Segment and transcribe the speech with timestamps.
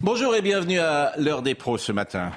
[0.00, 2.32] Bonjour et bienvenue à l'heure des pros ce matin.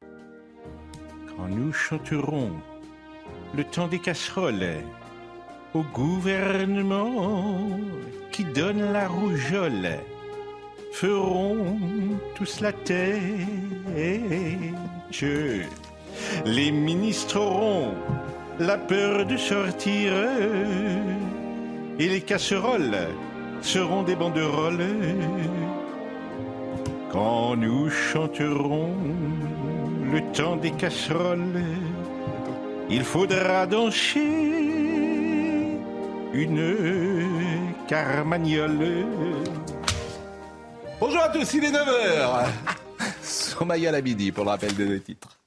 [0.00, 2.52] Quand nous chanterons
[3.56, 4.84] le temps des casseroles
[5.72, 7.70] au gouvernement
[8.30, 9.98] qui donne la rougeole,
[10.92, 11.78] feront
[12.34, 13.22] tous la tête.
[16.44, 17.94] Les ministres auront
[18.58, 20.12] la peur de sortir
[21.98, 23.08] et les casseroles
[23.62, 24.86] seront des banderoles
[27.10, 28.94] quand nous chanterons
[30.10, 31.62] le temps des casseroles.
[32.90, 34.48] Il faudra danser
[36.32, 37.26] une
[37.86, 39.06] carmagnole.
[41.00, 42.46] Bonjour à tous, il est 9h.
[43.22, 45.38] Somaya la midi pour le rappel de deux titres.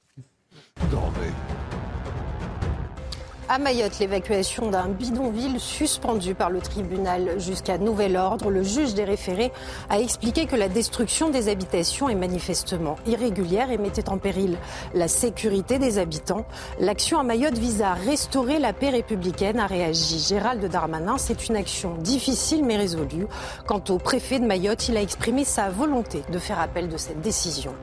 [3.54, 8.50] À Mayotte, l'évacuation d'un bidonville suspendu par le tribunal jusqu'à nouvel ordre.
[8.50, 9.52] Le juge des référés
[9.90, 14.56] a expliqué que la destruction des habitations est manifestement irrégulière et mettait en péril
[14.94, 16.46] la sécurité des habitants.
[16.80, 21.18] L'action à Mayotte vise à restaurer la paix républicaine, a réagi Gérald Darmanin.
[21.18, 23.26] C'est une action difficile mais résolue.
[23.66, 27.20] Quant au préfet de Mayotte, il a exprimé sa volonté de faire appel de cette
[27.20, 27.74] décision.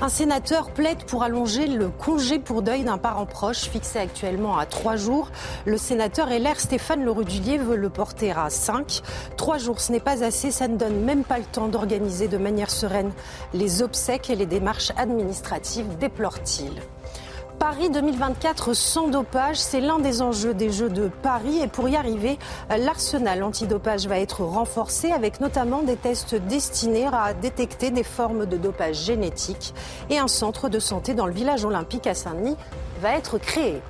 [0.00, 4.66] Un sénateur plaide pour allonger le congé pour deuil d'un parent proche, fixé actuellement à
[4.66, 5.30] trois jours.
[5.66, 9.02] Le sénateur LR Stéphane Le Rudulier veut le porter à cinq.
[9.36, 12.38] Trois jours, ce n'est pas assez, ça ne donne même pas le temps d'organiser de
[12.38, 13.12] manière sereine
[13.54, 16.72] les obsèques et les démarches administratives, déplore-t-il.
[17.58, 21.58] Paris 2024 sans dopage, c'est l'un des enjeux des Jeux de Paris.
[21.60, 22.38] Et pour y arriver,
[22.70, 28.56] l'arsenal antidopage va être renforcé avec notamment des tests destinés à détecter des formes de
[28.56, 29.74] dopage génétique.
[30.08, 32.56] Et un centre de santé dans le village olympique à Saint-Denis
[33.00, 33.80] va être créé.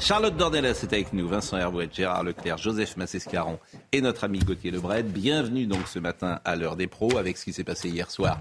[0.00, 3.60] Charlotte Dornelas est avec nous, Vincent Herbouet, Gérard Leclerc, Joseph Massescaron
[3.92, 5.04] et notre ami Gauthier Lebret.
[5.04, 8.40] Bienvenue donc ce matin à l'heure des pros avec ce qui s'est passé hier soir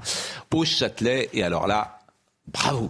[0.51, 1.29] au Châtelet.
[1.33, 2.00] Et alors là,
[2.47, 2.89] bravo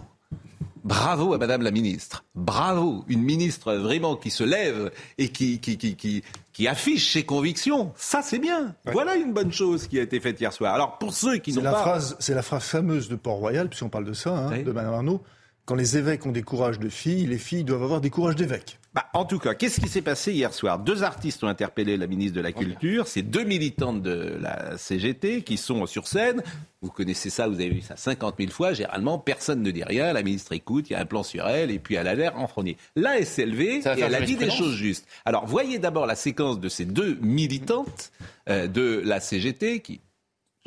[0.83, 2.25] Bravo à Madame la ministre.
[2.35, 3.05] Bravo.
[3.07, 6.23] Une ministre vraiment qui se lève et qui, qui, qui,
[6.53, 7.93] qui, affiche ses convictions.
[7.95, 8.75] Ça, c'est bien.
[8.91, 10.73] Voilà une bonne chose qui a été faite hier soir.
[10.73, 11.73] Alors, pour ceux qui n'ont pas...
[11.73, 15.21] Phrase, c'est la phrase fameuse de Port-Royal, puisqu'on parle de ça, hein, de Madame Arnaud.
[15.65, 18.79] Quand les évêques ont des courages de filles, les filles doivent avoir des courages d'évêques.
[18.93, 20.77] Bah, en tout cas, qu'est-ce qui s'est passé hier soir?
[20.77, 23.07] Deux artistes ont interpellé la ministre de la Culture.
[23.07, 26.43] C'est deux militantes de la CGT qui sont sur scène.
[26.81, 28.73] Vous connaissez ça, vous avez vu ça 50 000 fois.
[28.73, 30.13] Généralement, personne ne dit rien.
[30.13, 32.37] La ministre écoute, il y a un plan sur elle, et puis elle a l'air
[32.37, 32.77] enfrognée.
[32.95, 35.07] Là, elle s'est levée et elle a dit des choses justes.
[35.25, 38.11] Alors, voyez d'abord la séquence de ces deux militantes
[38.47, 40.01] euh, de la CGT qui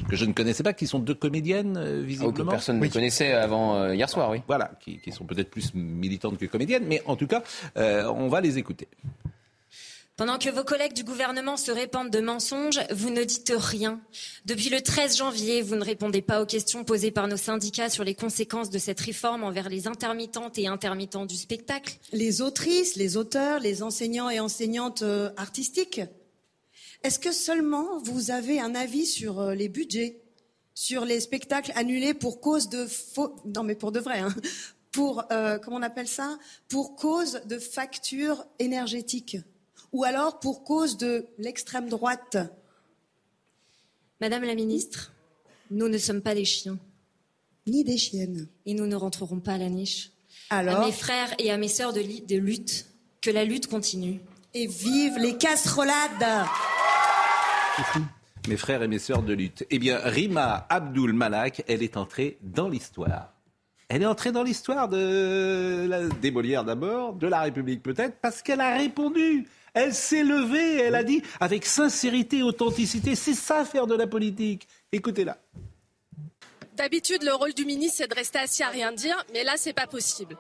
[0.09, 2.35] que je ne connaissais pas, qui sont deux comédiennes, euh, visiblement.
[2.37, 4.43] Oh, que personne ne connaissait avant euh, hier soir, oui.
[4.47, 7.43] Voilà, qui, qui sont peut-être plus militantes que comédiennes, mais en tout cas,
[7.77, 8.89] euh, on va les écouter.
[10.17, 14.01] Pendant que vos collègues du gouvernement se répandent de mensonges, vous ne dites rien.
[14.47, 18.03] Depuis le 13 janvier, vous ne répondez pas aux questions posées par nos syndicats sur
[18.03, 21.99] les conséquences de cette réforme envers les intermittentes et intermittents du spectacle.
[22.13, 26.01] Les autrices, les auteurs, les enseignants et enseignantes euh, artistiques
[27.03, 30.21] est-ce que seulement vous avez un avis sur euh, les budgets,
[30.75, 34.35] sur les spectacles annulés pour cause de faux, non mais pour de vrai, hein.
[34.93, 39.39] pour euh, comment on appelle ça, pour cause de factures énergétiques,
[39.93, 42.37] ou alors pour cause de l'extrême droite
[44.21, 45.13] Madame la ministre,
[45.71, 46.79] nous ne sommes pas des chiens.
[47.67, 48.49] Ni des chiennes.
[48.65, 50.11] Et nous ne rentrerons pas à la niche.
[50.49, 52.87] Alors À mes frères et à mes sœurs de, de lutte,
[53.21, 54.21] que la lutte continue.
[54.55, 56.47] Et vive les casserolades
[58.49, 59.67] mes frères et mes sœurs de lutte.
[59.71, 63.33] Eh bien, Rima Abdul Malak, elle est entrée dans l'histoire.
[63.89, 68.77] Elle est entrée dans l'histoire de la, d'abord, de la République peut-être, parce qu'elle a
[68.77, 69.47] répondu.
[69.75, 74.67] Elle s'est levée, elle a dit avec sincérité, authenticité, c'est ça faire de la politique.
[74.91, 75.37] Écoutez-la.
[76.77, 79.73] D'habitude, le rôle du ministre, c'est de rester assis à rien dire, mais là, c'est
[79.73, 80.37] pas possible.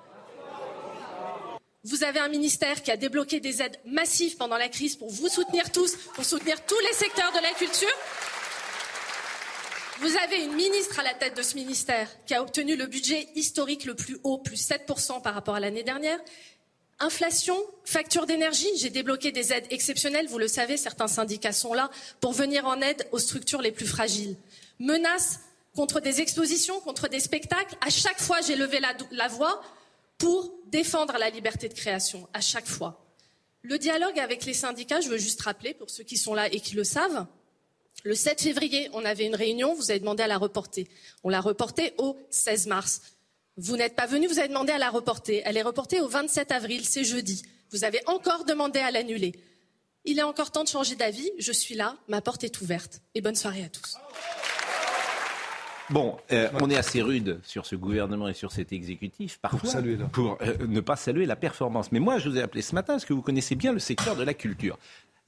[1.86, 5.28] Vous avez un ministère qui a débloqué des aides massives pendant la crise pour vous
[5.28, 7.96] soutenir tous, pour soutenir tous les secteurs de la culture.
[10.00, 13.28] Vous avez une ministre à la tête de ce ministère qui a obtenu le budget
[13.36, 16.18] historique le plus haut, plus 7% par rapport à l'année dernière.
[16.98, 21.88] Inflation, facture d'énergie, j'ai débloqué des aides exceptionnelles, vous le savez, certains syndicats sont là
[22.20, 24.34] pour venir en aide aux structures les plus fragiles.
[24.80, 25.38] Menaces
[25.76, 29.62] contre des expositions, contre des spectacles, à chaque fois j'ai levé la, la voix
[30.18, 33.06] pour défendre la liberté de création, à chaque fois.
[33.62, 36.60] Le dialogue avec les syndicats, je veux juste rappeler, pour ceux qui sont là et
[36.60, 37.26] qui le savent,
[38.04, 40.88] le 7 février, on avait une réunion, vous avez demandé à la reporter.
[41.24, 43.00] On l'a reportée au 16 mars.
[43.56, 45.42] Vous n'êtes pas venu, vous avez demandé à la reporter.
[45.44, 47.42] Elle est reportée au 27 avril, c'est jeudi.
[47.72, 49.32] Vous avez encore demandé à l'annuler.
[50.04, 51.28] Il est encore temps de changer d'avis.
[51.38, 53.00] Je suis là, ma porte est ouverte.
[53.14, 53.96] Et bonne soirée à tous.
[55.90, 59.68] Bon, euh, on est assez rude sur ce gouvernement et sur cet exécutif parfois pour,
[59.68, 61.92] saluer, pour euh, ne pas saluer la performance.
[61.92, 64.16] Mais moi, je vous ai appelé ce matin parce que vous connaissez bien le secteur
[64.16, 64.78] de la culture.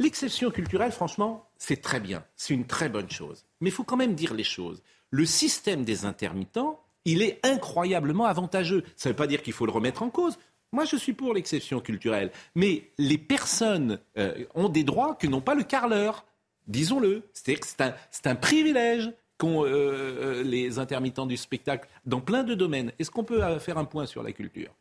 [0.00, 3.44] L'exception culturelle, franchement, c'est très bien, c'est une très bonne chose.
[3.60, 4.82] Mais il faut quand même dire les choses.
[5.10, 8.84] Le système des intermittents, il est incroyablement avantageux.
[8.96, 10.38] Ça ne veut pas dire qu'il faut le remettre en cause.
[10.72, 12.30] Moi, je suis pour l'exception culturelle.
[12.54, 16.26] Mais les personnes euh, ont des droits que n'ont pas le carleur.
[16.66, 17.22] Disons-le.
[17.32, 17.94] C'est un,
[18.24, 22.92] un, privilège qu'ont euh, euh, les intermittents du spectacle dans plein de domaines.
[22.98, 24.74] Est-ce qu'on peut faire un point sur la culture?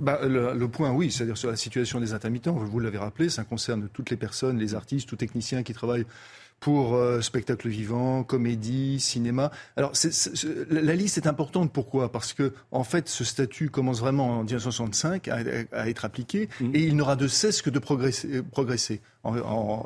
[0.00, 3.88] Bah, le, point, oui, c'est-à-dire sur la situation des intermittents, vous l'avez rappelé, ça concerne
[3.92, 6.06] toutes les personnes, les artistes, tous techniciens qui travaillent
[6.60, 9.50] pour euh, spectacle vivant, comédie, cinéma.
[9.76, 9.92] Alors
[10.70, 11.72] la liste est importante.
[11.72, 12.12] Pourquoi?
[12.12, 16.70] Parce que en fait, ce statut commence vraiment en 1965 à, être appliqué mmh.
[16.74, 18.42] et il n'aura de cesse que de progresser.
[18.42, 19.00] progresser.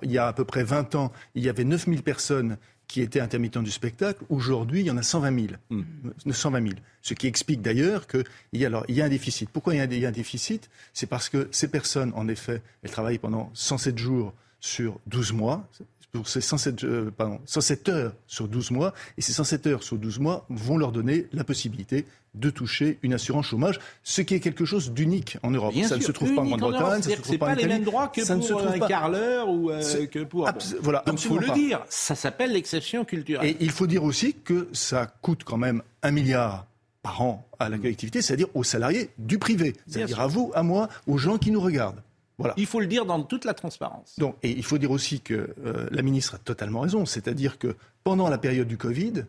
[0.03, 2.59] il y a à peu près 20 ans, il y avait 9000 personnes
[2.93, 4.23] qui étaient intermittents du spectacle.
[4.29, 5.83] Aujourd'hui, il y en a 120 000.
[6.31, 6.75] 120 000.
[7.01, 8.23] Ce qui explique d'ailleurs qu'il
[8.53, 9.49] y, a, il y a un déficit.
[9.49, 10.69] Pourquoi il y a un déficit?
[10.93, 15.67] C'est parce que ces personnes, en effet, elles travaillent pendant 107 jours sur 12 mois
[16.13, 19.97] pour ces 107, euh, pardon, 107 heures sur 12 mois, et ces 107 heures sur
[19.97, 22.05] 12 mois vont leur donner la possibilité
[22.35, 25.75] de toucher une assurance chômage, ce qui est quelque chose d'unique en Europe.
[25.85, 27.85] ça ne se trouve pas en Grande-Bretagne, ça ne se trouve pas, pas les mêmes
[27.85, 30.51] droits que pour un carleur ou euh, que pour...
[30.81, 33.49] voilà, Donc il faut le dire, ça s'appelle l'exception culturelle.
[33.49, 36.67] Et il faut dire aussi que ça coûte quand même un milliard
[37.03, 40.89] par an à la collectivité, c'est-à-dire aux salariés du privé, c'est-à-dire à vous, à moi,
[41.07, 42.03] aux gens qui nous regardent.
[42.57, 44.15] Il faut le dire dans toute la transparence.
[44.19, 47.77] Donc, et il faut dire aussi que euh, la ministre a totalement raison, c'est-à-dire que
[48.05, 49.25] pendant la période du Covid,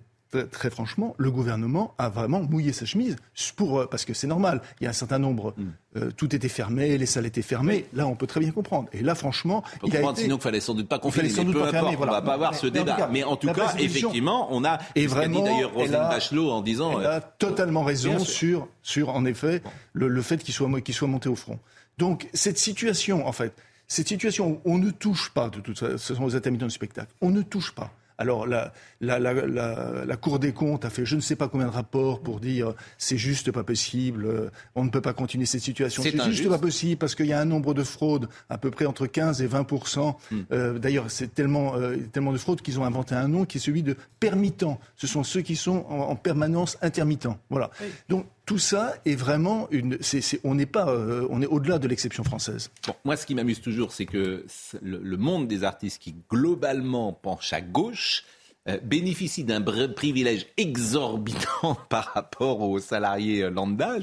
[0.52, 3.16] très franchement, le gouvernement a vraiment mouillé sa chemise
[3.56, 4.62] pour euh, parce que c'est normal.
[4.80, 5.64] Il y a un certain nombre, mm.
[5.98, 7.86] euh, tout était fermé, les salles étaient fermées.
[7.94, 8.90] Là, on peut très bien comprendre.
[8.94, 10.22] Et là, franchement, on il a été...
[10.22, 11.30] sinon qu'il fallait sans doute pas confiner.
[11.30, 12.14] Sans doute pas fermer, voilà.
[12.14, 13.10] On va pas avoir ce débat.
[13.12, 14.80] Mais en tout cas, effectivement, on a.
[14.96, 17.00] Et vraiment, dit d'ailleurs Roselyne Bachelot en disant.
[17.00, 19.62] Elle a totalement raison sur sur en effet
[19.94, 21.60] le, le fait qu'il soit qu'il soit monté au front.
[21.98, 23.54] Donc cette situation, en fait,
[23.88, 26.72] cette situation où on ne touche pas, de toute façon, ce sont les intermittents du
[26.72, 27.94] spectacle, on ne touche pas.
[28.18, 31.68] Alors la, la, la, la, Cour des comptes a fait je ne sais pas combien
[31.68, 35.62] de rapports pour dire c'est juste pas possible, euh, on ne peut pas continuer cette
[35.62, 36.04] situation.
[36.04, 38.86] C'est juste pas possible parce qu'il y a un nombre de fraudes à peu près
[38.86, 40.38] entre 15 et 20 hmm.
[40.52, 43.62] euh, D'ailleurs, c'est tellement, euh, tellement de fraudes qu'ils ont inventé un nom qui est
[43.62, 44.80] celui de permittents.
[44.96, 47.38] Ce sont ceux qui sont en, permanence intermittents.
[47.50, 47.72] Voilà.
[48.10, 49.98] Donc tout ça est vraiment une.
[50.44, 52.72] on n'est pas, euh, on est au-delà de l'exception française.
[53.06, 54.46] Moi, ce qui m'amuse toujours, c'est que
[54.82, 58.26] le, monde des artistes qui globalement penche à gauche
[58.68, 63.96] euh, bénéficie d'un privilège exorbitant par rapport aux salariés euh, lambda.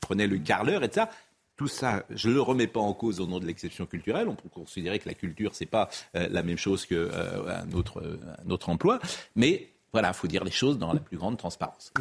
[0.00, 1.08] Prenez le carleur et ça.
[1.56, 4.26] Tout ça, je ne le remets pas en cause au nom de l'exception culturelle.
[4.26, 8.02] On peut considérer que la culture, c'est pas la même chose qu'un autre,
[8.48, 8.98] autre emploi.
[9.36, 11.92] Mais voilà, il faut dire les choses dans la plus grande transparence.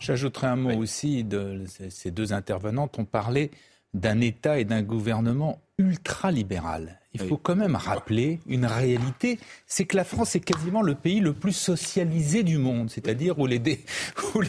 [0.00, 3.52] J'ajouterai un mot aussi de ces deux intervenantes ont parlé
[3.94, 9.96] d'un État et d'un gouvernement ultra-libéral il faut quand même rappeler une réalité, c'est que
[9.96, 13.58] la France est quasiment le pays le plus socialisé du monde, c'est-à-dire où les,
[14.34, 14.42] où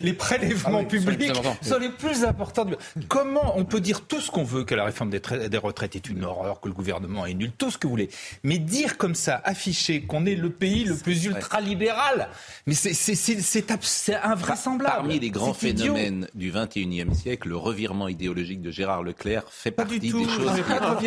[0.00, 1.32] les, prélèvements ah publics
[1.62, 2.64] sont les plus importants.
[2.64, 2.74] Du...
[3.08, 6.08] Comment on peut dire tout ce qu'on veut, que la réforme des, des, retraites est
[6.08, 8.10] une horreur, que le gouvernement est nul, tout ce que vous voulez,
[8.42, 12.28] mais dire comme ça, afficher qu'on est le pays le plus ultra-libéral,
[12.66, 13.70] mais c'est
[14.22, 14.96] invraisemblable.
[14.96, 19.98] Parmi les grands phénomènes du 21e siècle, le revirement idéologique de Gérard Leclerc fait partie
[19.98, 20.60] des choses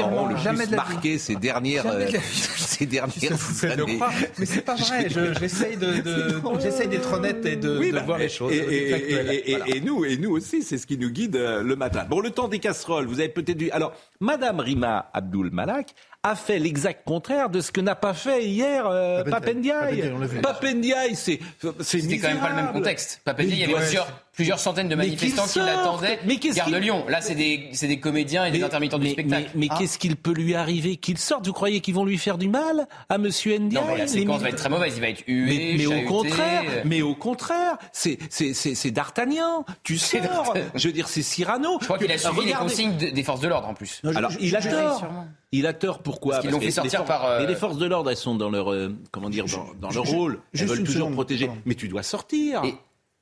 [0.03, 2.07] ont le plus marqué ces dernières, euh,
[2.57, 3.99] ces dernières années.
[4.37, 5.07] mais c'est pas vrai.
[5.39, 8.51] J'essaye de, de d'être honnête et de, bah, voir les choses.
[8.53, 12.05] Et, nous, et nous aussi, c'est ce qui nous guide euh, le matin.
[12.09, 13.05] Bon, le temps des casseroles.
[13.05, 13.71] Vous avez peut-être dû.
[13.71, 15.93] Alors, Madame Rima Abdul Malak
[16.23, 20.11] a fait l'exact contraire de ce que n'a pas fait hier euh, Papendiaï.
[20.41, 21.39] Papendiaï, c'est
[21.81, 23.21] C'était quand même pas le même contexte.
[23.25, 26.19] Papendiaï, il y avait plusieurs plusieurs centaines de manifestants qui l'attendaient.
[26.25, 27.05] Mais Gare de Lyon.
[27.07, 29.51] Là, c'est des, des, comédiens et des intermittents du spectacle.
[29.55, 29.75] Mais, ah.
[29.77, 31.45] qu'est-ce qu'il peut lui arriver Qu'il sorte?
[31.45, 33.81] Vous croyez qu'ils vont lui faire du mal à Monsieur Ndiaye?
[33.81, 34.93] Non, mais la séquence va être très mauvaise.
[34.95, 39.65] Il va être hué, mais, au contraire, mais au contraire, c'est D'Artagnan.
[39.83, 40.53] Tu sors.
[40.75, 41.77] Je veux dire, c'est Cyrano.
[41.79, 44.01] Je crois qu'il a suivi les consignes des forces de l'ordre en plus.
[44.15, 45.07] Alors, il a tort.
[45.51, 45.99] Il a tort.
[45.99, 46.39] Pourquoi?
[46.39, 47.25] Parce, Parce fait sortir par.
[47.25, 47.39] Euh...
[47.39, 50.05] Mais les forces de l'ordre, elles sont dans leur, euh, comment dire, dans, dans leur
[50.05, 50.39] rôle.
[50.57, 51.49] Elles veulent toujours protéger.
[51.65, 52.63] Mais tu dois sortir.
[52.63, 52.75] Et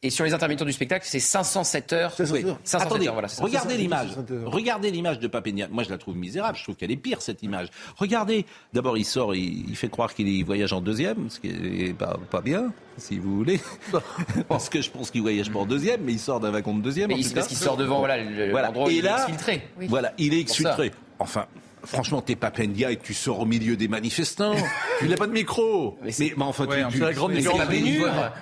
[0.10, 2.16] sur les intermittents du spectacle, c'est 507 heures.
[2.16, 4.10] 507 Attendez, heures, voilà, regardez l'image.
[4.46, 5.68] Regardez l'image de Papénia.
[5.70, 6.58] Moi, je la trouve misérable.
[6.58, 7.68] Je trouve qu'elle est pire, cette image.
[7.98, 8.46] Regardez.
[8.74, 12.42] D'abord, il sort, il, fait croire qu'il voyage en deuxième, ce qui est pas, pas
[12.42, 13.60] bien, si vous voulez.
[14.50, 16.82] parce que je pense qu'il voyage pas en deuxième, mais il sort d'un wagon de
[16.82, 17.10] deuxième.
[17.10, 18.90] Mais parce qu'il sort devant, voilà, l'endroit voilà.
[18.90, 19.68] il est exfiltré.
[19.88, 20.92] Voilà, il est exfiltré.
[21.20, 21.46] Enfin,
[21.84, 24.56] Franchement, t'es pas Pendia et tu sors au milieu des manifestants.
[25.00, 25.98] tu n'as pas de micro.
[26.04, 27.62] Mais, mais, enfin, c'est la grande différence.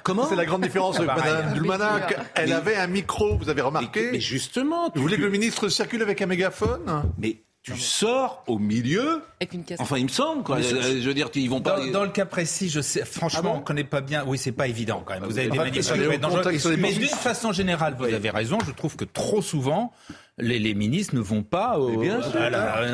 [0.03, 2.17] Comment C'est la grande différence avec Madame Dulmanac.
[2.35, 4.09] Elle avait un micro, vous avez remarqué.
[4.11, 7.03] Mais, justement, vous voulez que le ministre circule avec un mégaphone?
[7.17, 9.21] Mais tu sors au milieu.
[9.39, 10.61] Avec une Enfin, il me semble, quoi.
[10.61, 11.85] Je, veux dire, ils vont pas.
[11.87, 14.23] Dans, le cas précis, je sais, franchement, ah on ne connaît pas bien.
[14.25, 15.23] Oui, c'est pas évident quand même.
[15.23, 18.57] Vous avez des manifestations Mais d'une façon générale, vous avez raison.
[18.65, 19.91] Je trouve que trop souvent,
[20.39, 22.19] les, ministres ne vont pas au, bien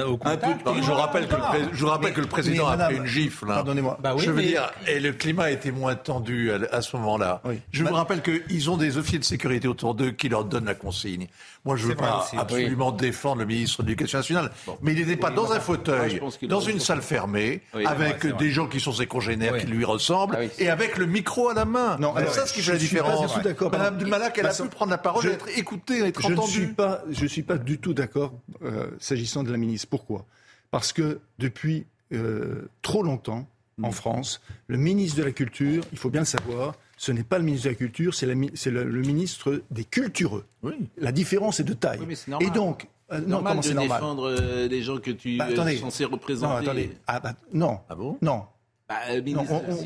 [0.05, 0.67] au contact.
[0.81, 1.41] je rappelle que le,
[1.73, 3.45] je rappelle que le président a pris une gifle.
[3.45, 3.55] Hein.
[3.55, 3.97] Pardonnez-moi.
[4.01, 7.41] Bah je veux dire, et le climat était moins tendu à, ce moment-là.
[7.71, 10.75] Je vous rappelle qu'ils ont des officiers de sécurité autour d'eux qui leur donnent la
[10.75, 11.27] consigne.
[11.65, 15.17] Moi, je ne veux pas absolument défendre le ministre de l'Éducation nationale, mais il n'était
[15.17, 19.57] pas dans un fauteuil, dans une salle fermée, avec des gens qui sont ses congénères,
[19.57, 21.97] qui lui ressemblent, ah et avec le micro à la main.
[21.99, 23.35] Non, c'est ça ce qui fait la différence.
[23.71, 26.75] Madame Dumalak, elle a pu prendre la parole, et être écoutée, être entendue.
[27.09, 29.87] Je suis pas du tout d'accord euh, s'agissant de la ministre.
[29.89, 30.25] Pourquoi?
[30.71, 33.47] Parce que depuis euh, trop longtemps,
[33.81, 33.93] en mm.
[33.93, 37.43] France, le ministre de la Culture, il faut bien le savoir, ce n'est pas le
[37.43, 40.45] ministre de la Culture, c'est le, ministre des cultureux.
[40.63, 40.73] Oui.
[40.97, 41.99] La différence est de taille.
[42.39, 43.99] Et donc, euh, non, comment c'est normal?
[43.99, 46.65] défendre les gens que tu bah, es censé représenter.
[46.65, 46.97] Non, attendez.
[47.07, 47.79] Ah, bah, non.
[47.89, 48.17] Ah bon?
[48.21, 48.43] Non.
[48.87, 49.21] Bah, euh,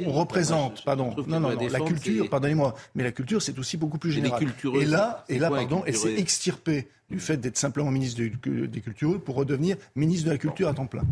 [0.05, 4.11] on, représente, pardon, non, non, la culture, pardonnez-moi, mais la culture, c'est aussi beaucoup plus
[4.11, 4.43] général.
[4.75, 9.19] Et là, et là, pardon, elle s'est extirpée du fait d'être simplement ministre des cultureux
[9.19, 11.03] pour redevenir ministre de la culture à temps plein.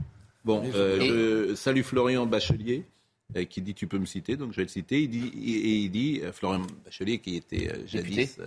[0.44, 2.86] Bon, euh, salut Florian Bachelier.
[3.36, 5.02] Euh, qui dit tu peux me citer, donc je vais le citer.
[5.02, 8.40] Il dit, et il dit euh, Florian Bachelier, qui était euh, jadis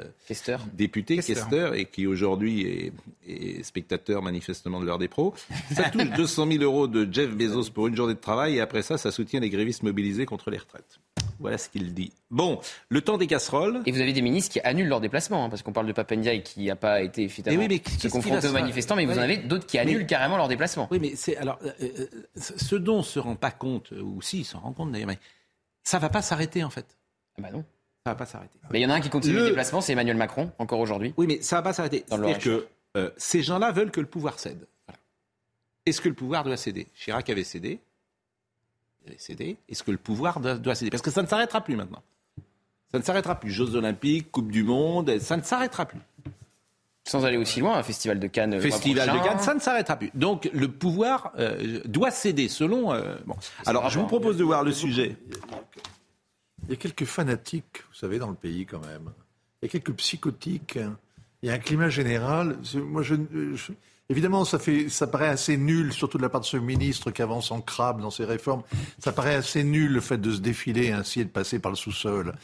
[0.73, 2.93] député, questeur, et qui aujourd'hui
[3.27, 5.35] est, spectateur manifestement de l'heure des pros.
[5.75, 8.81] Ça touche 200 000 euros de Jeff Bezos pour une journée de travail, et après
[8.81, 10.99] ça, ça soutient les grévistes mobilisés contre les retraites.
[11.41, 12.13] Voilà ce qu'il dit.
[12.31, 13.83] Bon, le temps des casseroles.
[13.87, 16.37] Et vous avez des ministres qui annulent leur déplacement, hein, parce qu'on parle de Papendia
[16.39, 19.67] qui n'a pas été finalement oui, se confronté aux manifestants, mais vous en avez d'autres
[19.67, 20.87] qui annulent carrément leur déplacement.
[20.91, 22.07] Oui, mais c'est alors euh, euh,
[22.37, 25.19] ce dont on se rend pas compte, ou si, s'en rend compte d'ailleurs, mais
[25.83, 26.99] ça va pas s'arrêter en fait.
[27.39, 27.65] Ah bah non.
[28.05, 28.59] Ça va pas s'arrêter.
[28.71, 31.15] Mais il y en a un qui continue le, déplacement, c'est Emmanuel Macron, encore aujourd'hui.
[31.17, 32.05] Oui, mais ça va pas s'arrêter.
[32.07, 32.67] C'est-à-dire que
[32.97, 34.67] euh, ces gens-là veulent que le pouvoir cède.
[35.87, 36.87] Est-ce que le pouvoir doit céder?
[36.95, 37.81] Chirac avait cédé
[39.19, 40.91] cédé Est-ce que le pouvoir doit, céder?
[40.91, 42.03] Parce que ça ne s'arrêtera plus maintenant.
[42.93, 43.51] Ça ne s'arrêtera plus.
[43.51, 46.01] Jeux Olympiques, Coupe du Monde, ça ne s'arrêtera plus.
[47.05, 48.61] Sans aller aussi loin, un festival de Cannes.
[48.61, 50.11] Festival de Cannes, ça ne s'arrêtera plus.
[50.15, 52.93] Donc le pouvoir euh, doit céder selon.
[52.93, 53.37] Euh, bon.
[53.67, 55.17] Alors je vous propose de voir le sujet.
[56.65, 59.11] Il y a quelques fanatiques, vous savez, dans le pays quand même.
[59.61, 60.79] Il y a quelques psychotiques.
[61.43, 62.59] Il y a un climat général.
[62.75, 63.15] Moi, je,
[64.11, 67.23] Évidemment, ça, fait, ça paraît assez nul, surtout de la part de ce ministre qui
[67.23, 68.63] avance en crabe dans ses réformes.
[68.99, 71.77] Ça paraît assez nul le fait de se défiler ainsi et de passer par le
[71.77, 72.35] sous-sol.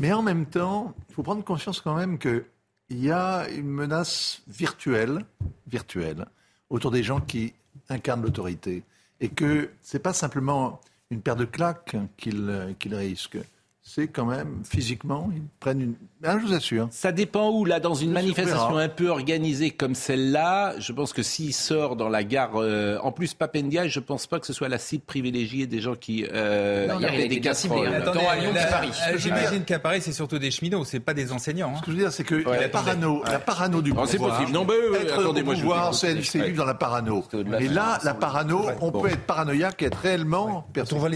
[0.00, 2.42] Mais en même temps, il faut prendre conscience quand même qu'il
[2.90, 5.24] y a une menace virtuelle,
[5.68, 6.26] virtuelle
[6.70, 7.54] autour des gens qui
[7.88, 8.82] incarnent l'autorité.
[9.20, 10.80] Et que ce n'est pas simplement
[11.12, 13.38] une paire de claques qu'ils risquent
[13.84, 15.94] c'est quand même physiquement, ils prennent une.
[16.24, 16.86] Ah, je vous assure.
[16.92, 17.64] Ça dépend où.
[17.64, 22.08] Là, dans une manifestation un peu organisée comme celle-là, je pense que s'il sort dans
[22.08, 25.66] la gare, euh, en plus Papendia, je pense pas que ce soit la cible privilégiée
[25.66, 26.24] des gens qui.
[26.32, 28.04] Euh, non, il y a des casseroles.
[28.04, 28.92] Tant à Lyon Paris.
[29.16, 31.72] J'imagine qu'à Paris, c'est surtout des cheminots, c'est pas des enseignants.
[31.74, 31.80] Hein.
[31.80, 34.08] Ce que je veux dire, c'est que la parano, la parano du pouvoir.
[34.08, 34.52] C'est possible.
[34.52, 37.24] Non, mais être attendez, au pouvoir, c'est vivre dans la parano.
[37.58, 40.68] Et là, la parano, on peut être paranoïaque et être réellement.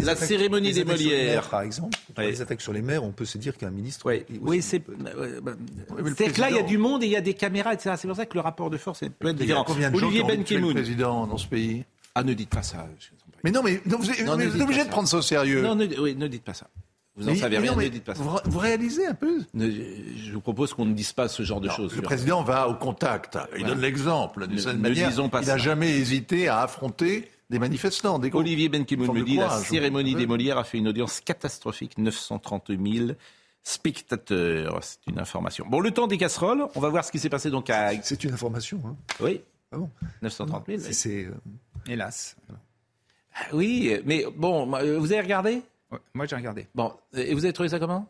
[0.03, 1.97] La cérémonie des Molières, par exemple.
[2.63, 4.07] Sur les maires, on peut se dire qu'un ministre.
[4.41, 4.83] Oui, c'est.
[5.43, 5.53] Bah,
[6.17, 7.95] c'est que là, il y a du monde et il y a des caméras, etc.
[7.99, 9.65] C'est pour ça que le rapport de force est peut être différent.
[9.65, 11.85] Combien de Olivier Ben le président dans ce pays
[12.15, 12.87] Ah, ne dites pas ça.
[13.45, 15.63] Mais non, mais vous, êtes obligé de prendre ça au sérieux.
[15.63, 16.67] Non, ne, oui, ne dites pas ça.
[17.17, 18.23] Vous n'en savez rien, ne dites pas ça.
[18.45, 21.97] Vous, réalisez un peu Je vous propose qu'on ne dise pas ce genre de choses.
[21.97, 23.39] Le président va au contact.
[23.59, 24.47] Il donne l'exemple.
[24.47, 28.19] D'une certaine manière, il n'a jamais hésité à affronter des manifestants.
[28.19, 32.69] Des Olivier Benkemoun me dit la cérémonie des Molières a fait une audience catastrophique, 930
[32.69, 33.11] 000
[33.63, 34.79] spectateurs.
[34.83, 35.67] C'est une information.
[35.69, 37.91] Bon, le temps des casseroles, on va voir ce qui s'est passé donc à...
[38.03, 38.81] C'est une information.
[38.85, 38.97] Hein.
[39.21, 39.43] Oui.
[39.73, 39.91] Ah bon
[40.23, 40.81] 930 000.
[40.93, 41.25] C'est...
[41.25, 41.35] Euh,
[41.89, 42.37] Hélas.
[43.35, 45.63] Ah oui, mais bon, vous avez regardé?
[46.15, 46.67] Moi, j'ai regardé.
[46.75, 48.09] Bon, et vous avez trouvé ça comment?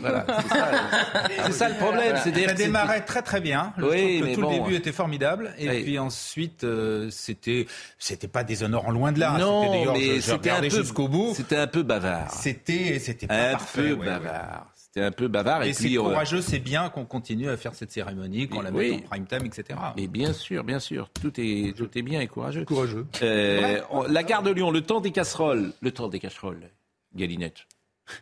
[0.00, 0.26] Voilà,
[1.46, 2.16] c'est ça, le problème.
[2.24, 2.48] Voilà.
[2.48, 3.72] Ça démarrait très très bien.
[3.78, 5.52] Je oui, trouve que tout le début était formidable.
[5.58, 7.66] Et puis ensuite, euh, c'était
[7.98, 9.36] c'était pas déshonorant loin de là.
[9.38, 11.32] Non, mais c'était un peu jusqu'au bout.
[11.34, 12.30] C'était un peu bavard.
[12.32, 14.72] C'était c'était pas un peu bavard.
[14.74, 15.62] C'était un peu bavard.
[15.62, 19.08] Et, c'est courageux, c'est bien qu'on continue à faire cette cérémonie, qu'on la mette en
[19.08, 19.78] prime time, etc.
[19.96, 22.64] Mais bien sûr, bien sûr, tout est, tout est bien et courageux.
[22.64, 23.06] Courageux.
[23.22, 25.72] Euh, la gare de Lyon, le temps des casseroles.
[25.80, 26.70] Le temps des casseroles,
[27.14, 27.66] Galinette.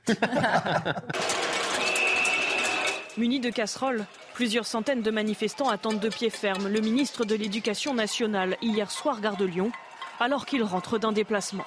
[3.16, 7.92] Munis de casseroles, plusieurs centaines de manifestants attendent de pied ferme le ministre de l'Éducation
[7.92, 9.72] nationale hier soir gare de Lyon,
[10.20, 11.64] alors qu'il rentre d'un déplacement.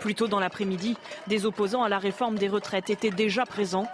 [0.00, 3.88] Plus tôt dans l'après-midi, des opposants à la réforme des retraites étaient déjà présents,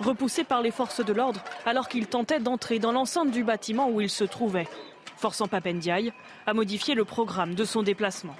[0.00, 4.00] repoussés par les forces de l'ordre alors qu'ils tentaient d'entrer dans l'enceinte du bâtiment où
[4.00, 4.68] ils se trouvaient,
[5.16, 6.12] forçant Papendiaï
[6.46, 8.34] à modifier le programme de son déplacement.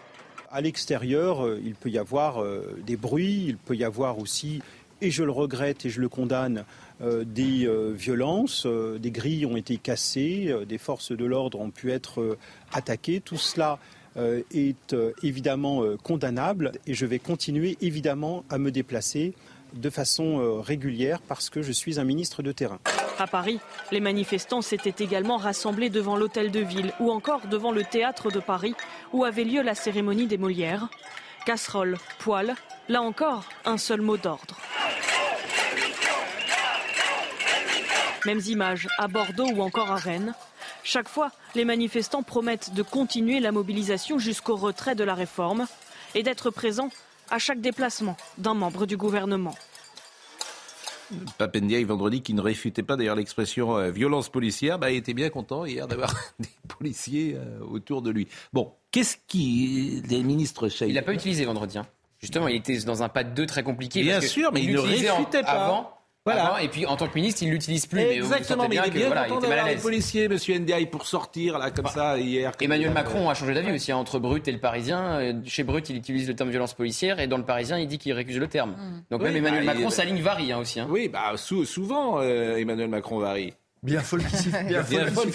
[0.53, 4.63] À l'extérieur, euh, il peut y avoir euh, des bruits, il peut y avoir aussi,
[5.01, 6.65] et je le regrette et je le condamne,
[7.03, 12.37] euh, des violences, des grilles ont été cassées, des forces de l'ordre ont pu être
[12.73, 13.21] attaquées.
[13.21, 13.79] Tout cela
[14.17, 19.33] est évidemment condamnable et je vais continuer évidemment à me déplacer
[19.73, 22.81] de façon régulière parce que je suis un ministre de terrain.
[23.21, 23.61] À Paris,
[23.93, 28.41] les manifestants s'étaient également rassemblés devant l'hôtel de ville ou encore devant le théâtre de
[28.41, 28.75] Paris
[29.13, 30.89] où avait lieu la cérémonie des Molières.
[31.45, 32.55] Casserole, poêle,
[32.89, 34.57] là encore, un seul mot d'ordre.
[38.25, 40.33] Mêmes images à Bordeaux ou encore à Rennes.
[40.83, 45.67] Chaque fois, les manifestants promettent de continuer la mobilisation jusqu'au retrait de la réforme
[46.15, 46.89] et d'être présents
[47.31, 49.55] à chaque déplacement d'un membre du gouvernement.
[51.39, 55.31] Papendiaï vendredi qui ne réfutait pas d'ailleurs l'expression euh, violence policière, bah, il était bien
[55.31, 58.29] content hier d'avoir des policiers euh, autour de lui.
[58.53, 61.79] Bon, qu'est-ce qui les ministres Il n'a pas utilisé vendredi.
[61.79, 61.87] Hein.
[62.19, 64.03] Justement, il était dans un pas de deux très compliqué.
[64.03, 65.49] Bien sûr, mais il, ne réfutait pas.
[65.49, 66.63] Avant, voilà.
[66.63, 68.01] et puis en tant que ministre, il l'utilise plus.
[68.01, 71.59] Exactement, mais, mais il est bien voilà, content d'avoir les policiers, Monsieur Ndiaye, pour sortir
[71.59, 72.53] là comme ça hier.
[72.61, 75.21] Emmanuel Macron a changé d'avis aussi hein, entre Brut et le Parisien.
[75.21, 77.99] Euh, chez Brut, il utilise le terme violence policière et dans le Parisien, il dit
[77.99, 78.73] qu'il récuse le terme.
[78.73, 79.03] Mm.
[79.11, 80.81] Donc même Emmanuel bah, Macron, sa ligne varie hein, aussi.
[80.81, 80.87] Hein.
[80.91, 83.55] Oui, bah souvent euh, Emmanuel Macron varie.
[83.83, 84.23] Bien folle
[84.67, 85.31] Bien, bien folle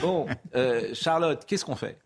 [0.00, 1.98] Bon, euh, Charlotte, qu'est-ce qu'on fait?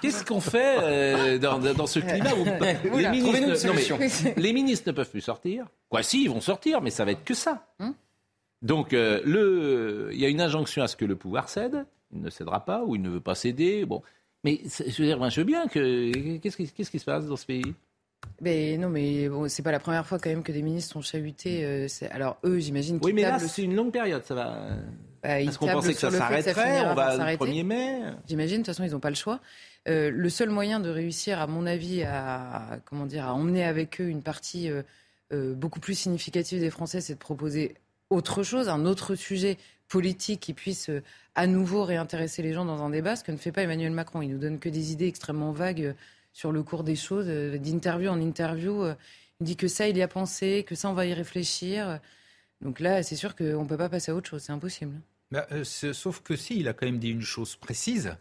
[0.00, 2.44] Qu'est-ce qu'on fait euh, dans, ce climat où
[2.98, 7.04] les, ministres, les, ministres, ne peuvent plus sortir Quoi, si, ils vont sortir, mais ça
[7.04, 7.66] va être que ça.
[7.80, 7.94] Hum
[8.62, 11.86] Donc, euh, le, il y a une injonction à ce que le pouvoir cède.
[12.12, 13.84] Il ne cédera pas ou il ne veut pas céder.
[13.84, 14.02] Bon,
[14.44, 16.38] mais je veux dire, je veux bien que.
[16.38, 17.74] Qu'est-ce qui, qu'est-ce qui se passe dans ce pays?
[18.40, 21.02] Ben non, mais bon, c'est pas la première fois quand même que des ministres sont
[21.02, 21.64] chahutés.
[21.64, 22.98] Euh, alors eux, j'imagine.
[23.02, 24.68] Oui, mais là, c'est une longue période, ça va.
[25.22, 28.00] Bah, Est-ce qu'on pensait que ça s'arrêterait On va le 1er mai.
[28.26, 28.58] J'imagine.
[28.58, 29.40] De toute façon, ils n'ont pas le choix.
[29.88, 34.00] Euh, le seul moyen de réussir, à mon avis, à, comment dire, à emmener avec
[34.00, 34.82] eux une partie euh,
[35.32, 37.74] euh, beaucoup plus significative des Français, c'est de proposer
[38.10, 39.56] autre chose, un autre sujet
[39.88, 40.90] politique qui puisse
[41.34, 44.20] à nouveau réintéresser les gens dans un débat, ce que ne fait pas Emmanuel Macron.
[44.20, 45.94] Il nous donne que des idées extrêmement vagues
[46.34, 48.84] sur le cours des choses, d'interview en interview.
[49.40, 52.00] Il dit que ça, il y a pensé, que ça, on va y réfléchir.
[52.60, 55.00] Donc là, c'est sûr qu'on ne peut pas passer à autre chose, c'est impossible.
[55.30, 58.14] Bah, sauf que si, il a quand même dit une chose précise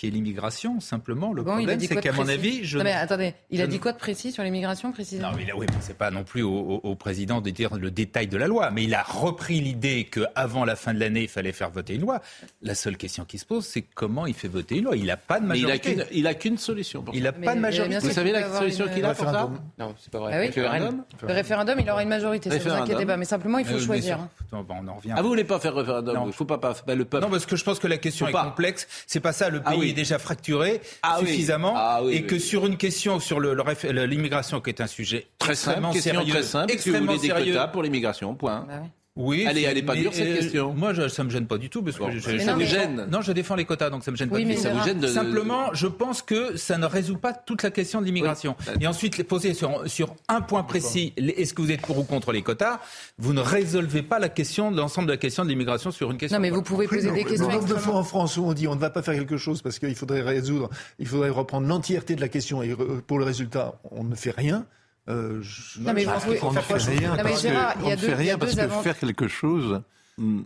[0.00, 1.30] qui est l'immigration, simplement.
[1.34, 2.78] Le problème, c'est qu'à mon avis, je.
[2.78, 5.52] Non, mais attendez, il a dit quoi de précis sur l'immigration, précisément Non, mais là,
[5.54, 8.70] oui, mais c'est pas non plus au, président de dire le détail de la loi,
[8.70, 12.00] mais il a repris l'idée qu'avant la fin de l'année, il fallait faire voter une
[12.00, 12.22] loi.
[12.62, 14.96] La seule question qui se pose, c'est comment il fait voter une loi.
[14.96, 15.96] Il n'a pas de majorité.
[15.96, 17.04] Mais il n'a qu'une solution.
[17.12, 17.98] il n'a pas de majorité.
[17.98, 20.32] Vous savez la solution qu'il a pour ça Non, c'est pas vrai.
[20.34, 22.48] Ah référendum le référendum, il aura une majorité.
[22.48, 23.18] Ne vous inquiétez pas.
[23.18, 24.18] Mais simplement, il faut euh, choisir.
[24.50, 25.12] On en revient.
[25.14, 27.22] Ah, vous voulez pas faire référendum Il faut pas, le peuple.
[27.22, 28.88] Non, parce que je pense que la question est complexe.
[29.06, 29.50] C'est pas ça.
[29.50, 33.40] Le ah pays est déjà fracturé ah suffisamment ah et que sur une question sur
[33.40, 38.34] l'immigration qui est un sujet très simple, sérieux, très simple, extrêmement des quotas pour l'immigration,
[38.34, 38.66] point.
[38.68, 38.82] Bah
[39.16, 40.72] oui, elle est, pas dure cette question.
[40.72, 43.06] Moi, je, ça me gêne pas du tout parce que je, ça me gêne.
[43.10, 44.60] Non, je défends les quotas, donc ça me gêne pas du tout.
[44.60, 45.08] Ça me gêne de...
[45.08, 48.56] Simplement, je pense que ça ne résout pas toute la question de l'immigration.
[48.80, 52.04] Et ensuite, les poser sur, sur un point précis, est-ce que vous êtes pour ou
[52.04, 52.80] contre les quotas
[53.18, 56.38] Vous ne résolvez pas la question, l'ensemble de la question de l'immigration sur une question.
[56.38, 57.48] Non, mais vous pouvez poser des questions.
[57.48, 59.36] Le nombre de fois en France où on dit on ne va pas faire quelque
[59.36, 63.24] chose parce qu'il faudrait résoudre, il faudrait reprendre l'entièreté de la question et pour le
[63.24, 64.66] résultat, on ne fait rien.
[65.10, 65.42] Euh,
[65.80, 66.06] non, mais
[66.42, 69.82] on ne fait rien parce que, fait rien parce que faire quelque chose.
[70.16, 70.42] Hmm,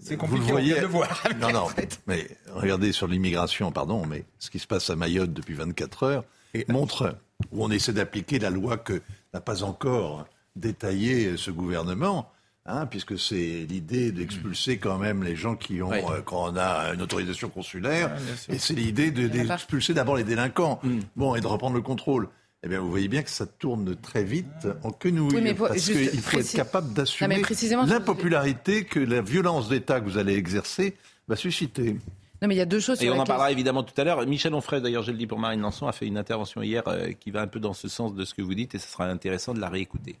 [0.00, 0.80] c'est compliqué vous voyez...
[0.80, 1.22] de voir.
[1.40, 1.66] Non, non,
[2.06, 6.24] mais regardez sur l'immigration, pardon, mais ce qui se passe à Mayotte depuis 24 heures
[6.68, 7.16] montre
[7.52, 9.02] où on essaie d'appliquer la loi que
[9.34, 12.30] n'a pas encore détaillée ce gouvernement.
[12.68, 16.94] Hein, puisque c'est l'idée d'expulser quand même les gens qui ont, euh, quand on a
[16.94, 18.16] une autorisation consulaire,
[18.48, 20.98] et c'est l'idée d'expulser d'abord les délinquants, mm.
[21.14, 22.28] bon, et de reprendre le contrôle.
[22.62, 25.54] Eh bien, vous voyez bien que ça tourne très vite en quenouille.
[25.54, 27.42] parce qu'il faut être capable d'assumer
[27.86, 30.96] l'impopularité que la violence d'État que vous allez exercer
[31.28, 31.96] va susciter.
[32.42, 33.02] Non, mais il y a deux choses.
[33.02, 34.24] Et on en parlera évidemment tout à l'heure.
[34.26, 37.12] Michel Onfray, d'ailleurs, je le dis pour Marine Lançon, a fait une intervention hier euh,
[37.12, 39.06] qui va un peu dans ce sens de ce que vous dites et ce sera
[39.06, 40.16] intéressant de la réécouter.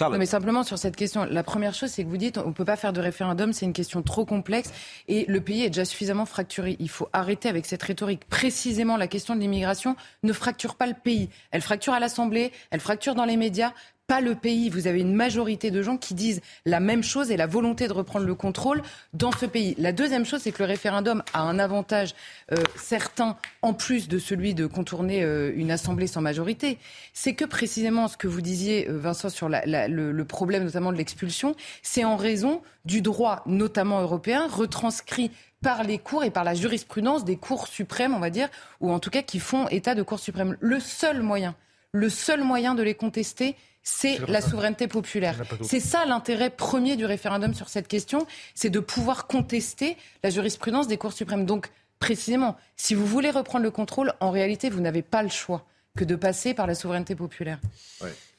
[0.00, 2.52] Non, mais simplement sur cette question, la première chose, c'est que vous dites, on ne
[2.52, 4.72] peut pas faire de référendum, c'est une question trop complexe
[5.08, 6.76] et le pays est déjà suffisamment fracturé.
[6.80, 8.24] Il faut arrêter avec cette rhétorique.
[8.28, 11.28] Précisément, la question de l'immigration ne fracture pas le pays.
[11.52, 13.72] Elle fracture à l'Assemblée, elle fracture dans les médias
[14.06, 14.68] pas le pays.
[14.68, 17.92] Vous avez une majorité de gens qui disent la même chose et la volonté de
[17.92, 19.74] reprendre le contrôle dans ce pays.
[19.78, 22.14] La deuxième chose, c'est que le référendum a un avantage
[22.52, 26.78] euh, certain, en plus de celui de contourner euh, une assemblée sans majorité.
[27.12, 30.96] C'est que précisément ce que vous disiez, euh, Vincent, sur le, le, problème notamment de
[30.96, 35.30] l'expulsion, c'est en raison du droit, notamment européen, retranscrit
[35.62, 38.48] par les cours et par la jurisprudence des cours suprêmes, on va dire,
[38.80, 40.56] ou en tout cas qui font état de cours suprêmes.
[40.60, 41.54] Le seul moyen,
[41.94, 45.40] le seul moyen de les contester, c'est la souveraineté populaire.
[45.62, 50.88] C'est ça l'intérêt premier du référendum sur cette question, c'est de pouvoir contester la jurisprudence
[50.88, 51.46] des cours suprêmes.
[51.46, 55.64] Donc, précisément, si vous voulez reprendre le contrôle, en réalité, vous n'avez pas le choix
[55.96, 57.60] que de passer par la souveraineté populaire.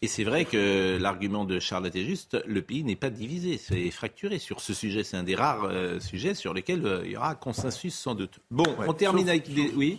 [0.01, 3.89] Et c'est vrai que l'argument de Charlotte est juste, le pays n'est pas divisé, c'est
[3.91, 4.39] fracturé.
[4.39, 7.33] Sur ce sujet, c'est un des rares euh, sujets sur lesquels euh, il y aura
[7.35, 8.39] consensus sans doute.
[8.51, 9.53] Bon, on termine avec...
[9.53, 9.71] Des...
[9.75, 9.97] Oui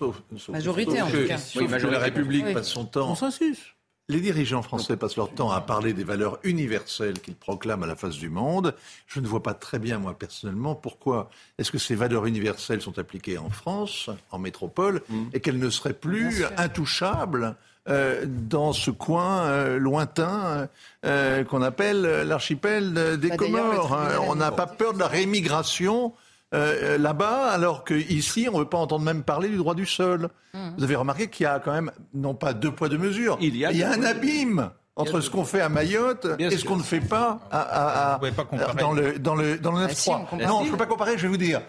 [0.49, 1.38] Majorité en tout cas.
[1.57, 1.99] oui, majorité.
[1.99, 3.09] la République passe son temps...
[3.09, 3.76] Consensus
[4.09, 7.97] les dirigeants français passent leur temps à parler des valeurs universelles qu'ils proclament à la
[7.97, 8.75] face du monde.
[9.07, 12.99] Je ne vois pas très bien, moi, personnellement, pourquoi est-ce que ces valeurs universelles sont
[12.99, 15.25] appliquées en France, en métropole, mm.
[15.33, 17.57] et qu'elles ne seraient plus intouchables
[17.88, 20.69] euh, dans ce coin euh, lointain
[21.05, 23.95] euh, qu'on appelle l'archipel des bah, Comores.
[23.95, 24.19] Hein.
[24.27, 26.12] On n'a pas peur de la rémigration
[26.55, 29.85] euh, euh, là-bas, alors qu'ici, on ne veut pas entendre même parler du droit du
[29.85, 30.29] sol.
[30.55, 30.59] Mmh.
[30.79, 33.57] Vous avez remarqué qu'il y a quand même, non pas deux poids, deux mesures, il
[33.57, 37.01] y a, un abîme entre ce qu'on fait à Mayotte et ce qu'on ne fait
[37.01, 38.21] pas, à,
[38.79, 40.27] dans le, dans le, dans le 9-3.
[40.31, 41.63] Ah, non, je ne peux pas comparer, je vais vous dire.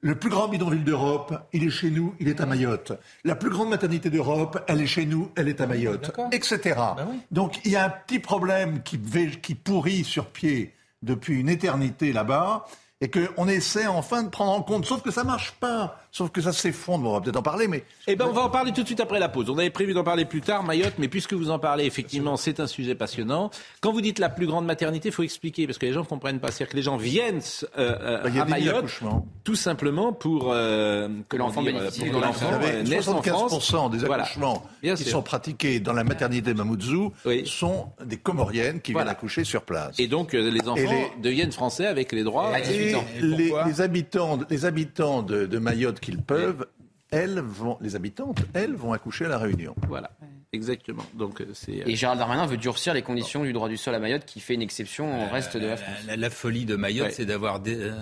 [0.00, 2.92] Le plus grand bidonville d'Europe, il est chez nous, il est à Mayotte.
[3.24, 6.74] La plus grande maternité d'Europe, elle est chez nous, elle est à Mayotte, etc.
[6.76, 9.00] Bah Donc il y a un petit problème qui,
[9.40, 12.66] qui pourrit sur pied depuis une éternité là-bas
[13.00, 14.86] et qu'on essaie enfin de prendre en compte.
[14.86, 16.00] Sauf que ça marche pas.
[16.16, 17.10] Sauf que ça s'effondre.
[17.10, 17.84] On va peut-être en parler, mais.
[18.06, 19.50] Eh ben, on va en parler tout de suite après la pause.
[19.50, 22.58] On avait prévu d'en parler plus tard, Mayotte, mais puisque vous en parlez, effectivement, c'est
[22.58, 23.50] un sujet passionnant.
[23.82, 26.06] Quand vous dites la plus grande maternité, il faut expliquer, parce que les gens ne
[26.06, 26.50] comprennent pas.
[26.50, 27.42] C'est-à-dire que les gens viennent
[27.76, 28.98] euh, euh, à Mayotte,
[29.44, 32.50] tout simplement pour euh, que l'enfant bénéficie de l'enfant.
[32.82, 37.12] 75% des accouchements qui sont pratiqués dans la maternité de Mamoudzou
[37.44, 39.94] sont des Comoriennes qui viennent accoucher sur place.
[39.98, 42.52] Et donc, les enfants deviennent français avec les droits.
[42.56, 46.66] Les, habitants, les habitants de, Mayotte qu'ils peuvent,
[47.10, 49.74] elles vont, les habitantes, elles vont accoucher à la Réunion.
[49.88, 50.10] Voilà.
[50.52, 51.04] Exactement.
[51.14, 53.98] Donc, euh, c'est, Et Gérald Darmanin veut durcir les conditions du droit du sol à
[53.98, 55.96] Mayotte, qui fait une exception au reste de la France.
[56.16, 57.92] La, folie de Mayotte, c'est d'avoir, euh,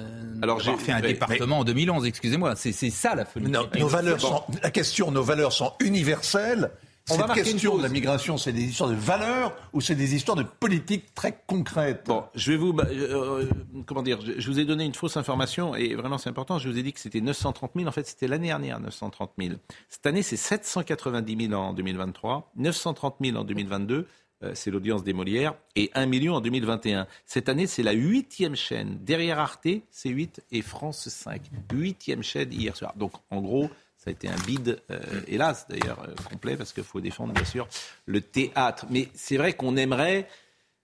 [0.43, 2.05] Alors, j'ai fait un département en 2011.
[2.05, 3.51] Excusez-moi, c'est, ça la folie.
[3.51, 6.71] nos valeurs sont, la question, nos valeurs sont universelles.
[7.07, 10.43] Cette question de la migration, c'est des histoires de valeurs ou c'est des histoires de
[10.43, 12.05] politique très concrètes?
[12.07, 15.19] Bon, je vais vous, bah, euh, euh, comment dire, je, vous ai donné une fausse
[15.19, 16.59] information et vraiment c'est important.
[16.59, 17.87] Je vous ai dit que c'était 930 000.
[17.87, 19.57] En fait, c'était l'année dernière 930 000.
[19.91, 24.07] Cette année, c'est 790 000 en 2023, 930 000 en 2022.
[24.43, 27.07] Euh, c'est l'audience des Molières, et 1 million en 2021.
[27.27, 28.99] Cette année, c'est la huitième chaîne.
[29.03, 31.43] Derrière Arte, c'est 8 et France 5.
[31.73, 32.95] Huitième chaîne hier soir.
[32.97, 33.71] Donc, en gros,
[34.05, 37.45] ça a été un bide, euh, hélas d'ailleurs, euh, complet, parce qu'il faut défendre bien
[37.47, 37.67] sûr
[38.05, 38.85] le théâtre.
[38.91, 40.29] Mais c'est vrai qu'on aimerait.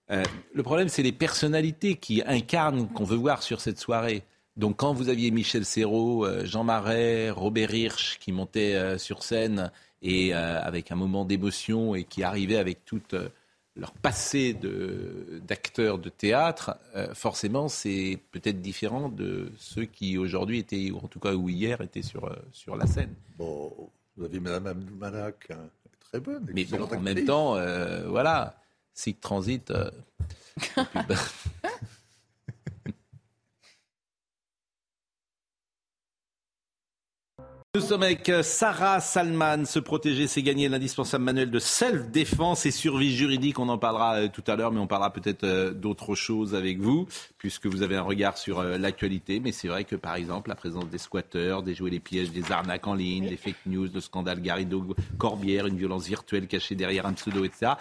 [0.09, 0.23] Euh,
[0.55, 4.23] le problème, c'est les personnalités qui incarnent, qu'on veut voir sur cette soirée.
[4.57, 10.33] Donc quand vous aviez Michel Serrault, Jean Marais, Robert Hirsch qui montaient sur scène et
[10.33, 13.15] avec un moment d'émotion et qui arrivaient avec toute
[13.81, 20.91] leur passé d'acteurs de, théâtre, euh, forcément, c'est peut-être différent de ceux qui aujourd'hui étaient,
[20.91, 23.15] ou en tout cas ou hier étaient sur, euh, sur la scène.
[23.39, 25.67] Bon, vous avez Mme Abdoumalak, hein,
[25.99, 26.47] très bonne.
[26.53, 28.55] Mais bon, en même temps, euh, voilà,
[28.93, 29.73] SIG Transit.
[37.73, 39.63] Nous sommes avec euh, Sarah Salman.
[39.63, 43.59] Se protéger, c'est gagner l'indispensable manuel de self-défense et survie juridique.
[43.59, 46.81] On en parlera euh, tout à l'heure, mais on parlera peut-être euh, d'autres choses avec
[46.81, 47.07] vous,
[47.37, 49.39] puisque vous avez un regard sur l'actualité.
[49.39, 52.51] Mais c'est vrai que, par exemple, la présence des squatteurs, des jouets les pièges, des
[52.51, 54.85] arnaques en ligne, des fake news, le scandale Garrido
[55.17, 57.75] Corbière, une violence virtuelle cachée derrière un pseudo, etc.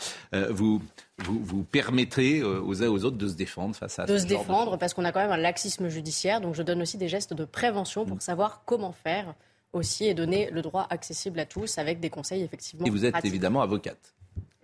[0.51, 0.81] vous,
[1.19, 4.27] vous, vous permettrez aux uns et aux autres de se défendre face à de se
[4.27, 6.41] défendre, parce qu'on a quand même un laxisme judiciaire.
[6.41, 9.35] Donc je donne aussi des gestes de prévention pour savoir comment faire
[9.73, 12.87] aussi et donner le droit accessible à tous avec des conseils effectivement.
[12.87, 14.15] Et vous êtes évidemment avocate,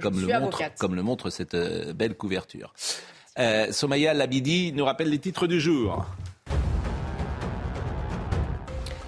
[0.00, 2.72] comme, le montre, comme le montre cette euh, belle couverture.
[3.38, 6.06] Euh, Somaya Labidi nous rappelle les titres du jour.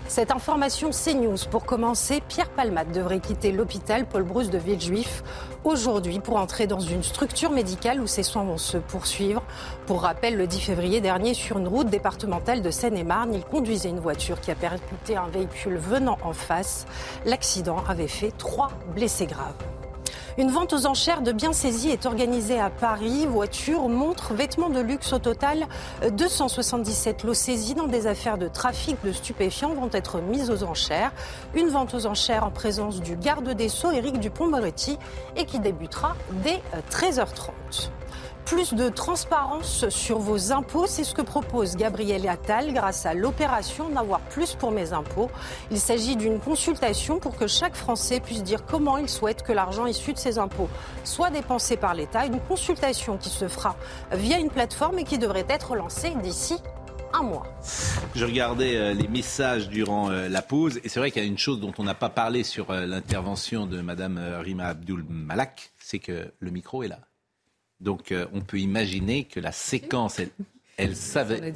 [0.09, 1.37] Cette information CNews.
[1.51, 5.23] Pour commencer, Pierre Palmade devrait quitter l'hôpital Paul Brousse de Villejuif
[5.65, 9.43] aujourd'hui pour entrer dans une structure médicale où ses soins vont se poursuivre.
[9.87, 14.01] Pour rappel, le 10 février dernier, sur une route départementale de Seine-et-Marne, il conduisait une
[14.01, 16.87] voiture qui a percuté un véhicule venant en face.
[17.25, 19.55] L'accident avait fait trois blessés graves.
[20.37, 23.27] Une vente aux enchères de biens saisis est organisée à Paris.
[23.27, 25.67] Voitures, montres, vêtements de luxe au total.
[26.11, 31.13] 277 lots saisis dans des affaires de trafic de stupéfiants vont être mises aux enchères.
[31.55, 34.99] Une vente aux enchères en présence du garde des Sceaux, Éric Dupont-Moretti,
[35.37, 37.91] et qui débutera dès 13h30
[38.49, 40.87] plus de transparence sur vos impôts.
[40.87, 45.31] C'est ce que propose Gabriel Attal grâce à l'opération N'avoir plus pour mes impôts.
[45.71, 49.85] Il s'agit d'une consultation pour que chaque Français puisse dire comment il souhaite que l'argent
[49.85, 50.71] issu de ses impôts
[51.05, 52.25] soit dépensé par l'État.
[52.25, 53.77] Une consultation qui se fera
[54.13, 56.57] via une plateforme et qui devrait être lancée d'ici
[57.13, 57.47] un mois.
[58.15, 61.29] Je regardais euh, les messages durant euh, la pause et c'est vrai qu'il y a
[61.29, 65.73] une chose dont on n'a pas parlé sur euh, l'intervention de Madame Rima Abdul Malak,
[65.79, 67.08] c'est que le micro est là.
[67.81, 70.21] Donc euh, on peut imaginer que la séquence,
[70.77, 71.53] elle, savait.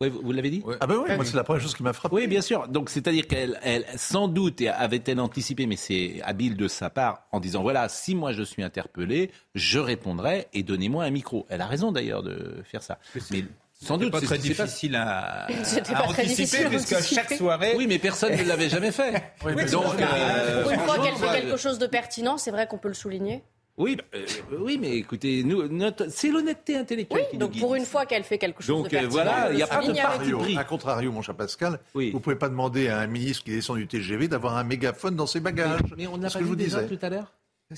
[0.00, 2.14] Oui, vous, l'avez dit Ah ben oui, moi c'est la première chose qui m'a frappé.
[2.14, 2.68] Oui, bien sûr.
[2.68, 7.40] Donc c'est-à-dire qu'elle, elle, sans doute, avait-elle anticipé, mais c'est habile de sa part, en
[7.40, 11.46] disant voilà, si moi je suis interpellé, je répondrai et donnez-moi un micro.
[11.48, 12.98] Elle a raison d'ailleurs de faire ça.
[13.30, 13.44] Mais
[13.78, 15.46] sans doute, pas très difficile à,
[15.94, 17.74] à anticiper, puisque chaque soirée.
[17.76, 19.12] Oui, mais personne ne l'avait jamais fait.
[19.70, 22.94] Donc, euh, une fois qu'elle fait quelque chose de pertinent, c'est vrai qu'on peut le
[22.94, 23.44] souligner.
[23.78, 24.24] Oui, euh,
[24.58, 25.62] oui, mais écoutez, nous,
[26.08, 29.50] c'est l'honnêteté intellectuelle oui, donc pour une fois qu'elle fait quelque chose de pertinent, voilà,
[29.50, 30.56] il n'y a pas de parti pris.
[30.56, 32.10] A contrario, mon cher Pascal, oui.
[32.10, 35.26] vous pouvez pas demander à un ministre qui descend du TGV d'avoir un mégaphone dans
[35.26, 35.80] ses bagages.
[35.98, 37.32] Mais, on n'a pas vu déjà tout à l'heure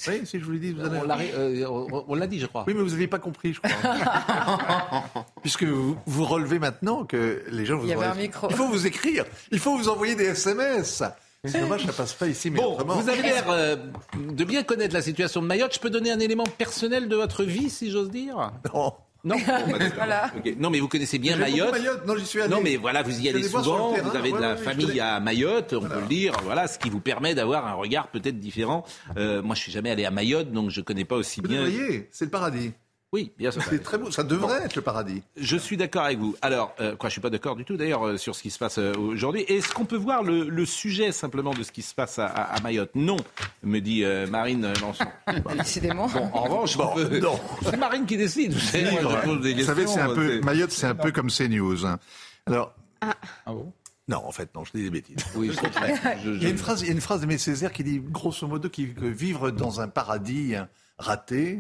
[0.07, 2.65] oui, si je vous l'ai dit, vous euh, On l'a dit, je crois.
[2.67, 5.25] Oui, mais vous n'avez pas compris, je crois.
[5.43, 7.87] Puisque vous, vous, relevez maintenant que les gens vous.
[7.87, 8.49] Il y avait un micro.
[8.51, 9.25] Il faut vous écrire.
[9.51, 11.03] Il faut vous envoyer des SMS.
[11.45, 13.77] C'est dommage, ça passe pas ici, mais bon, Vous avez l'air euh,
[14.17, 15.73] de bien connaître la situation de Mayotte.
[15.75, 18.53] Je peux donner un élément personnel de votre vie, si j'ose dire?
[18.75, 18.93] Non.
[19.25, 19.37] Non,
[19.97, 20.31] voilà.
[20.59, 21.77] non, mais vous connaissez bien Mayotte.
[22.07, 22.51] Non, j'y suis allé.
[22.51, 23.93] Non, mais voilà, vous y allez souvent.
[23.95, 26.35] Vous avez de la famille à Mayotte, on peut le dire.
[26.45, 28.85] Voilà, ce qui vous permet d'avoir un regard peut-être différent.
[29.17, 31.65] Euh, moi, je suis jamais allé à Mayotte, donc je connais pas aussi bien.
[31.65, 32.73] Vous voyez, c'est le paradis.
[33.15, 33.63] Oui, bien sûr.
[33.63, 34.11] C'est très beau.
[34.11, 35.23] Ça devrait être le paradis.
[35.39, 36.37] Je suis d'accord avec vous.
[36.43, 38.59] Alors, euh, quoi, je suis pas d'accord du tout d'ailleurs euh, sur ce qui se
[38.59, 39.43] passe euh, aujourd'hui.
[39.49, 42.91] Est-ce qu'on peut voir le, sujet simplement de ce qui se passe à, Mayotte?
[42.95, 43.17] Non,
[43.63, 45.07] me dit Marine Lançon.
[45.57, 46.07] Décidément.
[46.09, 46.77] Bon, en revanche,
[47.63, 48.53] c'est Marine qui décide.
[48.53, 48.61] Vous,
[49.63, 51.87] savez, c'est un peu Mayotte, c'est un peu comme CNews.
[51.87, 51.99] Hein.
[52.47, 52.75] Alors.
[53.01, 53.15] Ah.
[53.47, 53.73] ah bon?
[54.09, 55.17] Non, en fait, non, je dis des bêtises.
[55.37, 57.85] Oui, je, il, y a une phrase, il y a une phrase de Césaire qui
[57.85, 60.55] dit, grosso modo, que vivre dans un paradis
[60.99, 61.59] raté,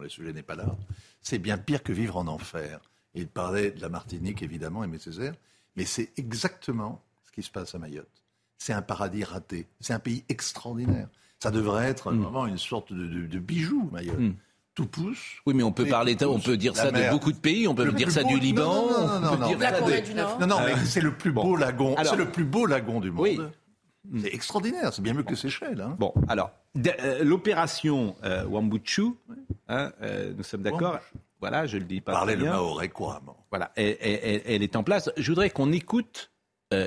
[0.00, 0.76] le sujet n'est pas là,
[1.22, 2.80] c'est bien pire que vivre en enfer.
[3.14, 5.34] Il parlait de la Martinique, évidemment, Aimé Césaire,
[5.76, 8.06] mais c'est exactement ce qui se passe à Mayotte.
[8.58, 9.66] C'est un paradis raté.
[9.80, 11.08] C'est un pays extraordinaire.
[11.40, 12.22] Ça devrait être mm.
[12.22, 14.18] vraiment une sorte de, bijou, Mayotte.
[14.18, 14.34] Mm.
[14.74, 15.36] Tout pousse.
[15.46, 17.66] Oui, mais on peut parler, on peut dire ça de beaucoup de pays.
[17.66, 18.62] On peut dire ça du Liban.
[18.62, 19.48] Non, non, non,
[20.38, 21.96] non, non, mais c'est le plus beau lagon.
[22.04, 23.22] C'est le plus beau lagon du monde.
[23.22, 23.40] Oui.
[24.20, 25.80] C'est extraordinaire, c'est bien mieux que Seychelles.
[25.80, 25.96] Hein.
[25.98, 26.50] Bon, alors,
[27.22, 29.14] l'opération euh, Wambuchu,
[29.68, 30.98] hein, euh, nous sommes d'accord
[31.40, 33.36] Voilà, je le dis pas Parlez le maoré couramment.
[33.50, 35.10] Voilà, elle, est en place.
[35.16, 36.30] Je voudrais qu'on écoute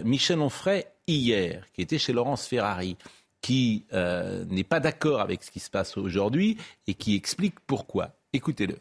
[0.04, 2.98] Michel Onfray hier, qui était chez Laurence Ferrari,
[3.42, 8.12] qui n'est pas d'accord avec ce qui se passe aujourd'hui et qui explique pourquoi.
[8.34, 8.78] Écoutez-le.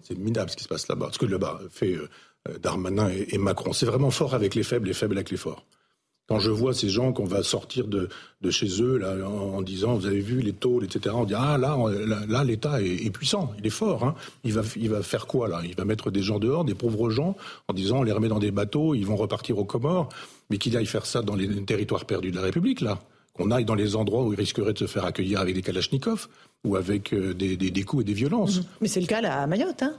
[0.00, 1.10] C'est minable ce qui se passe là-bas.
[1.12, 1.96] Ce que là-bas fait
[2.60, 5.64] Darmanin et Macron, c'est vraiment fort avec les faibles et faibles avec les forts.
[6.28, 8.08] Quand je vois ces gens qu'on va sortir de,
[8.40, 11.58] de chez eux là, en, disant, vous avez vu les taux, etc., on dit, ah
[11.58, 11.76] là,
[12.28, 14.04] là, l'État est, puissant, il est fort.
[14.04, 14.14] Hein.
[14.44, 15.60] Il, va, il va faire quoi là?
[15.64, 17.36] Il va mettre des gens dehors, des pauvres gens,
[17.68, 20.08] en disant, on les remet dans des bateaux, ils vont repartir aux Comores,
[20.48, 22.98] mais qu'il aille faire ça dans les territoires perdus de la République, là
[23.34, 26.28] qu'on aille dans les endroits où ils risqueraient de se faire accueillir avec des kalachnikovs
[26.64, 28.60] ou avec euh, des, des, coups et des violences.
[28.80, 29.82] Mais c'est le cas là à Mayotte.
[29.82, 29.94] Hein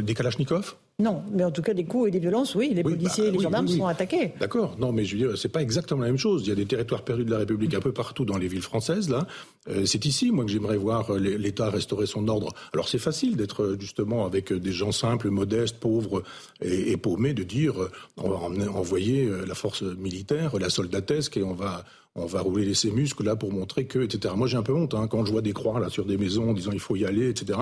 [0.00, 0.76] des kalachnikovs?
[0.98, 3.36] Non, mais en tout cas, des coups et des violences, oui, les policiers et bah,
[3.36, 4.34] les gendarmes sont attaqués.
[4.38, 6.42] D'accord, non, mais je veux dire, c'est pas exactement la même chose.
[6.44, 8.62] Il y a des territoires perdus de la République un peu partout dans les villes
[8.62, 9.26] françaises, là.
[9.68, 12.52] Euh, c'est ici, moi, que j'aimerais voir euh, l'État restaurer son ordre.
[12.72, 16.22] Alors, c'est facile d'être euh, justement avec des gens simples, modestes, pauvres
[16.60, 17.74] et, paumés, de dire
[18.16, 22.90] on va envoyer la force militaire, la soldatesque, et on va on va rouler ses
[22.90, 24.34] muscles là pour montrer que, etc.
[24.36, 26.50] Moi, j'ai un peu honte hein, quand je vois des croix là sur des maisons
[26.50, 27.58] en disant il faut y aller, etc.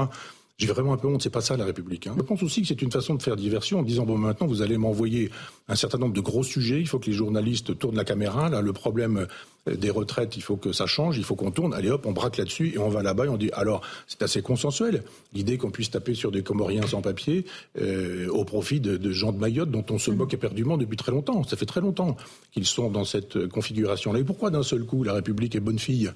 [0.60, 2.06] J'ai vraiment un peu honte, c'est pas ça la République.
[2.06, 2.14] Hein.
[2.18, 4.60] Je pense aussi que c'est une façon de faire diversion en disant bon maintenant vous
[4.60, 5.30] allez m'envoyer
[5.68, 8.50] un certain nombre de gros sujets, il faut que les journalistes tournent la caméra.
[8.50, 9.26] Là le problème
[9.68, 11.72] euh, des retraites, il faut que ça change, il faut qu'on tourne.
[11.72, 14.42] Allez hop, on braque là-dessus et on va là-bas et on dit alors c'est assez
[14.42, 17.46] consensuel l'idée qu'on puisse taper sur des Comoriens sans papier
[17.80, 21.12] euh, au profit de, de, gens de Mayotte dont on se moque éperdument depuis très
[21.12, 21.42] longtemps.
[21.42, 22.18] Ça fait très longtemps
[22.52, 24.18] qu'ils sont dans cette configuration-là.
[24.18, 26.12] Et pourquoi d'un seul coup la République est bonne fille?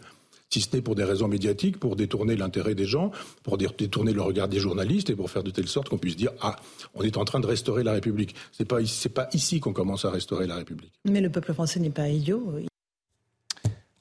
[0.54, 3.10] Si ce n'est pour des raisons médiatiques, pour détourner l'intérêt des gens,
[3.42, 6.30] pour détourner le regard des journalistes et pour faire de telle sorte qu'on puisse dire
[6.40, 6.54] ah,
[6.94, 8.36] on est en train de restaurer la République.
[8.52, 10.92] C'est pas c'est pas ici qu'on commence à restaurer la République.
[11.04, 12.54] Mais le peuple français n'est pas idiot.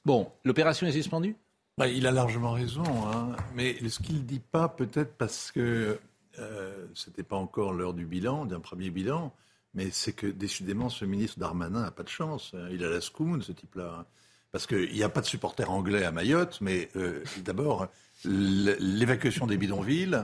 [0.04, 1.34] Bon, l'opération est suspendue?
[1.76, 3.34] Bah, il a largement raison, hein.
[3.56, 5.98] mais ce qu'il ne dit pas, peut-être parce que
[6.38, 9.32] euh, ce n'était pas encore l'heure du bilan, d'un premier bilan,
[9.72, 12.54] mais c'est que décidément ce ministre Darmanin n'a pas de chance.
[12.70, 14.06] Il a la scoune, ce type-là
[14.54, 17.88] parce qu'il n'y a pas de supporters anglais à Mayotte, mais euh, d'abord,
[18.24, 20.16] l'évacuation des bidonvilles,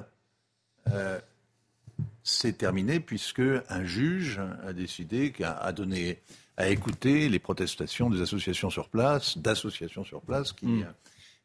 [0.87, 1.19] euh,
[2.23, 6.21] c'est terminé puisque un juge a décidé, a, donné,
[6.57, 10.87] a écouté les protestations des associations sur place, d'associations sur place qui, hmm.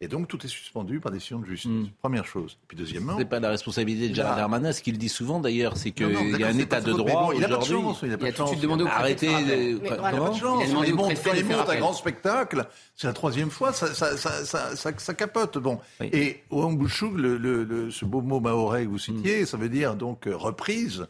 [0.02, 1.72] Et donc tout est suspendu par décision de justice.
[1.72, 1.88] Hmm.
[2.02, 2.58] Première chose.
[2.68, 3.16] Puis deuxièmement.
[3.18, 4.74] C'est pas la responsabilité de Gérald Darmanin.
[4.74, 7.32] Ce qu'il dit souvent d'ailleurs, c'est qu'il y a un état de droit.
[7.34, 8.00] il a pas de chance.
[8.04, 8.52] Il a, pas de chance.
[8.90, 9.28] Arrêtez.
[9.28, 10.64] Il n'a pas de chance.
[10.74, 15.58] Quand il monte, quand il monte un grand spectacle, c'est la troisième fois, ça, capote.
[15.60, 15.80] Bon.
[16.02, 19.46] Et Ouambouchouk, le, le, ce beau mot maoré que vous citiez, hmm.
[19.46, 21.08] ça veut dire donc euh, reprise.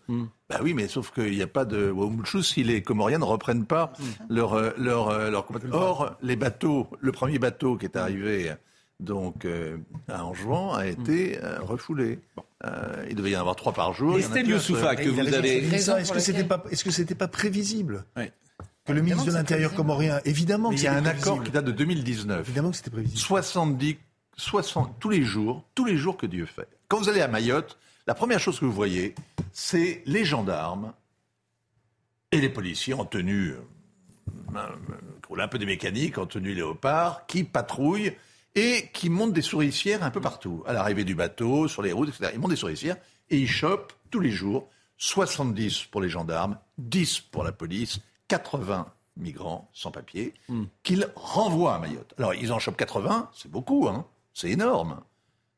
[0.50, 0.54] Hmm.
[0.54, 3.66] Ben oui, mais sauf qu'il n'y a pas de Ouambouchou si les Comoriens ne reprennent
[3.66, 3.94] pas
[4.30, 8.54] leur, euh, leur, euh, leur, Or, les bateaux, le premier bateau qui est arrivé
[9.00, 9.78] donc euh,
[10.08, 12.20] à Angevin a été euh, refoulé.
[12.64, 14.18] Euh, il devait y en avoir trois par jour.
[14.18, 15.58] Estelle Youssoufa, que vous avez.
[15.58, 18.06] Est-ce que c'était pas, est-ce que c'était pas prévisible
[18.86, 21.72] que le ministre de l'Intérieur comorien, évidemment, il y a un accord qui date de
[21.72, 22.42] 2019.
[22.42, 23.20] Évidemment que c'était prévisible.
[23.20, 23.98] 70,
[24.38, 26.68] 60, tous les jours, tous les jours que Dieu fait.
[26.88, 29.16] Quand vous allez à Mayotte, la première chose que vous voyez,
[29.58, 30.94] c'est les gendarmes
[32.34, 33.54] et les policiers en tenue,
[34.54, 38.12] un peu des mécaniques, en tenue léopard, qui patrouillent
[38.54, 40.62] et qui montent des souricières un peu partout.
[40.68, 42.32] À l'arrivée du bateau, sur les routes, etc.
[42.34, 42.98] Ils montent des souricières
[43.30, 48.92] et ils chopent tous les jours 70 pour les gendarmes, 10 pour la police, 80
[49.16, 50.66] migrants sans papier hmm.
[50.84, 52.14] qu'ils renvoient à Mayotte.
[52.18, 55.00] Alors ils en chopent 80, c'est beaucoup, hein c'est énorme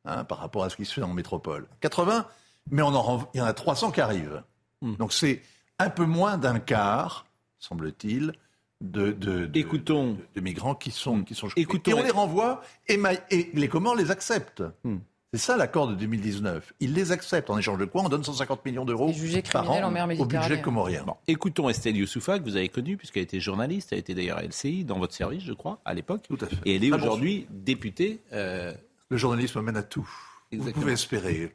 [0.06, 1.68] hein, par rapport à ce qui se fait la métropole.
[1.82, 2.28] 80,
[2.72, 4.44] mais on en il y en a 300 qui arrivent.
[4.82, 4.96] Hmm.
[4.96, 5.42] Donc c'est
[5.80, 7.26] un peu moins d'un quart,
[7.60, 8.34] semble-t-il,
[8.82, 10.18] de, de, Écoutons.
[10.36, 11.92] de, migrants qui sont, qui sont Écoutons.
[11.92, 13.00] Et on les renvoie et,
[13.32, 14.64] et les Comores les acceptent.
[14.84, 14.98] Hmm.
[15.34, 16.74] C'est ça l'accord de 2019.
[16.80, 17.50] Ils les acceptent.
[17.50, 19.12] En échange de quoi On donne 150 millions d'euros
[19.52, 21.06] par an au budget comorien.
[21.28, 23.92] Écoutons Estelle Youssoufa, que vous avez connue, puisqu'elle était journaliste.
[23.92, 26.24] Elle était d'ailleurs à LCI, dans votre service, je crois, à l'époque.
[26.30, 26.56] Tout à fait.
[26.66, 28.22] Et elle est aujourd'hui députée.
[28.32, 28.74] Euh,
[29.10, 30.10] Le journalisme mène à tout.
[30.54, 31.54] Vous pouvez espérer.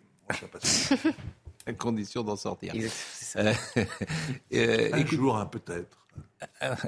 [1.67, 2.75] À condition d'en sortir.
[3.37, 3.55] Euh,
[4.53, 6.03] euh, un jour, hein, peut-être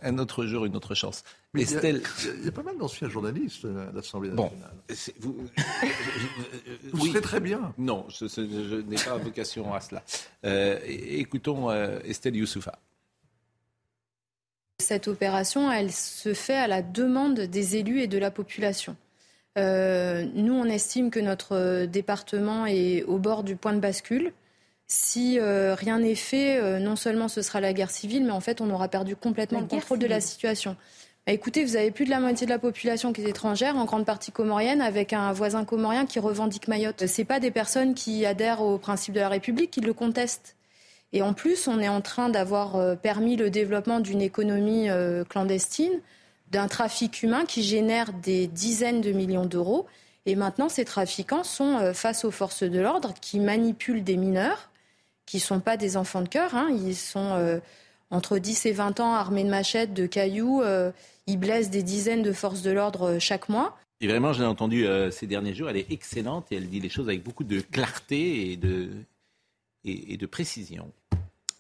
[0.02, 1.24] un autre jour, une autre chance.
[1.52, 2.02] Mais Estelle...
[2.38, 4.74] il, y a, pas mal d'anciens journalistes à l'Assemblée nationale.
[4.88, 5.48] Bon, vous,
[6.92, 7.20] vous oui.
[7.20, 7.72] très bien.
[7.78, 10.02] Non, je, n'ai pas vocation à cela.
[10.44, 12.78] Euh, écoutons euh, Estelle Youssoufa.
[14.80, 18.96] Cette opération, elle se fait à la demande des élus et de la population.
[19.56, 24.32] Euh, nous, on estime que notre département est au bord du point de bascule
[24.86, 28.40] si euh, rien n'est fait, euh, non seulement ce sera la guerre civile, mais en
[28.40, 30.76] fait, on aura perdu complètement le contrôle de la situation.
[31.26, 33.86] Bah, écoutez, vous avez plus de la moitié de la population qui est étrangère, en
[33.86, 37.06] grande partie comorienne, avec un voisin comorien qui revendique Mayotte.
[37.06, 40.56] Ce pas des personnes qui adhèrent au principe de la République qui le contestent.
[41.14, 44.88] Et en plus, on est en train d'avoir permis le développement d'une économie
[45.30, 46.00] clandestine,
[46.50, 49.86] d'un trafic humain qui génère des dizaines de millions d'euros.
[50.26, 54.70] Et maintenant, ces trafiquants sont face aux forces de l'ordre qui manipulent des mineurs
[55.26, 56.54] qui ne sont pas des enfants de cœur.
[56.54, 56.68] Hein.
[56.70, 57.58] Ils sont euh,
[58.10, 60.62] entre 10 et 20 ans armés de machettes, de cailloux.
[60.62, 60.92] Euh,
[61.26, 63.76] ils blessent des dizaines de forces de l'ordre euh, chaque mois.
[64.00, 65.70] Et vraiment, je l'ai entendue ces derniers jours.
[65.70, 68.90] Elle est excellente et elle dit les choses avec beaucoup de clarté et de,
[69.84, 70.92] et, de précision.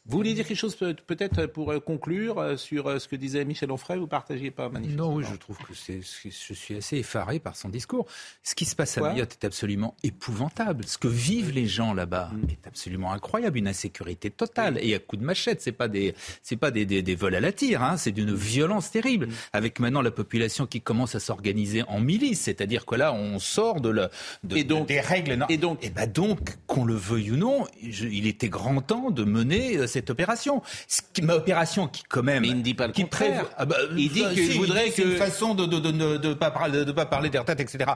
[0.06, 3.16] Vous voulez dire quelque chose peut- peut-être pour euh, conclure euh, sur euh, ce que
[3.16, 6.76] disait Michel Onfray Vous partagez pas manifestement Non, oui, je trouve que c'est, je suis
[6.76, 8.06] assez effaré par son discours.
[8.42, 10.84] Ce qui se passe à Quoi Mayotte est absolument épouvantable.
[10.86, 12.50] Ce que vivent les gens là-bas Mm.
[12.50, 13.56] est absolument incroyable.
[13.58, 15.62] Une insécurité totale et à coups de machette.
[15.62, 17.82] C'est pas des, c'est pas des, des, des vols à la tire.
[17.82, 17.96] Hein.
[17.96, 19.28] C'est d'une violence terrible.
[19.54, 23.80] Avec maintenant la population qui commence à s'organiser en milice, c'est-à-dire que là, on sort
[23.80, 24.10] de, la,
[24.42, 25.46] de, Et donc- des règles.
[25.48, 29.10] et donc- et ben donc, qu'on le veuille ou non, je- il était grand temps
[29.10, 30.62] de mener cette opération.
[30.88, 33.30] Ce qui- ma opération qui quand même, Mais il ne dit pas le qui contraire.
[33.30, 35.64] prévoit- ah bah, Il dit ça, qu'il si, voudrait dit c'est que- une façon de
[35.66, 37.92] de, de, de, de pas parler de pas parler des retraites, etc.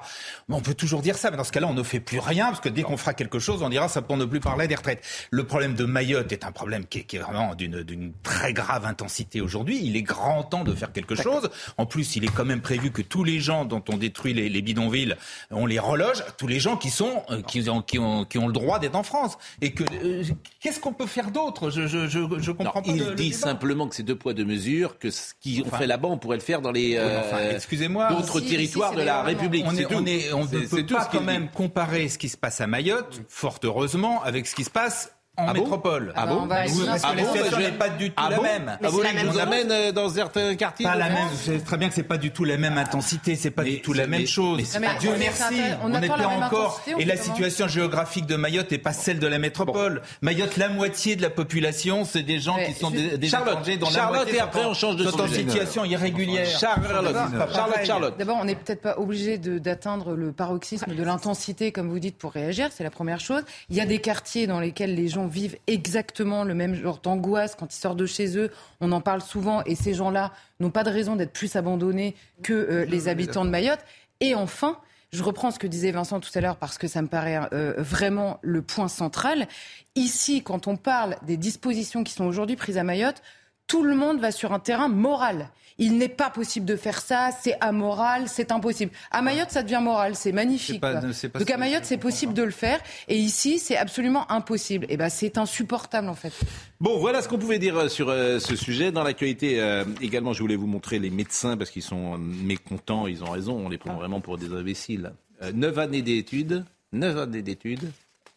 [0.49, 2.47] Mais on peut toujours dire ça, mais dans ce cas-là, on ne fait plus rien
[2.47, 4.75] parce que dès qu'on fera quelque chose, on dira ça pour ne plus parler des
[4.75, 5.03] retraites.
[5.31, 8.53] Le problème de Mayotte est un problème qui est, qui est vraiment d'une d'une très
[8.53, 9.81] grave intensité aujourd'hui.
[9.83, 11.51] Il est grand temps de faire quelque chose.
[11.77, 14.49] En plus, il est quand même prévu que tous les gens dont on détruit les,
[14.49, 15.17] les bidonvilles,
[15.51, 16.23] on les reloge.
[16.37, 18.95] Tous les gens qui sont euh, qui ont qui ont qui ont le droit d'être
[18.97, 19.37] en France.
[19.61, 20.23] Et que euh,
[20.61, 21.71] qu'est-ce qu'on peut faire d'autre?
[21.71, 22.93] Je je je, je comprends Non, pas.
[22.93, 25.79] il le- dit simplement que c'est deux poids deux mesures, que ce qu'ils ont Enfin-
[25.79, 28.11] fait là-bas, on pourrait le faire dans les euh, Enfin, excusez-moi.
[28.13, 29.65] d'autres territoires de la République.
[29.67, 29.95] On, c'est est, tout.
[29.95, 31.25] on, est- on ne peut pas quand dit.
[31.27, 35.13] même comparer ce qui se passe à Mayotte, fort heureusement, avec ce qui se passe
[35.39, 36.13] en Ah bon métropole.
[36.17, 37.77] Ah bon on va Oui, essayer parce Ah que la bon, situation bah, je- n'est
[37.79, 38.63] pas du tout Ah la bon même.
[38.69, 39.41] Ah, Mais voulez la même je vous zone.
[39.43, 42.31] amène euh, dans certains quartiers Pas la même, c'est très bien que c'est pas du
[42.31, 44.59] tout la même intensité, c'est pas Mais du tout la même mais- chose.
[44.81, 46.83] mais Dieu on merci, on on était encore.
[46.95, 50.03] on Et la situation géographique de Mayotte n'est pas celle de la métropole.
[50.23, 53.93] Mayotte, la moitié de la population, c'est des gens qui sont des, étrangers dont la
[53.93, 56.47] Charlotte, et après, on change de sont en situation irrégulière.
[56.47, 58.15] Charlotte, Charlotte.
[58.19, 62.33] D'abord, on n'est peut-être pas obligé d'atteindre le paroxysme de l'intensité, comme vous dites, pour
[62.33, 62.69] réagir.
[62.73, 63.43] C'est la première chose.
[63.71, 67.55] Il y a des quartiers dans lesquels les gens vivent exactement le même genre d'angoisse
[67.55, 68.51] quand ils sortent de chez eux.
[68.81, 72.53] On en parle souvent et ces gens-là n'ont pas de raison d'être plus abandonnés que
[72.53, 73.81] euh, les habitants de Mayotte.
[74.21, 74.79] Et enfin,
[75.13, 77.75] je reprends ce que disait Vincent tout à l'heure parce que ça me paraît euh,
[77.79, 79.49] vraiment le point central.
[79.95, 83.23] Ici, quand on parle des dispositions qui sont aujourd'hui prises à Mayotte,
[83.67, 85.51] tout le monde va sur un terrain moral.
[85.79, 88.91] Il n'est pas possible de faire ça, c'est amoral, c'est impossible.
[89.13, 90.81] À Mayotte, ça devient moral, c'est magnifique.
[90.81, 91.39] Pas- quoi.
[91.39, 94.87] Donc à Mayotte, c'est possible de le faire, et ici, c'est absolument impossible.
[94.89, 96.33] Et ben, c'est insupportable en fait.
[96.81, 98.91] Bon, voilà ce qu'on pouvait dire euh, sur euh, ce sujet.
[98.91, 103.23] Dans l'actualité, euh, également, je voulais vous montrer les médecins parce qu'ils sont mécontents, ils
[103.23, 105.13] ont raison, on les prend vraiment pour des imbéciles.
[105.43, 107.93] Euh, Neuf années d'études, neuf années d'études,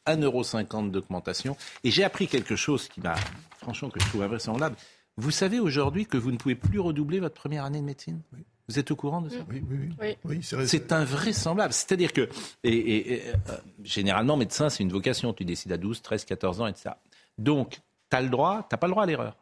[0.06, 1.56] 1,50€ d'augmentation.
[1.84, 3.16] Et j'ai appris quelque chose qui m'a,
[3.60, 4.76] franchement, que je trouve invraisemblable.
[5.18, 8.22] Vous savez aujourd'hui que vous ne pouvez plus redoubler votre première année de médecine?
[8.68, 9.38] Vous êtes au courant de ça?
[9.50, 10.16] Oui, oui, oui.
[10.24, 10.40] Oui.
[10.42, 10.68] C'est vrai.
[10.68, 11.74] C'est invraisemblable.
[11.74, 12.30] C'est-à-dire que,
[12.64, 15.34] et, et- et, euh, généralement, médecin, c'est une vocation.
[15.34, 16.92] Tu décides à 12, 13, 14 ans, etc.
[17.38, 19.36] Donc, tu as le droit, tu pas le droit à l'erreur.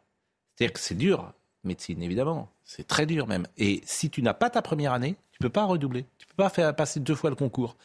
[0.56, 2.50] C'est-à-dire que c'est dur, médecine, évidemment.
[2.64, 3.46] C'est très dur même.
[3.56, 6.06] Et si tu n'as pas ta première année, tu peux pas redoubler.
[6.18, 7.76] Tu peux pas faire passer deux fois le concours.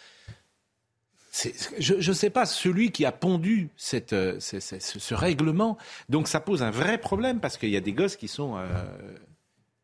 [1.79, 3.69] Je ne sais pas, celui qui a pondu
[4.13, 5.77] euh, ce, règlement,
[6.07, 8.63] donc ça pose un vrai problème parce qu'il y a des gosses qui sont, euh,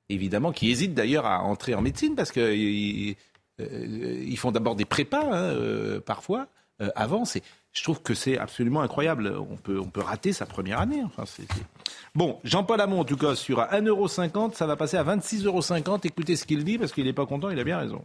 [0.10, 3.16] évidemment, qui hésitent d'ailleurs à entrer en médecine parce qu'ils
[3.60, 6.47] ils font d'abord des prépas, hein, euh, parfois,
[6.82, 7.24] euh, avant.
[7.74, 9.34] Je trouve que c'est absolument incroyable.
[9.49, 11.04] On peut, on peut rater sa première année.
[11.06, 11.24] Enfin,
[12.16, 16.06] Bon, Jean-Paul Hamon, en tout cas, sur 1,50€, ça va passer à 26,50€.
[16.06, 18.04] Écoutez ce qu'il dit parce qu'il n'est pas content, il a bien raison.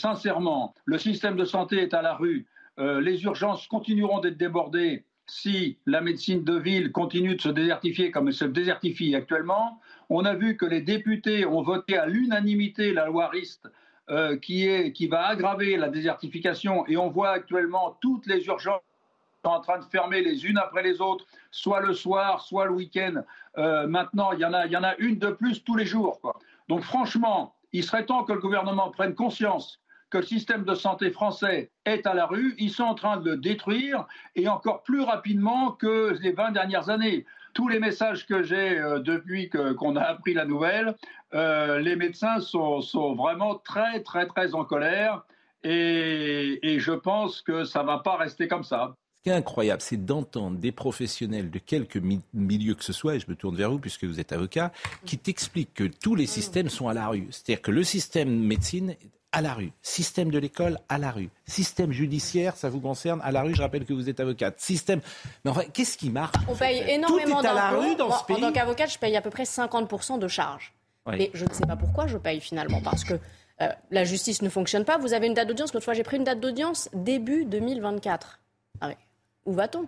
[0.00, 2.46] Sincèrement, le système de santé est à la rue.
[2.78, 8.10] Euh, les urgences continueront d'être débordées si la médecine de ville continue de se désertifier
[8.10, 9.80] comme elle se désertifie actuellement.
[10.10, 13.68] On a vu que les députés ont voté à l'unanimité la loi RIST
[14.10, 18.82] euh, qui, est, qui va aggraver la désertification et on voit actuellement toutes les urgences
[19.44, 23.22] en train de fermer les unes après les autres, soit le soir, soit le week-end.
[23.58, 25.86] Euh, maintenant, il y, en a, il y en a une de plus tous les
[25.86, 26.20] jours.
[26.68, 29.80] Donc franchement, il serait temps que le gouvernement prenne conscience
[30.14, 32.54] que le système de santé français est à la rue.
[32.58, 34.06] Ils sont en train de le détruire
[34.36, 37.26] et encore plus rapidement que les 20 dernières années.
[37.52, 40.94] Tous les messages que j'ai euh, depuis qu'on a appris la nouvelle,
[41.34, 45.24] euh, les médecins sont, sont vraiment très, très, très en colère.
[45.64, 48.94] Et, je pense que ça ne va pas rester comme ça.
[49.18, 53.16] Ce qui est incroyable, c'est d'entendre des professionnels de quelque mi- milieu que ce soit,
[53.16, 54.70] et je me tourne vers vous puisque vous êtes avocat,
[55.06, 57.26] qui t'expliquent que tous les systèmes sont à la rue.
[57.30, 58.94] C'est-à-dire que le système médecine
[59.34, 63.32] à la rue, système de l'école à la rue, système judiciaire, ça vous concerne, à
[63.32, 65.00] la rue, je rappelle que vous êtes avocate, système...
[65.44, 67.80] Mais enfin, qu'est-ce qui marche On paye énormément à la d'impôts.
[67.80, 68.36] rue dans Moi, ce pays.
[68.36, 70.72] En tant qu'avocate, je paye à peu près 50% de charges.
[71.06, 71.16] Oui.
[71.18, 72.80] Mais je ne sais pas pourquoi je paye finalement.
[72.80, 73.14] Parce que
[73.60, 74.98] euh, la justice ne fonctionne pas.
[74.98, 75.74] Vous avez une date d'audience.
[75.74, 78.40] L'autre fois, j'ai pris une date d'audience début 2024.
[78.80, 78.90] Ah.
[79.46, 79.86] Où va-t-on?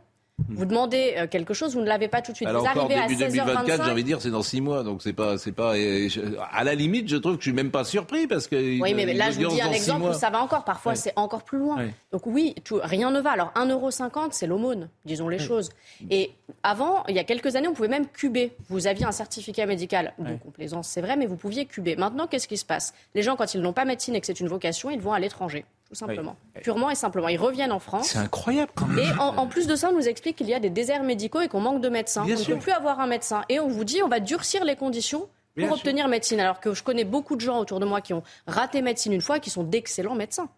[0.51, 2.47] Vous demandez euh, quelque chose, vous ne l'avez pas tout de suite.
[2.49, 3.85] Alors vous encore arrivez début à 2024, 16h25.
[3.87, 5.75] j'ai envie de dire, c'est dans six mois, donc c'est pas, c'est pas.
[5.77, 6.21] je-
[6.53, 8.57] à la limite, je trouve que je suis même pas surpris parce que.
[8.83, 10.65] Oui, mais là, je vous dis un exemple où ça va encore.
[10.65, 11.79] Parfois, c'est encore plus loin.
[12.13, 13.31] Donc oui, tout- rien ne va.
[13.31, 15.71] Alors 1,50€, c'est l'aumône, disons les choses.
[16.11, 16.33] Et
[16.63, 18.53] avant, il y a quelques années, on pouvait même cuber.
[18.69, 21.97] Vous aviez un certificat médical de complaisance, c'est vrai, mais vous pouviez cuber.
[21.97, 22.93] Maintenant, qu'est-ce qui se passe?
[23.15, 25.19] Les gens, quand ils n'ont pas médecine et que c'est une vocation, ils vont à
[25.19, 26.37] l'étranger, tout simplement.
[26.63, 27.29] Purement et simplement.
[27.29, 28.09] Ils reviennent en France.
[28.09, 28.99] C'est incroyable quand même.
[28.99, 31.41] Et en, en plus de ça, on nous explique qu'il y a des déserts médicaux
[31.41, 32.25] et qu'on manque de médecins.
[32.25, 33.43] Bien on ne peut plus avoir un médecin.
[33.49, 35.87] Et on vous dit, on va durcir les conditions Bien pour sûr.
[35.87, 36.41] obtenir médecine.
[36.41, 39.21] Alors que je connais beaucoup de gens autour de moi qui ont raté médecine une
[39.23, 40.49] fois, qui sont d'excellents médecins.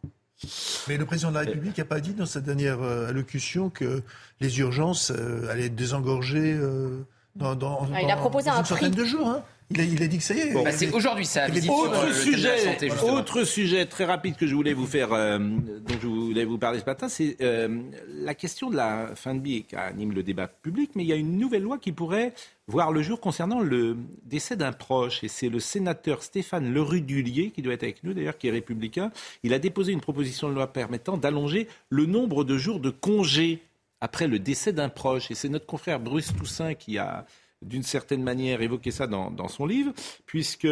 [0.87, 4.03] Mais le président de la République n'a pas dit dans sa dernière euh, allocution que
[4.41, 7.05] les urgences euh, allaient être désengorgées euh,
[7.35, 9.01] dans, dans, Ah, il a proposé dans un une centaine prix.
[9.01, 9.29] de jours.
[9.29, 9.43] hein.
[9.70, 10.54] Il, a, il a dit que ça y est.
[10.54, 14.46] Bah, c'est aujourd'hui, ça sur, euh, Autre la sujet, santé, autre sujet très rapide que
[14.46, 18.34] je voulais vous faire, euh, dont je voulais vous parler ce matin, c'est euh, la
[18.34, 20.92] question de la fin de vie qui anime le débat public.
[20.94, 22.32] Mais il y a une nouvelle loi qui pourrait
[22.66, 25.22] voir le jour concernant le décès d'un proche.
[25.22, 29.12] Et c'est le sénateur Stéphane Lerudulier, qui doit être avec nous d'ailleurs, qui est républicain.
[29.42, 33.60] Il a déposé une proposition de loi permettant d'allonger le nombre de jours de congé
[34.00, 35.30] après le décès d'un proche.
[35.30, 37.26] Et c'est notre confrère Bruce Toussaint qui a
[37.62, 39.92] d'une certaine manière évoqué ça dans, dans son livre,
[40.26, 40.66] puisque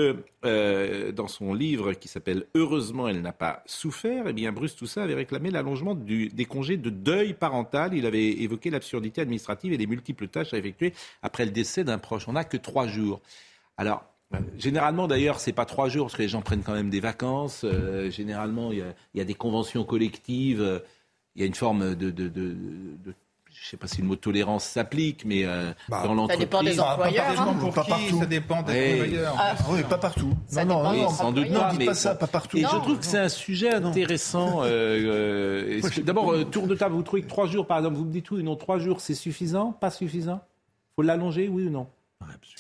[0.44, 5.02] euh, dans son livre qui s'appelle Heureusement elle n'a pas souffert, eh bien Bruce Toussaint
[5.02, 7.94] avait réclamé l'allongement des congés de deuil parental.
[7.94, 11.98] Il avait évoqué l'absurdité administrative et les multiples tâches à effectuer après le décès d'un
[11.98, 12.28] proche.
[12.28, 13.20] On n'a que trois jours.
[13.76, 14.04] Alors,
[14.58, 17.62] Généralement, d'ailleurs, c'est pas trois jours parce que les gens prennent quand même des vacances.
[17.62, 18.84] Euh, généralement, il
[19.14, 20.82] y, a, des conventions collectives.
[21.36, 22.10] il y a une forme de-
[23.66, 26.38] je sais pas si le mot tolérance s'applique, mais euh, Bah, dans Ça l'entreprise.
[26.38, 27.24] dépend des employeurs.
[27.40, 27.56] hein.
[27.58, 28.18] Pour pas qui partout.
[28.20, 28.92] Ça dépend des Ouais.
[28.92, 29.34] employeurs.
[29.36, 30.34] Ah, Oui, pas partout.
[30.46, 32.20] Ça non, non, non, sans doute non, pas, mais pas ça, bon.
[32.20, 32.58] pas partout.
[32.58, 34.62] Et Non, je trouve que c'est un sujet intéressant.
[34.62, 38.04] euh, euh, D'abord, euh, tour de table, vous trouvez que trois jours, par exemple, vous
[38.04, 40.40] me dites oui, non, trois jours, c'est suffisant Pas suffisant?
[40.94, 41.88] Faut l'allonger, oui ou non?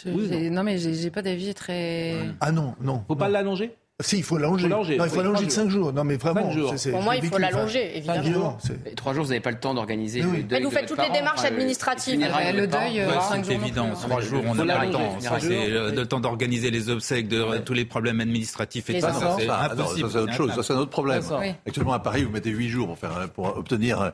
[0.06, 2.16] Oui, j'ai- non, mais j'ai j'ai pas d'avis très.
[2.40, 3.04] Ah non, non.
[3.06, 3.74] Faut pas l'allonger?
[4.02, 4.68] Si, il faut l'allonger.
[4.68, 5.90] Non, il faut l'allonger de 5 jours.
[5.90, 6.50] Non, mais vraiment.
[6.90, 8.20] Pour moi, il faut l'allonger, évidemment.
[8.22, 10.70] évidemment, c'est- Et trois jours, vous n'avez pas le temps d'organiser le deuil Mais vous
[10.70, 12.20] faites toutes les démarches administratives.
[12.20, 13.08] le deuil, euh,
[13.42, 13.86] c'est évident.
[13.88, 14.06] plus, hein.
[14.06, 15.16] Trois jours, on n'a pas le temps.
[15.18, 15.50] c'est jours.
[15.96, 19.36] le, temps d'organiser les obsèques, de tous les problèmes administratifs et tout ça.
[19.38, 20.10] C'est Ah, impossible.
[20.10, 21.22] ça, c'est autre chose, ça c'est un autre problème.
[21.66, 22.96] Actuellement à Paris, vous mettez 8 jours
[23.34, 24.10] pour, obtenir, euh,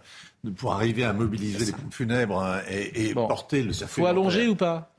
[0.56, 3.26] pour arriver à mobiliser les pompes funèbres hein, et, et Bon.
[3.26, 4.04] porter le cercueil.
[4.04, 4.92] Faut allonger ou pas?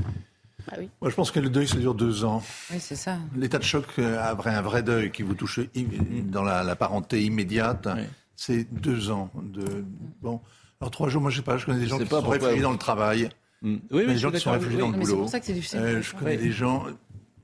[0.72, 0.90] Ah oui.
[1.02, 2.42] Moi, je pense que le deuil, ça dure deux ans.
[2.72, 3.18] Oui, c'est ça.
[3.36, 5.84] L'état de choc euh, après un vrai deuil qui vous touche im-
[6.26, 8.04] dans la, la parenté immédiate, Oui.
[8.36, 9.30] c'est deux ans.
[9.42, 9.84] De,
[10.22, 10.40] bon,
[10.82, 12.30] alors trois jours, moi je sais pas, je connais des gens sais qui pas sont
[12.30, 13.30] réfugiés vous- dans le travail,
[13.62, 13.78] Mm.
[13.92, 15.54] Oui, des oui, gens qui sont réfugiés dans le Mais c'est pour ça que c'est
[15.54, 15.80] difficile.
[15.80, 16.84] Euh, je connais des gens,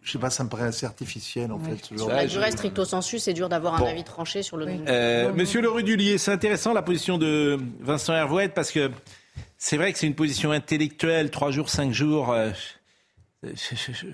[0.02, 1.78] je sais pas, ça me paraît assez artificiel en fait.
[1.82, 4.68] Ce genre Sur la durée stricto sensu, c'est dur d'avoir un avis tranché sur le.
[4.90, 8.92] Euh, Monsieur Lerudulier, c'est intéressant la position de Vincent Hervouette parce que
[9.58, 12.34] c'est vrai que c'est une position intellectuelle, trois jours, cinq jours.
[12.34, 12.50] euh,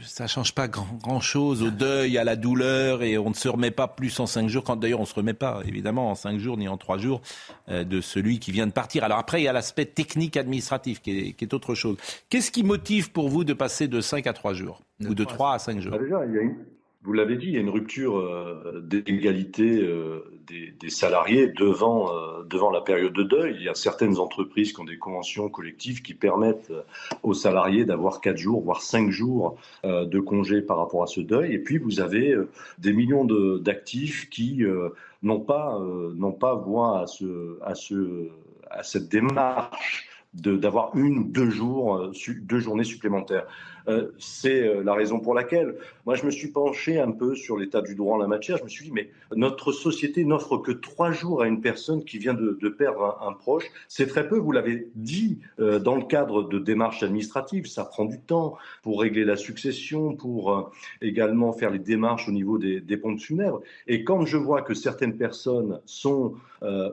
[0.04, 3.48] ça change pas grand, grand chose au deuil, à la douleur, et on ne se
[3.48, 4.64] remet pas plus en cinq jours.
[4.64, 7.22] Quand d'ailleurs on se remet pas, évidemment, en cinq jours ni en trois jours
[7.70, 9.04] euh, de celui qui vient de partir.
[9.04, 11.98] Alors après, il y a l'aspect technique administratif qui est, qui est autre chose.
[12.30, 15.56] Qu'est-ce qui motive pour vous de passer de cinq à trois jours ou de trois
[15.56, 15.98] à cinq jours?
[15.98, 16.58] Déjà, il y a une-
[17.06, 22.44] vous l'avez dit, il y a une rupture euh, d'égalité euh, des, salariés devant, euh,
[22.44, 23.56] devant la période de deuil.
[23.60, 26.74] Il y a certaines entreprises qui ont des conventions collectives qui permettent
[27.22, 31.54] aux salariés d'avoir quatre jours, voire cinq jours de congé par rapport à ce deuil.
[31.54, 32.36] Et puis, vous avez
[32.78, 33.26] des millions
[33.60, 34.64] d'actifs qui
[35.24, 35.80] n'ont pas,
[36.40, 38.30] pas voix à, ce, à, ce,
[38.70, 43.48] à cette démarche d'avoir une ou deux jours, deux journées supplémentaires.
[43.88, 45.76] Euh, c'est euh, la raison pour laquelle
[46.06, 48.58] moi je me suis penché un peu sur l'état du droit en la matière.
[48.58, 52.18] Je me suis dit mais notre société n'offre que trois jours à une personne qui
[52.18, 53.66] vient de, perdre un, proche.
[53.88, 54.38] C'est très peu.
[54.38, 59.02] Vous l'avez dit euh, dans le cadre de démarches administratives, ça prend du temps pour
[59.02, 60.72] régler la succession, pour
[61.02, 63.62] également faire les démarches au niveau des, des pompes funèbres.
[63.88, 66.36] Et quand je vois que certaines personnes sont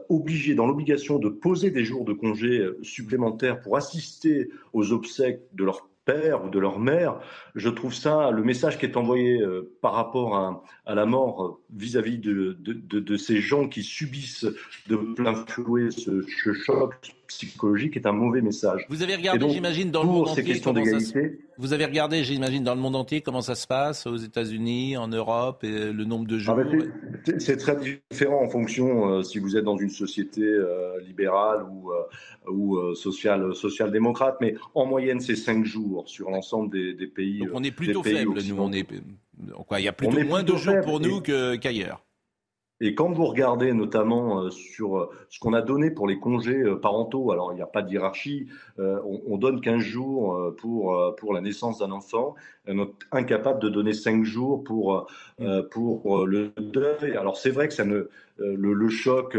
[0.08, 5.64] obligées, dans l'obligation de poser des jours de congé supplémentaires pour assister aux obsèques de
[5.64, 7.20] leur père ou de leur mère,
[7.54, 11.62] je trouve ça, le message qui est envoyé euh, par rapport à, la mort euh,
[11.74, 14.46] vis-à-vis de, ces gens qui subissent
[14.88, 16.22] de plein fouet ce
[16.52, 18.86] choc psychologique est un mauvais message.
[18.88, 21.36] Vous avez regardé, j'imagine, dans le monde entier comment ça se...
[21.58, 25.08] Vous avez regardé, j'imagine, dans le monde entier comment ça se passe aux États-Unis, en
[25.08, 26.56] Europe, et le nombre de jours.
[26.58, 26.92] Ah ben,
[27.38, 31.92] c'est- très différent en fonction euh, si vous êtes dans une société euh, libérale ou,
[31.92, 37.06] euh, ou euh, social, social-démocrate, mais en moyenne c'est cinq jours sur l'ensemble des, des
[37.06, 37.40] pays.
[37.40, 38.56] Donc on est plutôt faible, nous.
[38.58, 38.86] On est...
[39.66, 42.04] Quoi, il y a plutôt moins de jours pour nous qu'ailleurs.
[42.84, 46.62] Et quand vous regardez notamment euh, sur euh, ce qu'on a donné pour les congés
[46.62, 51.14] euh, parentaux, alors il n'y a pas de hiérarchie, on, on, donne 15 jours pour,
[51.16, 52.34] pour la naissance d'un enfant,
[52.66, 55.06] on est incapable de donner 5 jours pour,
[55.70, 57.16] pour le deuil.
[57.16, 58.08] Alors c'est vrai que ça ne,
[58.38, 59.36] le, le, choc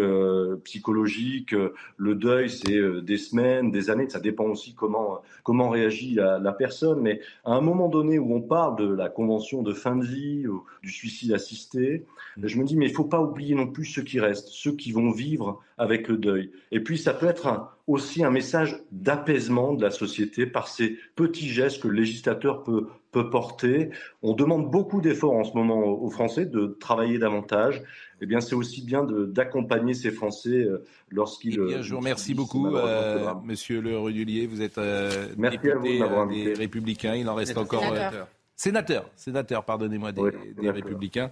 [0.64, 1.56] psychologique,
[1.98, 6.54] le deuil, c'est des semaines, des années, ça dépend aussi comment, comment réagit la, la,
[6.54, 7.02] personne.
[7.02, 10.48] Mais à un moment donné où on parle de la convention de fin de vie,
[10.48, 12.06] ou du suicide assisté,
[12.42, 14.92] je me dis, mais il faut pas oublier non plus ceux qui restent, ceux qui
[14.92, 16.50] vont vivre avec le deuil.
[16.72, 21.50] Et puis, ça peut être aussi un message d'apaisement de la société par ces petits
[21.50, 23.90] gestes que le législateur peut, peut porter.
[24.22, 27.84] On demande beaucoup d'efforts en ce moment aux Français de travailler davantage.
[28.22, 31.60] Eh bien, c'est aussi bien d'accompagner ces Français euh, lorsqu'ils.
[31.60, 34.48] Eh je vous remercie beaucoup, euh, Monsieur Le Rudulier.
[34.48, 37.16] Vous êtes euh, député des Républicains.
[37.16, 37.84] Il en reste encore.
[37.84, 38.28] Sénateur.
[38.56, 40.22] sénateur, sénateur, pardonnez-moi, des,
[40.62, 41.30] des Républicains.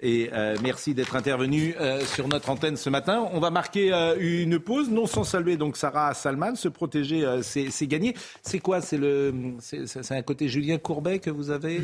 [0.00, 3.30] Et euh, merci d'être intervenu euh, sur notre antenne ce matin.
[3.32, 6.54] On va marquer euh, une pause, non sans saluer donc Sarah Salman.
[6.54, 8.14] Se protéger, c'est gagner.
[8.42, 8.82] C'est quoi?
[8.82, 11.80] C'est le, c'est un côté Julien Courbet que vous avez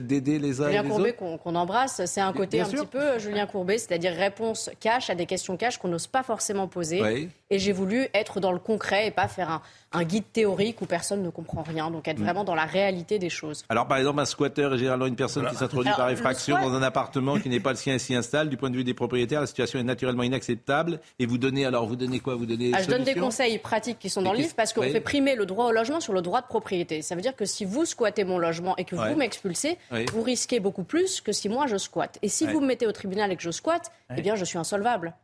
[0.00, 2.02] d'aider les uns Julien et les Courbet qu'on embrasse.
[2.06, 5.76] C'est un côté un petit peu Julien Courbet, c'est-à-dire réponse cash à des questions cash
[5.76, 7.28] qu'on n'ose pas forcément poser.
[7.50, 10.86] Et j'ai voulu être dans le concret et pas faire un un guide théorique où
[10.86, 12.24] personne ne comprend rien, donc être mm.
[12.24, 13.64] vraiment dans la réalité des choses.
[13.68, 16.82] Alors par exemple, un squatter est généralement une personne qui s'introduit par effraction dans un
[16.82, 18.48] appartement qui n'est pas le sien et s'y installe.
[18.48, 21.00] Du point de vue des propriétaires, la situation est naturellement inacceptable.
[21.18, 22.34] Et vous donnez alors, vous donnez quoi?
[22.34, 24.82] Vous donnez ah, Je donne des conseils pratiques qui sont dans le livre parce qu'on
[24.82, 27.02] fait primer le droit au logement sur le droit de propriété.
[27.02, 29.78] Ça veut dire que si vous squattez mon logement et que vous m'expulsez,
[30.12, 32.18] vous risquez beaucoup plus que si moi je squatte.
[32.22, 34.58] Et si vous me mettez au tribunal et que je squatte, eh bien je suis
[34.58, 35.14] insolvable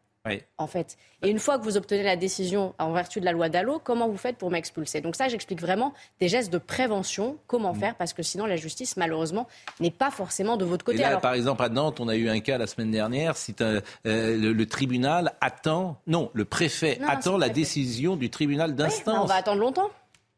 [0.58, 0.96] en fait.
[1.22, 4.08] Et une fois que vous obtenez la décision en vertu de la loi Dallot, comment
[4.08, 5.00] vous faites pour m'expulser?
[5.00, 7.78] Donc ça, j'explique vraiment des gestes de prévention, comment mm.
[7.78, 9.46] faire, parce que sinon la justice, malheureusement,
[9.80, 10.98] n'est pas forcément de votre côté.
[10.98, 13.54] Et là, par exemple, à Nantes, on a eu un cas la semaine dernière, si
[13.60, 19.18] euh, le, tribunal attend, non, le préfet attend la décision du tribunal d'instance.
[19.22, 19.90] on va attendre longtemps.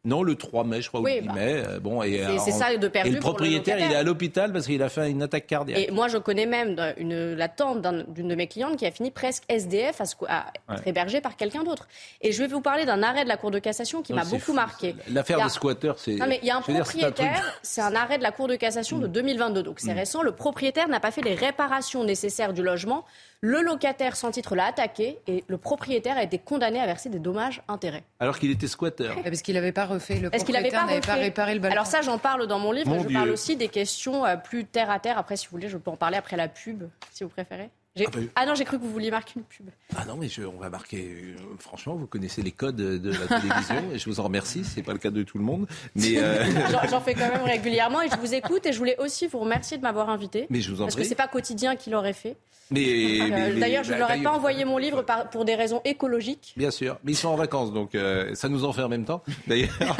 [0.02, 1.62] Non, le 3 mai, je crois, oui, ou 10 bah, mai.
[1.66, 4.64] Euh, bon, et, c'est ça de perdu et le propriétaire, il est à l'hôpital parce
[4.64, 5.78] qu'il a fait une attaque cardiaque.
[5.78, 9.10] Et moi, je connais même une, la tante d'une de mes clientes qui a fini
[9.10, 11.86] presque SDF à, être hébergée par quelqu'un d'autre.
[12.22, 14.54] Et je vais vous parler d'un arrêt de la Cour de cassation qui m'a beaucoup
[14.54, 14.94] marqué.
[15.10, 16.14] L'affaire des squatteurs, c'est.
[16.14, 18.98] Non, mais il y a un propriétaire, c'est un, arrêt de la Cour de cassation
[18.98, 19.62] de 2022, mm.
[19.62, 19.98] donc c'est mm.
[19.98, 20.22] récent.
[20.22, 23.04] Le propriétaire n'a pas fait les réparations nécessaires du logement.
[23.42, 27.18] Le locataire sans titre l'a attaqué et le propriétaire a été condamné à verser des
[27.18, 28.04] dommages-intérêts.
[28.18, 29.16] Alors qu'il était squatteur.
[29.22, 31.72] Parce qu'il n'avait pas refait le propriétaire n'avait pas, réparé le balcon.
[31.72, 32.94] Alors ça, j'en parle dans mon livre.
[33.02, 35.16] je parle aussi des questions euh, plus terre à terre.
[35.16, 36.82] Après, si vous voulez, je peux en parler après la pub,
[37.12, 37.70] si vous préférez.
[37.98, 39.68] Ah, bah, ah, non, j'ai cru que vous vouliez marquer une pub.
[39.96, 41.10] Ah non, mais on va marquer.
[41.10, 44.64] Euh, franchement, vous connaissez les codes de la télévision et je vous en remercie.
[44.64, 45.66] C'est pas le cas de tout le monde,
[45.96, 46.44] mais euh,
[46.90, 49.76] j'en fais quand même régulièrement et je vous écoute et je voulais aussi vous remercier
[49.76, 50.46] de m'avoir invité.
[50.50, 51.02] Mais je vous en parce prie.
[51.02, 52.36] que c'est pas quotidien qui l'aurait fait.
[52.72, 56.54] Mais, d'ailleurs, je ne leur ai pas envoyé mon livre pour des raisons écologiques.
[56.56, 59.04] Bien sûr, mais ils sont en vacances, donc euh, ça nous en fait en même
[59.04, 59.24] temps.
[59.48, 59.76] D'ailleurs,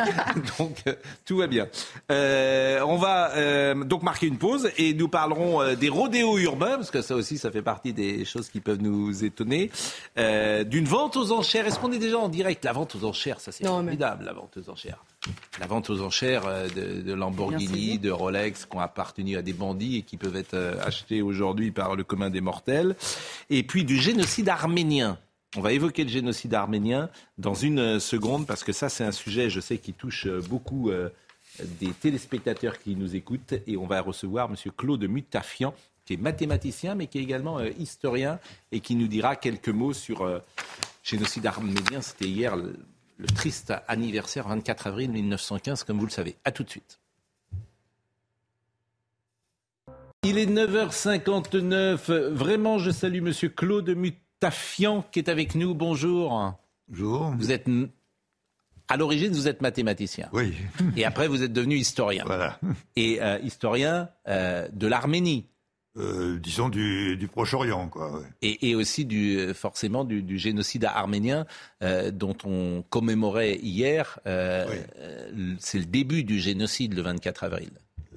[0.59, 0.84] donc
[1.24, 1.66] tout va bien.
[2.09, 7.16] on va donc marquer une pause et nous parlerons des rodéos urbains parce que ça
[7.16, 9.70] aussi, ça fait partie des choses qui peuvent nous étonner.
[10.18, 11.66] Euh, d'une vente aux enchères.
[11.66, 12.64] Est-ce qu'on est déjà en direct?
[12.64, 15.04] La vente aux enchères, ça c'est formidable, la vente aux enchères.
[15.58, 19.98] La vente aux enchères euh, de, Lamborghini, de Rolex, qui ont appartenu à des bandits
[19.98, 22.96] et qui peuvent être euh, achetés aujourd'hui par le commun des mortels.
[23.48, 25.18] Et puis du génocide arménien.
[25.56, 29.50] On va évoquer le génocide arménien dans une seconde parce que ça c'est un sujet,
[29.50, 30.92] je sais, qui touche beaucoup
[31.58, 34.54] des téléspectateurs qui nous écoutent et on va recevoir M.
[34.76, 35.74] Claude Mutafian
[36.11, 38.40] qui est mathématicien, mais qui est également euh, historien
[38.72, 40.38] et qui nous dira quelques mots sur le euh,
[41.04, 42.00] génocide arménien.
[42.00, 42.74] C'était hier le,
[43.36, 46.34] triste anniversaire, 24 avril 1915, comme vous le savez.
[46.44, 46.98] À tout de suite.
[50.24, 52.11] Il est 9h59.
[52.30, 55.74] Vraiment, je salue Monsieur Claude Mutafian qui est avec nous.
[55.74, 56.54] Bonjour.
[56.88, 57.32] Bonjour.
[57.38, 57.68] Vous êtes
[58.88, 60.28] à l'origine, vous êtes mathématicien.
[60.32, 60.54] Oui.
[60.96, 62.24] Et après, vous êtes devenu historien.
[62.26, 62.58] Voilà.
[62.96, 65.46] Et euh, historien de l'Arménie.
[65.97, 68.22] Euh, disons du, Proche-Orient, quoi.
[68.43, 71.47] Et, aussi du, forcément du, génocide arménien
[71.82, 74.20] euh, dont on commémorait hier.
[74.26, 74.66] Euh,
[75.59, 77.70] c'est le début du génocide le 24 avril.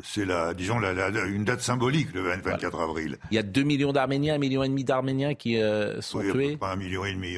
[0.04, 3.18] C'est la, disons, une date symbolique le 24 avril.
[3.32, 5.60] Il y a 2 millions d'Arméniens, un million et demi d'Arméniens qui
[6.02, 6.58] sont tués.
[6.58, 7.38] Pas un million et demi.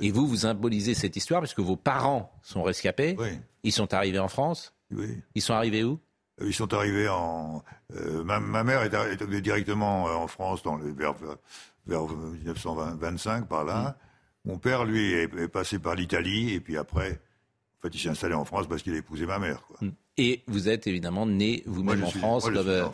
[0.00, 3.16] Et vous, vous symbolisez cette histoire parce que vos parents sont rescapés.
[3.62, 4.74] Ils sont arrivés en France.
[5.34, 6.00] Ils sont arrivés où?
[6.40, 7.62] Ils sont arrivés en.
[7.96, 11.14] Euh, ma, mère est arrivée directement euh, en France dans le, vers,
[11.86, 13.96] vers 1925, par là.
[14.44, 14.50] Mm.
[14.50, 17.20] Mon père, lui, est, passé par l'Italie, et puis après,
[17.78, 19.62] En fait, il s'est installé en France parce qu'il a épousé ma mère.
[19.66, 19.78] Quoi.
[19.80, 19.92] Mm.
[20.20, 22.84] Et vous êtes évidemment né vous-même en, France, comme euh,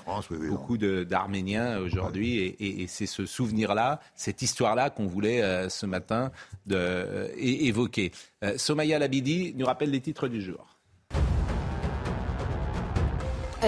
[0.51, 2.55] beaucoup d'Arméniens aujourd'hui.
[2.61, 6.31] Et, c'est ce souvenir-là, cette histoire-là qu'on voulait euh, ce matin
[6.67, 8.13] de, évoquer.
[8.59, 10.74] Somaya Labidi nous rappelle les titres du jour.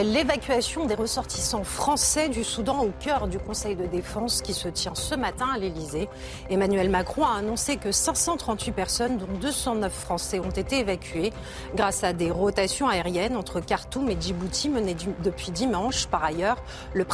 [0.05, 4.95] L'évacuation des ressortissants français du Soudan au cœur du Conseil de défense qui se tient
[4.95, 6.11] ce matin à l'Elysée.
[6.51, 11.33] Emmanuel Macron a annoncé que 538 personnes, dont 209 Français, ont été évacuées
[11.75, 16.07] grâce à des rotations aériennes entre Khartoum et Djibouti menées depuis dimanche.
[16.09, 17.07] Par ailleurs, le,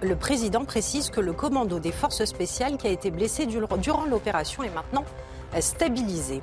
[0.00, 4.62] le président précise que le commando des forces spéciales qui a été blessé durant l'opération
[4.62, 5.04] est maintenant
[5.60, 6.40] stabilisé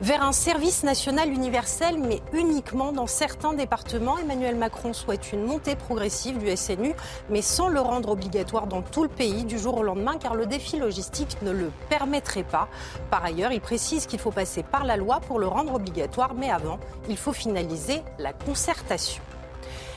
[0.00, 4.18] vers un service national universel, mais uniquement dans certains départements.
[4.18, 6.94] Emmanuel Macron souhaite une montée progressive du SNU,
[7.28, 10.46] mais sans le rendre obligatoire dans tout le pays du jour au lendemain, car le
[10.46, 12.68] défi logistique ne le permettrait pas.
[13.10, 16.50] Par ailleurs, il précise qu'il faut passer par la loi pour le rendre obligatoire, mais
[16.50, 16.78] avant,
[17.08, 19.22] il faut finaliser la concertation.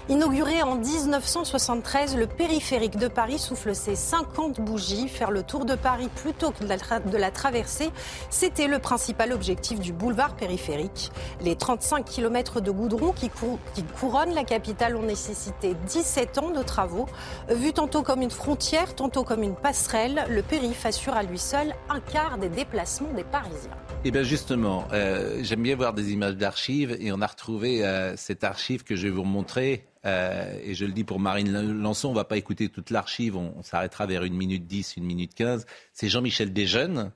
[0.09, 5.07] Inauguré en 1973, le périphérique de Paris souffle ses 50 bougies.
[5.07, 7.89] Faire le tour de Paris plutôt que de la, traverser,
[8.29, 11.09] c'était le principal objectif du boulevard périphérique.
[11.39, 13.31] Les 35 km de goudron qui,
[13.73, 17.07] qui couronnent la capitale ont nécessité 17 ans de travaux.
[17.49, 21.73] Vu tantôt comme une frontière, tantôt comme une passerelle, le périph' assure à lui seul
[21.89, 23.71] un quart des déplacements des Parisiens.
[24.03, 27.85] Et eh bien justement, euh, j'aime bien voir des images d'archives et on a retrouvé
[27.85, 29.85] euh, cette archive que je vais vous montrer.
[30.05, 31.51] Euh, et je le dis pour Marine
[31.81, 35.33] Lançon, on va pas écouter toute l'archive, on, s'arrêtera vers une minute 10, une minute
[35.33, 35.65] 15.
[35.93, 37.11] C'est Jean-Michel Desjeunes,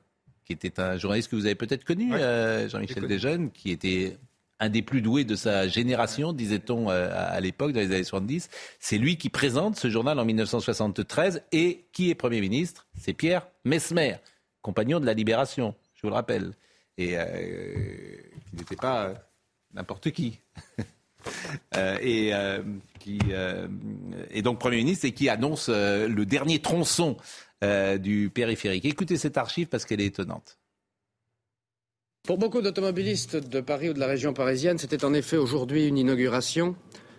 [0.46, 4.18] qui était un journaliste que vous avez peut-être connu, Jean-Michel Desjeunes, qui était
[4.60, 8.50] un des plus doués de sa génération, disait-on à l'époque, dans les années 70.
[8.80, 12.88] C'est lui qui présente ce journal en 1973 et qui est Premier ministre?
[12.98, 14.16] C'est Pierre Mesmer,
[14.62, 16.54] compagnon de la Libération, je vous le rappelle
[16.98, 17.26] et euh,
[18.50, 19.14] qui n'était pas
[19.74, 20.40] n'importe qui.
[21.76, 22.61] Euh, et euh,
[22.99, 23.20] qui
[24.32, 27.18] est donc Premier ministre et qui annonce le dernier tronçon
[27.61, 28.86] du périphérique.
[28.86, 30.57] Écoutez cette archive parce qu'elle est étonnante.
[32.28, 35.97] Pour beaucoup d'automobilistes de Paris ou de la région parisienne, c'était en effet aujourd'hui une
[35.97, 36.76] inauguration,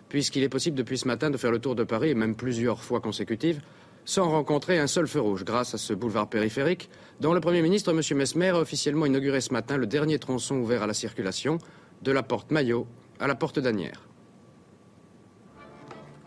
[0.07, 2.83] puisqu'il est possible depuis ce matin de faire le tour de Paris, et même plusieurs
[2.83, 3.59] fois consécutives,
[4.05, 7.91] sans rencontrer un seul feu rouge grâce à ce boulevard périphérique dont le Premier ministre,
[7.91, 8.17] M.
[8.17, 11.57] Mesmer, a officiellement inauguré ce matin le dernier tronçon ouvert à la circulation
[12.03, 12.85] de la porte Maillot
[13.19, 14.07] à la porte d'Anières.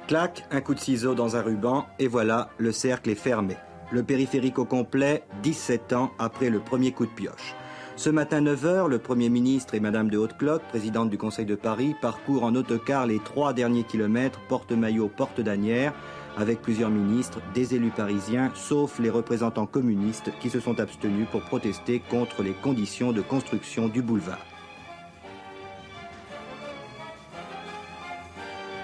[0.08, 3.56] Clac, un coup de ciseau dans un ruban, et voilà, le cercle est fermé.
[3.92, 7.54] Le périphérique au complet, 17 ans après le premier coup de pioche.
[7.96, 11.94] Ce matin 9h, le Premier ministre et Madame de Haute-Cloque, présidente du Conseil de Paris,
[12.00, 15.92] parcourent en autocar les trois derniers kilomètres, porte-maillot, porte d'Anières,
[16.36, 21.42] avec plusieurs ministres, des élus parisiens, sauf les représentants communistes qui se sont abstenus pour
[21.42, 24.51] protester contre les conditions de construction du boulevard.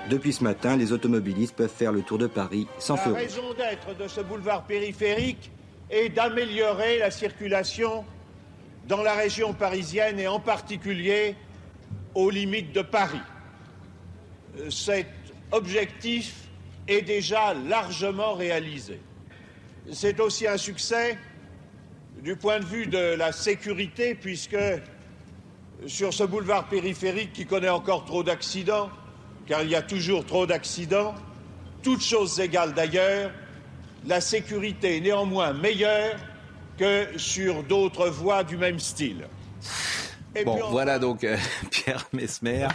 [0.09, 3.13] Depuis ce matin, les automobilistes peuvent faire le tour de Paris sans feu.
[3.13, 5.51] La raison d'être de ce boulevard périphérique
[5.91, 8.05] est d'améliorer la circulation
[8.87, 11.37] dans la région parisienne et en particulier
[12.15, 13.21] aux limites de Paris.
[14.71, 15.09] Cet
[15.53, 16.49] objectif
[16.87, 19.01] est déjà largement réalisé.
[19.93, 21.19] C'est aussi un succès
[22.23, 24.57] du point de vue de la sécurité, puisque
[25.87, 28.91] sur ce boulevard périphérique qui connaît encore trop d'accidents,
[29.49, 31.15] car il y a toujours trop d'accidents,
[31.83, 33.33] toutes choses égales d'ailleurs,
[34.07, 36.17] la sécurité est néanmoins meilleure
[36.77, 39.27] que sur d'autres voies du même style.
[40.45, 41.37] Bon, voilà donc euh,
[41.71, 42.69] Pierre Mesmer.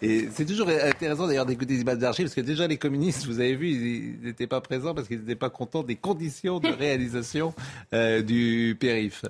[0.00, 3.40] Et c'est toujours intéressant d'ailleurs d'écouter les images d'archives parce que déjà les communistes, vous
[3.40, 7.52] avez vu, ils n'étaient pas présents parce qu'ils n'étaient pas contents des conditions de réalisation
[7.92, 9.24] euh, du périph.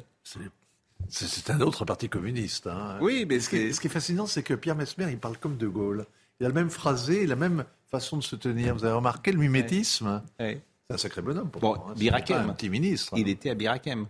[1.08, 2.68] C'est un autre parti communiste.
[2.68, 2.98] Hein.
[3.00, 6.06] Oui, mais ce qui, est, fascinant, c'est que Pierre Mesmer, il parle comme De Gaulle.
[6.40, 8.74] Il a le même phrasé, la même façon de se tenir.
[8.74, 10.22] Vous avez remarqué le mimétisme?
[10.38, 11.50] C'est un sacré bonhomme.
[11.50, 11.94] Pour bon, hein.
[11.96, 13.12] Birakem, un petit ministre.
[13.16, 14.06] Il était à Birakem.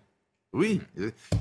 [0.53, 0.81] Oui,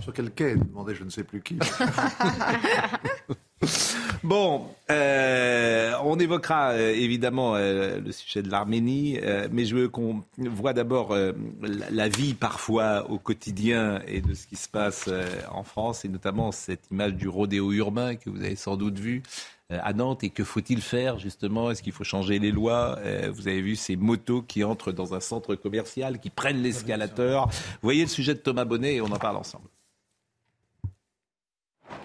[0.02, 1.58] sur quel quai demandait je ne sais plus qui.
[4.24, 9.20] bon, euh, on évoquera euh, évidemment euh, le sujet de l'Arménie,
[9.52, 11.18] mais je veux qu'on voit d'abord
[11.62, 15.10] la vie parfois au quotidien et de ce qui se passe
[15.50, 19.24] en France, et notamment cette image du rodéo urbain que vous avez sans doute vu
[19.70, 21.70] à Nantes et que faut-il faire justement?
[21.70, 22.98] Est-ce qu'il faut changer les lois?
[23.00, 27.50] Euh, Vous avez vu ces motos qui entrent dans un centre commercial, qui prennent l'escalateur.
[27.82, 29.68] Voyez le sujet de Thomas Bonnet et on en parle ensemble.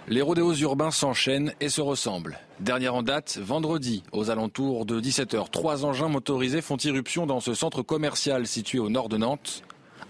[0.09, 2.39] Les rodéos urbains s'enchaînent et se ressemblent.
[2.61, 7.55] Dernière en date, vendredi, aux alentours de 17h, trois engins motorisés font irruption dans ce
[7.55, 9.63] centre commercial situé au nord de Nantes.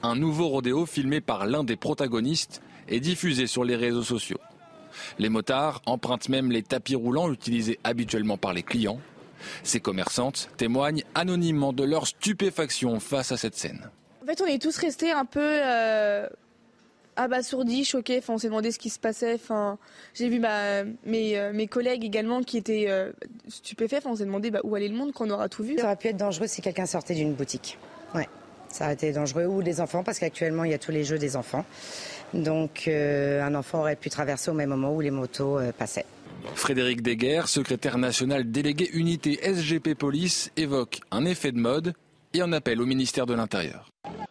[0.02, 4.38] Un nouveau rodéo filmé par l'un des protagonistes est diffusé sur les réseaux sociaux.
[5.18, 9.00] Les motards empruntent même les tapis roulants utilisés habituellement par les clients.
[9.62, 13.90] Ces commerçantes témoignent anonymement de leur stupéfaction face à cette scène.
[14.22, 16.26] En fait, on est tous restés un peu euh,
[17.16, 18.18] abasourdis, choqués.
[18.18, 19.34] Enfin, on s'est demandé ce qui se passait.
[19.34, 19.78] Enfin,
[20.14, 23.12] j'ai vu ma, mes, euh, mes, collègues également qui étaient euh,
[23.48, 23.98] stupéfaits.
[23.98, 25.76] Enfin, on s'est demandé bah, où allait le monde quand on aura tout vu.
[25.76, 27.78] Ça aurait pu être dangereux si quelqu'un sortait d'une boutique.
[28.14, 28.28] Ouais.
[28.68, 29.44] Ça aurait été dangereux.
[29.44, 31.64] Ou des enfants, parce qu'actuellement, il y a tous les jeux des enfants.
[32.34, 36.06] Donc, euh, un enfant aurait pu traverser au même moment où les motos euh, passaient.
[36.54, 41.94] Frédéric Deguerre, secrétaire national délégué unité SGP Police, évoque un effet de mode
[42.34, 43.88] et en appelle au ministère de l'Intérieur.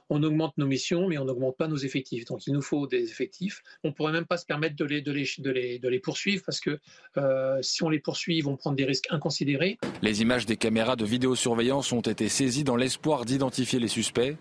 [0.10, 2.26] On augmente nos missions, mais on n'augmente pas nos effectifs.
[2.26, 3.64] Donc il nous faut des effectifs.
[3.84, 6.00] On ne pourrait même pas se permettre de les, de les, de les, de les
[6.00, 6.78] poursuivre parce que
[7.18, 9.80] euh, si on les poursuit, ils vont prendre des risques inconsidérés.
[10.02, 14.36] Les images des caméras de vidéosurveillance ont été saisies dans l'espoir d'identifier les suspects.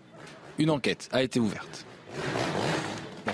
[0.59, 1.87] Une enquête a été ouverte.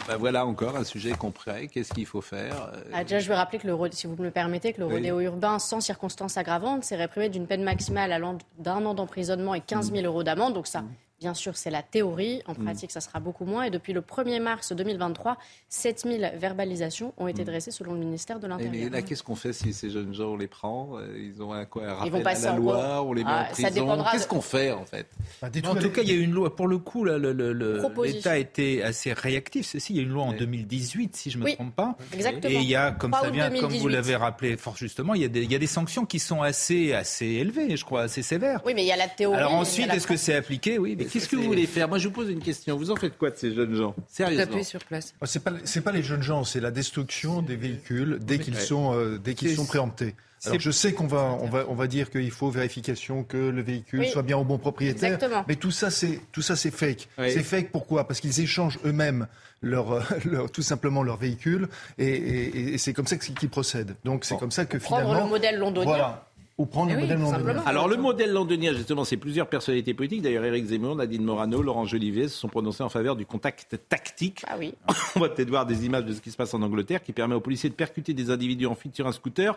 [0.09, 1.67] Ben voilà encore un sujet complet.
[1.67, 4.31] Qu'est-ce qu'il faut faire ah, Déjà, je vais rappeler que, le, si vous me le
[4.31, 8.87] permettez, que le rodéo urbain sans circonstances aggravantes, c'est réprimé d'une peine maximale allant d'un
[8.87, 10.55] an d'emprisonnement et 15 000 euros d'amende.
[10.55, 10.83] Donc ça,
[11.19, 12.41] Bien sûr, c'est la théorie.
[12.47, 13.63] En pratique, ça sera beaucoup moins.
[13.63, 18.47] Et depuis le 1er mars 2023, 7000 verbalisations ont été dressées selon le ministère de
[18.47, 18.73] l'Intérieur.
[18.85, 21.65] Mais là, qu'est-ce qu'on fait si ces jeunes gens, on les prend Ils ont un,
[21.65, 24.03] quoi, un rappel Ils vont passer à la loi, on les met ah, en prison
[24.11, 25.07] Qu'est-ce qu'on fait, en fait?
[25.41, 26.55] Bah, En tout cas, il y a eu une loi.
[26.55, 29.67] Pour le coup, l'État le, a été assez réactif.
[29.67, 31.97] Ceci, il y a une loi en 2018, si je ne me oui, trompe pas.
[32.13, 32.59] Exactement.
[32.59, 35.25] Et il y a, comme ça vient, comme vous l'avez rappelé fort justement, il y,
[35.25, 38.21] a des, il y a des sanctions qui sont assez, assez élevées, je crois, assez
[38.21, 38.61] sévères.
[38.65, 39.37] Oui, mais il y a la théorie.
[39.37, 40.77] Alors ensuite, est-ce que c'est appliqué?
[40.77, 40.95] Oui.
[40.97, 41.87] Mais qu'est-ce que vous voulez faire?
[41.89, 42.77] Moi, je vous pose une question.
[42.77, 43.95] Vous en faites quoi de ces jeunes gens?
[44.07, 45.13] Sérieusement Taper sur place.
[45.25, 45.51] C'est pas,
[45.83, 49.55] pas les jeunes gens, c'est la destruction des véhicules dès qu'ils sont, euh, dès qu'ils
[49.55, 50.15] sont préemptés.
[50.45, 53.61] Alors, je sais qu'on va, on va, on va dire qu'il faut vérification que le
[53.61, 54.09] véhicule Oui.
[54.09, 55.13] soit bien au bon propriétaire.
[55.13, 55.43] Exactement.
[55.49, 57.09] Mais tout ça, c'est, tout ça, c'est fake.
[57.17, 57.29] Oui.
[57.31, 58.07] C'est fake pourquoi?
[58.07, 59.27] Parce qu'ils échangent eux-mêmes
[59.61, 63.95] leur, euh, leur, tout simplement leur véhicule et, et, et c'est comme ça qu'ils procèdent.
[64.05, 65.25] Donc c'est comme ça que Prendre finalement.
[65.25, 65.85] le modèle londonien.
[65.85, 66.28] Voilà.
[66.59, 67.63] Ou prendre Eh le oui, modèle londonien.
[67.65, 70.21] Alors le modèle londonien, justement, c'est plusieurs personnalités politiques.
[70.21, 74.43] D'ailleurs, Éric Zemmour, Nadine Morano, Laurent Jolivet se sont prononcés en faveur du contact tactique.
[74.45, 74.73] Ah oui.
[75.15, 77.33] On va peut-être voir des images de ce qui se passe en Angleterre, qui permet
[77.33, 79.55] aux policiers de percuter des individus en fuite sur un scooter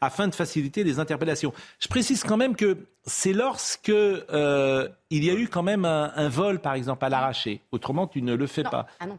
[0.00, 1.52] afin de faciliter les interpellations.
[1.78, 6.10] Je précise quand même que c'est lorsque euh, il y a eu quand même un,
[6.16, 7.60] un vol, par exemple, à l'arraché.
[7.70, 8.86] Autrement, tu ne le fais pas.
[8.98, 9.18] Ah non.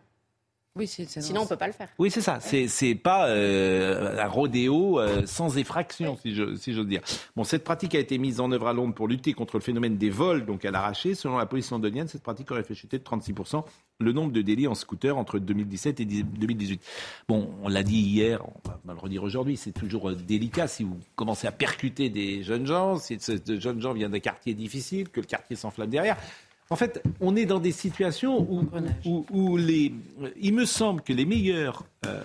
[0.77, 1.89] Oui, c'est, c'est Sinon, on ne peut pas le faire.
[1.99, 2.39] Oui, c'est ça.
[2.39, 7.01] C'est c'est pas euh, un rodéo euh, sans effraction, si je si j'ose dire.
[7.35, 9.97] Bon, cette pratique a été mise en œuvre à Londres pour lutter contre le phénomène
[9.97, 11.13] des vols, donc à l'arraché.
[11.13, 13.33] Selon la police londonienne, cette pratique aurait fait chuter de 36
[13.99, 16.81] le nombre de délits en scooter entre 2017 et 2018.
[17.27, 20.83] Bon, on l'a dit hier, on va le redire aujourd'hui, c'est toujours euh, délicat si
[20.83, 24.53] vous commencez à percuter des jeunes gens, si ce ce jeunes gens viennent d'un quartier
[24.53, 26.15] difficile, que le quartier s'enflamme derrière.
[26.71, 28.65] En fait, on est dans des situations où,
[29.05, 29.93] où, où les,
[30.39, 32.19] il me semble que les meilleures euh,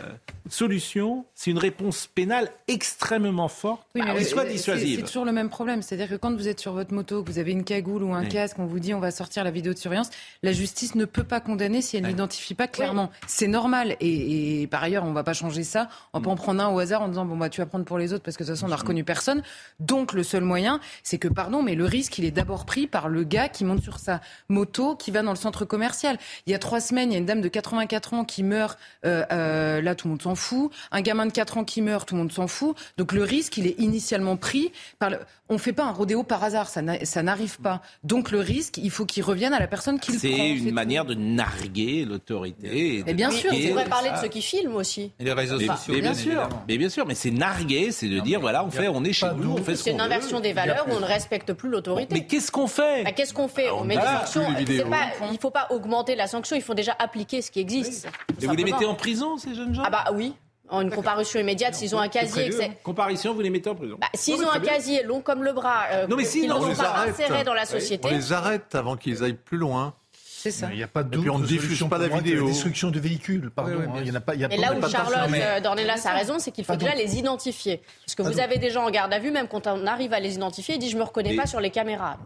[0.49, 5.01] solutions, c'est une réponse pénale extrêmement forte Oui, mais qui soit c'est- dissuasive.
[5.01, 5.83] C'est toujours le même problème.
[5.83, 8.23] C'est-à-dire que quand vous êtes sur votre moto, que vous avez une cagoule ou un
[8.23, 8.29] Oui.
[8.29, 10.09] casque, on vous dit on va sortir la vidéo de surveillance,
[10.43, 13.11] la justice ne peut pas condamner si elle n'identifie pas clairement.
[13.27, 13.97] C'est normal.
[14.01, 15.89] Et, et par ailleurs, on va pas changer ça.
[16.13, 17.99] On pas en prendre un au hasard en disant bon bah tu vas prendre pour
[17.99, 19.43] les autres parce que de toute façon on n'a reconnu personne.
[19.81, 23.09] Donc le seul moyen, c'est que pardon, mais le risque il est d'abord pris par
[23.09, 26.17] le gars qui monte sur sa moto, qui va dans le centre commercial.
[26.47, 28.79] Il y a trois semaines, il y a une dame de 84 ans qui meurt.
[29.05, 30.71] euh, euh, là, tout le monde s'en fout.
[30.91, 32.77] Un gamin de 4 ans qui meurt, tout le monde s'en fout.
[32.97, 35.19] Donc le risque, il est initialement pris par le...
[35.49, 37.81] On fait pas un rodéo par hasard, ça n'a- ça n'arrive pas.
[38.03, 40.29] Donc le risque, il faut qu'il revienne à la personne qui le prend.
[40.29, 43.05] C'est c'est une manière de narguer l'autorité.
[43.07, 45.13] Mais bien sûr, on pourrait parler de ceux qui filment aussi.
[45.21, 46.65] Et les réseaux Mais, sociaux, mais bien bien sûr, évidemment.
[46.69, 49.29] mais bien sûr, mais c'est narguer, c'est de dire voilà, on fait, on est chez
[49.37, 50.07] nous, on fait ce C'est qu'on une veut.
[50.07, 52.13] inversion des valeurs où on ne respecte plus l'autorité.
[52.15, 54.43] Mais qu'est-ce qu'on fait Bah, Qu'est-ce qu'on fait Ah, On met des sanctions.
[54.57, 58.09] C'est Il ne faut pas augmenter la sanction, il faut déjà appliquer ce qui existe.
[58.43, 60.35] Et vous les mettez en prison, ces jeunes gens Ah bah oui,
[60.69, 62.49] en une comparution immédiate, s'ils ont un casier.
[62.51, 63.97] que c'est- Comparution, vous les mettez en prison.
[64.01, 64.73] Bah, S'ils ont un bien.
[64.75, 66.91] casier long comme le bras, euh, Non, mais si, qu'ils ne on sont les pas
[66.91, 67.15] arrête.
[67.15, 68.07] insérés dans la société.
[68.09, 69.95] On les arrête avant qu'ils aillent plus loin.
[70.39, 70.69] C'est ça.
[70.71, 72.45] Il n'y a pas Et puis d'autre on ne diffuse pas la vidéo.
[72.47, 73.73] La destruction de véhicules, pardon.
[73.73, 74.01] Oui, oui, hein.
[74.03, 74.35] Il y en a pas.
[74.37, 76.53] il Y a Et pas- là où de Charlotte mais- euh, Dornelas a raison, c'est
[76.53, 76.87] qu'il faut Pardon.
[76.87, 77.83] déjà les identifier.
[78.05, 78.45] Parce que vous Pardon.
[78.45, 80.79] avez des gens en garde à vue, même quand on arrive à les identifier, ils
[80.79, 82.19] disent je me reconnais Mais- pas sur les caméras.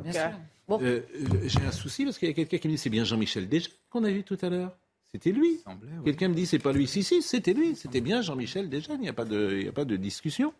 [0.68, 0.78] Bon.
[0.82, 3.04] Euh, euh, J'ai un souci parce qu'il y a quelqu'un qui me dit c'est bien
[3.04, 4.70] Jean-Michel Déjà qu'on a vu tout à l'heure.
[5.12, 5.60] C'était lui.
[6.04, 6.86] Quelqu'un me dit c'est pas lui.
[6.86, 7.74] Si, si, c'était lui.
[7.76, 8.94] C'était bien Jean-Michel Déjà.
[8.94, 10.52] Il n'y a, pas de- il n'y a pas de discussion.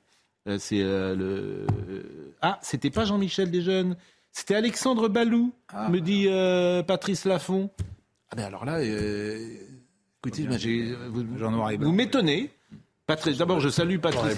[0.49, 1.67] Euh, c'est euh, le.
[2.43, 3.97] Ah, c'était pas Jean-Michel Desjeunes.
[4.33, 5.53] C'était Alexandre Balou,
[5.91, 7.71] me dit euh, Patrice Laffont.
[8.31, 9.55] Ah ben alors là, euh,
[10.25, 11.25] écoutez, j'ai- vous,
[11.79, 12.51] vous m'étonnez.
[13.07, 14.37] Patrice, d'abord, je salue Patrice.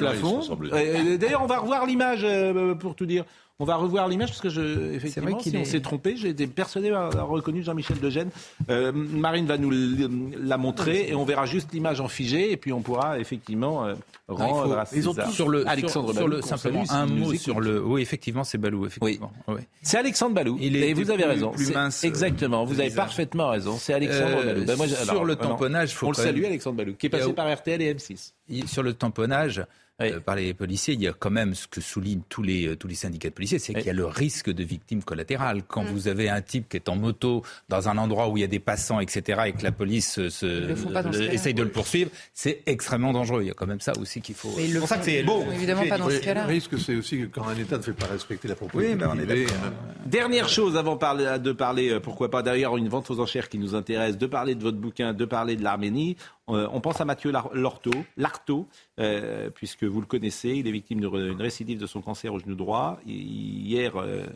[0.72, 3.26] Euh, D'ailleurs, on va revoir l'image euh, pour tout dire.
[3.58, 6.90] On va revoir l'image parce que je, effectivement, si on s'est trompé, j'ai été persuadé
[6.92, 8.30] reconnu Jean-Michel Degène.
[8.70, 9.70] Euh, Marine va nous
[10.36, 13.94] la montrer et on verra juste l'image en figé et puis on pourra effectivement euh,
[14.28, 17.82] rendre à Ils ont sur le Alexandre sur, le, simplement un mot sur le.
[17.82, 18.86] Oui, effectivement, c'est Balou.
[18.86, 19.32] Effectivement.
[19.48, 19.60] Oui.
[19.82, 20.56] C'est Alexandre Balou.
[20.60, 21.50] Il et vous avez raison.
[21.50, 22.64] Plus mince, exactement.
[22.64, 23.76] Vous avez parfaitement raison.
[23.78, 24.64] C'est Alexandre euh, Balou.
[24.64, 27.52] Ben moi, sur le tamponnage, faut on le salue, Alexandre Balou, qui est passé par
[27.52, 28.32] RTL et M6.
[28.66, 29.64] Sur le tamponnage,
[30.00, 32.76] euh, par les policiers, il y a quand même ce que soulignent tous les, euh,
[32.76, 35.62] tous les syndicats de policiers, c'est qu'il y a le risque de victime collatérale.
[35.68, 35.88] Quand mm.
[35.88, 38.48] vous avez un type qui est en moto dans un endroit où il y a
[38.48, 40.74] des passants, etc., et que la police euh,
[41.30, 43.42] essaye de le poursuivre, c'est extrêmement dangereux.
[43.42, 44.50] Il y a quand même ça aussi qu'il faut.
[44.56, 45.44] c'est pour ça que c'est bon.
[45.52, 46.46] Évidemment pas dans ce cas-là.
[46.46, 48.94] Le risque, c'est aussi quand un État ne fait pas respecter la propriété.
[48.94, 49.46] Oui, mais on est
[50.06, 54.16] Dernière chose avant de parler, pourquoi pas d'ailleurs une vente aux enchères qui nous intéresse,
[54.16, 56.16] de parler de votre bouquin, de parler de l'Arménie.
[56.48, 58.68] Euh, on pense à Mathieu Lartaud,
[58.98, 62.56] euh, puisque vous le connaissez, il est victime d'une récidive de son cancer au genou
[62.56, 62.98] droit.
[63.06, 64.26] Hier, euh,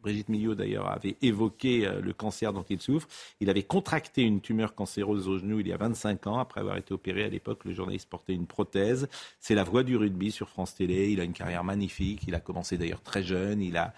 [0.00, 3.08] Brigitte Millot d'ailleurs avait évoqué le cancer dont il souffre.
[3.40, 6.76] Il avait contracté une tumeur cancéreuse au genou il y a 25 ans, après avoir
[6.76, 7.64] été opéré à l'époque.
[7.64, 9.08] Le journaliste portait une prothèse.
[9.40, 11.10] C'est la voix du rugby sur France Télé.
[11.10, 12.22] Il a une carrière magnifique.
[12.28, 13.60] Il a commencé d'ailleurs très jeune.
[13.60, 13.94] Il a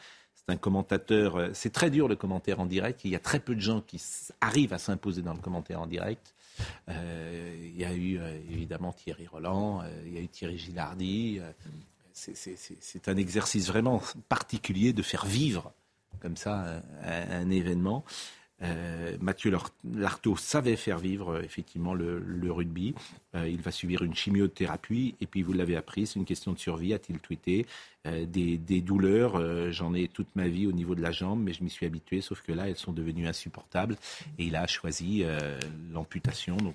[0.49, 1.51] un commentateur.
[1.53, 3.05] C'est très dur le commentaire en direct.
[3.05, 4.03] Il y a très peu de gens qui
[4.41, 6.35] arrivent à s'imposer dans le commentaire en direct.
[6.89, 10.59] Euh, il y a eu euh, évidemment Thierry Roland, euh, il y a eu Thierry
[10.59, 11.41] Gilardi.
[12.13, 15.73] c'est un exercice vraiment particulier de faire vivre
[16.21, 18.05] comme ça un événement.
[18.63, 19.53] Euh, Mathieu
[19.95, 22.95] Lartaud savait faire vivre euh, effectivement le, rugby.
[23.35, 26.59] Euh, il va subir une chimiothérapie et puis vous l'avez appris, c'est une question de
[26.59, 27.67] survie, a-t-il tweeté.
[28.05, 31.69] Des, douleurs, j'en ai toute ma vie au niveau de la jambe, mais je m'y
[31.69, 33.99] suis habitué, sauf que là, elles sont devenues insupportables
[34.39, 35.25] et il a choisi
[35.93, 36.57] l'amputation.
[36.57, 36.75] Donc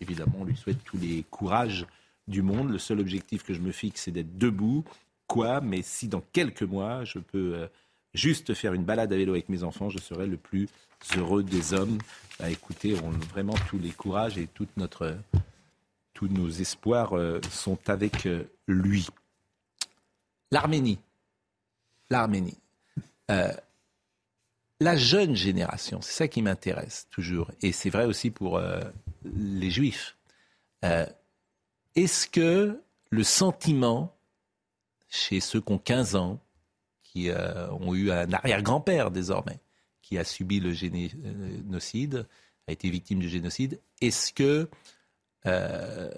[0.00, 1.84] évidemment, on lui souhaite tous les courages
[2.28, 2.70] du monde.
[2.70, 4.84] Le seul objectif que je me fixe, c'est d'être debout.
[5.26, 5.60] Quoi?
[5.60, 7.68] Mais si dans quelques mois, je peux
[8.14, 10.68] juste faire une balade à vélo avec mes enfants, je serai le plus
[11.16, 11.98] heureux des hommes.
[12.38, 15.16] Bah, écoutez, on, vraiment tous les courages et toute notre,
[16.14, 19.06] tous nos espoirs euh, sont avec euh, lui.
[20.50, 20.98] L'Arménie.
[22.10, 22.58] L'Arménie.
[23.30, 23.52] Euh,
[24.80, 28.60] la jeune génération, c'est ça qui m'intéresse toujours, et c'est vrai aussi pour
[29.24, 30.16] les juifs.
[31.96, 32.80] Est-ce que
[33.10, 34.16] le sentiment
[35.08, 36.38] chez ceux qui ont 15 ans,
[37.02, 39.58] qui ont eu un arrière-grand-père désormais,
[40.08, 42.26] qui a subi le génocide,
[42.66, 44.70] a été victime du génocide, est-ce que,
[45.44, 46.10] euh,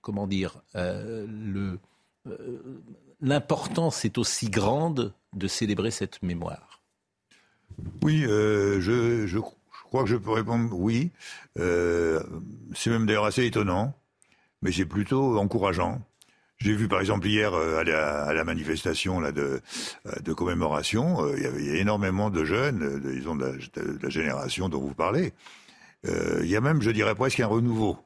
[0.00, 1.26] comment dire, euh,
[2.28, 2.80] euh,
[3.20, 6.80] l'importance est aussi grande de célébrer cette mémoire?
[8.04, 9.38] Oui, je,
[9.88, 11.10] crois que je peux répondre oui.
[11.56, 13.94] c'est même d'ailleurs assez étonnant,
[14.60, 16.00] mais c'est plutôt encourageant.
[16.62, 19.60] J'ai vu par exemple hier euh, à la, manifestation là, de,
[20.06, 23.58] euh, de commémoration, euh, il y avait énormément de jeunes, disons de
[24.00, 25.32] la, génération dont vous parlez.
[26.04, 27.98] il y a même, je dirais presque un renouveau.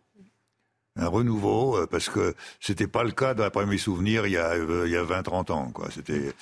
[0.99, 4.91] Un renouveau, parce que c'était pas le cas, d'après mes souvenirs, il y a, il
[4.91, 5.71] y a 20-30 ans.
[5.71, 5.91] Quoi.
[5.91, 6.33] C'était,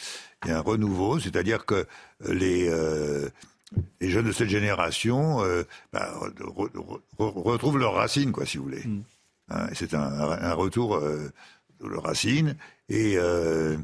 [0.45, 1.87] il y a un renouveau, c'est-à-dire que
[2.29, 2.71] les,
[4.01, 5.43] les jeunes de cette génération
[5.93, 6.15] bah,
[7.19, 8.85] retrouvent leurs racines, quoi, si vous voulez.
[8.85, 9.03] Mm.
[9.51, 11.03] Hein, c'est un, un, retour
[11.87, 12.57] le Racine.
[12.89, 13.77] Et euh,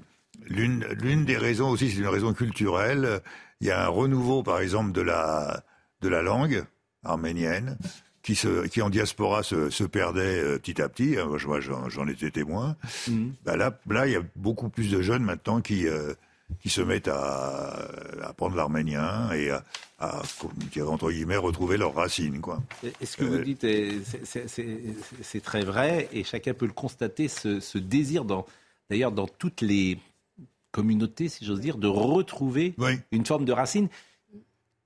[0.48, 3.20] l'une des raisons aussi, c'est une raison culturelle.
[3.60, 5.62] Il y a un renouveau, par exemple, de la,
[6.00, 6.64] de la langue
[7.04, 7.76] arménienne
[8.22, 11.16] qui, se, qui en diaspora se, se perdait euh, petit à petit.
[11.46, 12.76] Moi, j'en étais témoin.
[13.08, 13.28] Mmh.
[13.44, 16.14] Bah là, là, il y a beaucoup plus de jeunes maintenant qui, euh,
[16.60, 17.88] qui se mettent à
[18.22, 19.64] apprendre l'arménien et à,
[19.98, 20.22] à,
[20.86, 22.40] entre guillemets, retrouver leurs racines.
[22.40, 22.62] Quoi.
[23.00, 23.66] Et ce que vous euh, dites,
[25.22, 28.24] c'est très vrai, et chacun peut le constater, ce, désir,
[28.88, 29.98] d'ailleurs, dans, toutes les
[30.72, 32.74] communautés, si j'ose dire, de retrouver
[33.12, 33.88] une forme de racine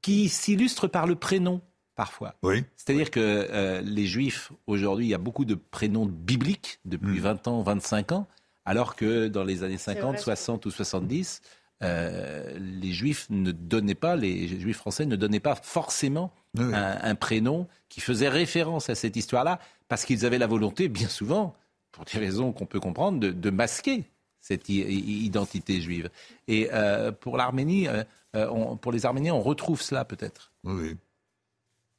[0.03, 1.61] qui s'illustre par le prénom
[1.95, 2.35] parfois.
[2.43, 2.65] Oui.
[2.77, 7.47] C'est-à-dire que euh, les juifs, aujourd'hui, il y a beaucoup de prénoms bibliques depuis 20
[7.47, 7.51] hmm.
[7.51, 8.27] ans, 25 ans,
[8.65, 11.43] alors que dans les années 50, 60 ou 70,
[11.83, 17.67] euh, les juifs ne donnaient pas, les juifs français ne donnaient pas forcément un, prénom
[17.89, 19.59] qui faisait référence à cette histoire-là,
[19.89, 21.55] parce qu'ils avaient la volonté, bien souvent,
[21.93, 24.05] pour des raisons qu'on peut comprendre, de, masquer
[24.41, 26.11] cette identité juive.
[26.49, 30.53] Et euh, pour l'Arménie, euh, pour les Arméniens, on retrouve cela peut-être.
[30.62, 30.97] Oui,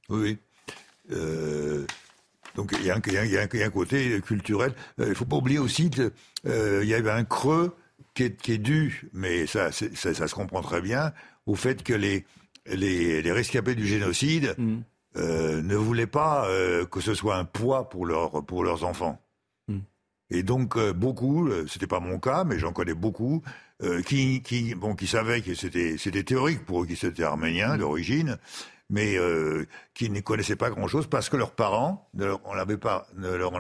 [0.10, 0.38] oui.
[2.56, 4.74] Donc il y, a un côté culturel.
[4.98, 6.12] Il ne faut pas oublier aussi qu'il
[6.46, 7.76] y avait un creux
[8.14, 11.12] qui est, dû, mais ça, ça, se comprend très bien,
[11.46, 12.26] au fait que les,
[12.66, 14.78] les, rescapés du génocide mm.
[15.18, 19.22] euh, ne voulaient pas euh, que ce soit un poids pour, leur, pour leurs enfants.
[19.68, 19.80] Mm.
[20.30, 23.44] Et donc beaucoup, c'était pas mon cas, mais j'en connais beaucoup,
[24.06, 28.38] qui, qui, bon, qui savaient que c'était, c'était théorique pour eux, qui étaient arméniens d'origine,
[28.90, 29.18] mais
[29.94, 32.54] qui ne connaissaient pas grand-chose parce que leurs parents ne leur, en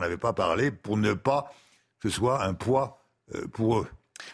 [0.01, 1.51] avaient pas parlé pour ne pas
[1.99, 3.01] que ce soit un poids
[3.51, 3.87] pour eux.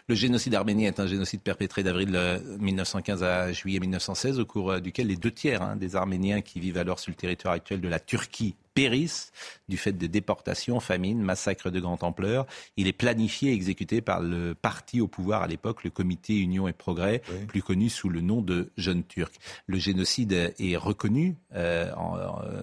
[0.08, 5.08] Le génocide arménien est un génocide perpétré d'avril 1915 à juillet 1916, au cours duquel
[5.08, 8.00] les deux tiers hein, des Arméniens qui vivent alors sur le territoire actuel de la
[8.00, 9.32] Turquie périssent
[9.68, 12.46] du fait de déportations, famines, massacres de grande ampleur.
[12.78, 16.68] Il est planifié et exécuté par le parti au pouvoir à l'époque, le Comité Union
[16.68, 19.34] et Progrès, plus connu sous le nom de Jeunes Turcs.
[19.68, 22.62] Le génocide est reconnu euh, euh,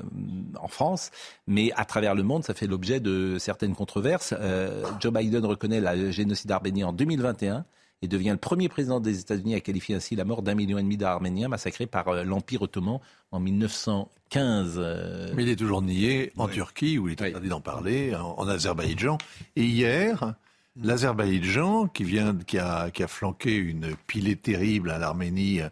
[0.61, 1.11] en, France,
[1.47, 4.35] mais à travers le monde, ça fait l'objet de certaines controverses.
[4.39, 7.65] Euh, Joe Biden reconnaît le génocide arménien en 2021
[8.03, 10.83] et devient le premier président des États-Unis à qualifier ainsi la mort d'un million et
[10.83, 13.01] demi d'Arméniens massacrés par l'Empire ottoman
[13.33, 14.75] en 1915.
[14.79, 15.33] Euh.
[15.35, 19.19] Mais il est toujours nié en Turquie, où il est interdit d'en parler, en, Azerbaïdjan.
[19.57, 20.35] Et hier,
[20.81, 25.69] l'Azerbaïdjan, qui, vient, qui, a, qui a flanqué une pilée terrible à l'Arménie euh,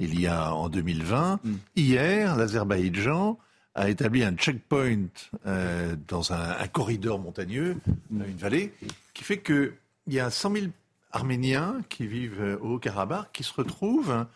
[0.00, 1.54] il y a en 2020, mm.
[1.76, 3.38] hier, l'Azerbaïdjan
[3.74, 5.06] a établi un checkpoint
[5.46, 7.76] euh, dans un, corridor montagneux,
[8.10, 8.22] mm.
[8.28, 8.72] une vallée,
[9.14, 9.72] qui fait qu'il
[10.08, 10.66] y a 100 000
[11.10, 14.26] Arméniens qui vivent au Haut-Karabakh qui se retrouvent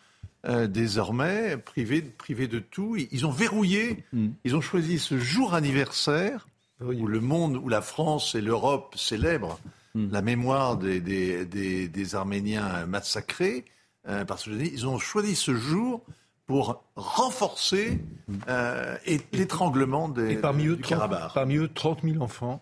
[0.45, 2.97] euh, désormais privés, privés de tout.
[2.97, 4.27] Ils ont verrouillé, mm.
[4.43, 6.47] ils ont choisi ce jour anniversaire
[6.81, 9.57] où le monde, où la France et l'Europe célèbrent
[9.95, 10.11] mm.
[10.11, 11.45] la mémoire des, des,
[11.87, 13.63] des, Arméniens massacrés
[14.09, 16.01] euh, par ce Ils ont choisi ce jour
[16.45, 18.35] pour renforcer mm.
[18.49, 18.97] euh,
[19.31, 21.33] l'étranglement des, parmi eux, du Karabakh.
[21.33, 22.61] Parmi eux, 30 000 enfants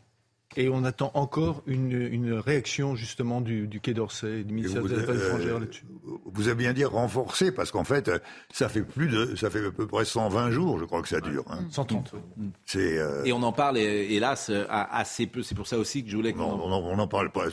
[0.57, 4.95] et on attend encore une, une réaction justement du, du, Quai d'Orsay, du ministère des
[4.95, 5.85] Affaires étrangères là-dessus.
[6.25, 8.11] Vous avez bien dire renforcer parce qu'en fait,
[8.51, 11.21] ça fait plus de, ça fait à peu près 120 jours, je crois que ça
[11.21, 11.45] dure.
[11.49, 11.59] Hein.
[11.71, 12.13] 130.
[12.65, 12.97] C'est.
[12.97, 13.23] Euh...
[13.23, 15.43] Et on en parle, hélas, assez peu.
[15.43, 16.33] C'est pour ça aussi que je voulais.
[16.33, 16.43] qu'on...
[16.43, 17.45] on n'en parle pas.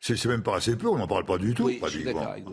[0.00, 1.70] C'est même pas assez peu, on n'en parle pas du tout.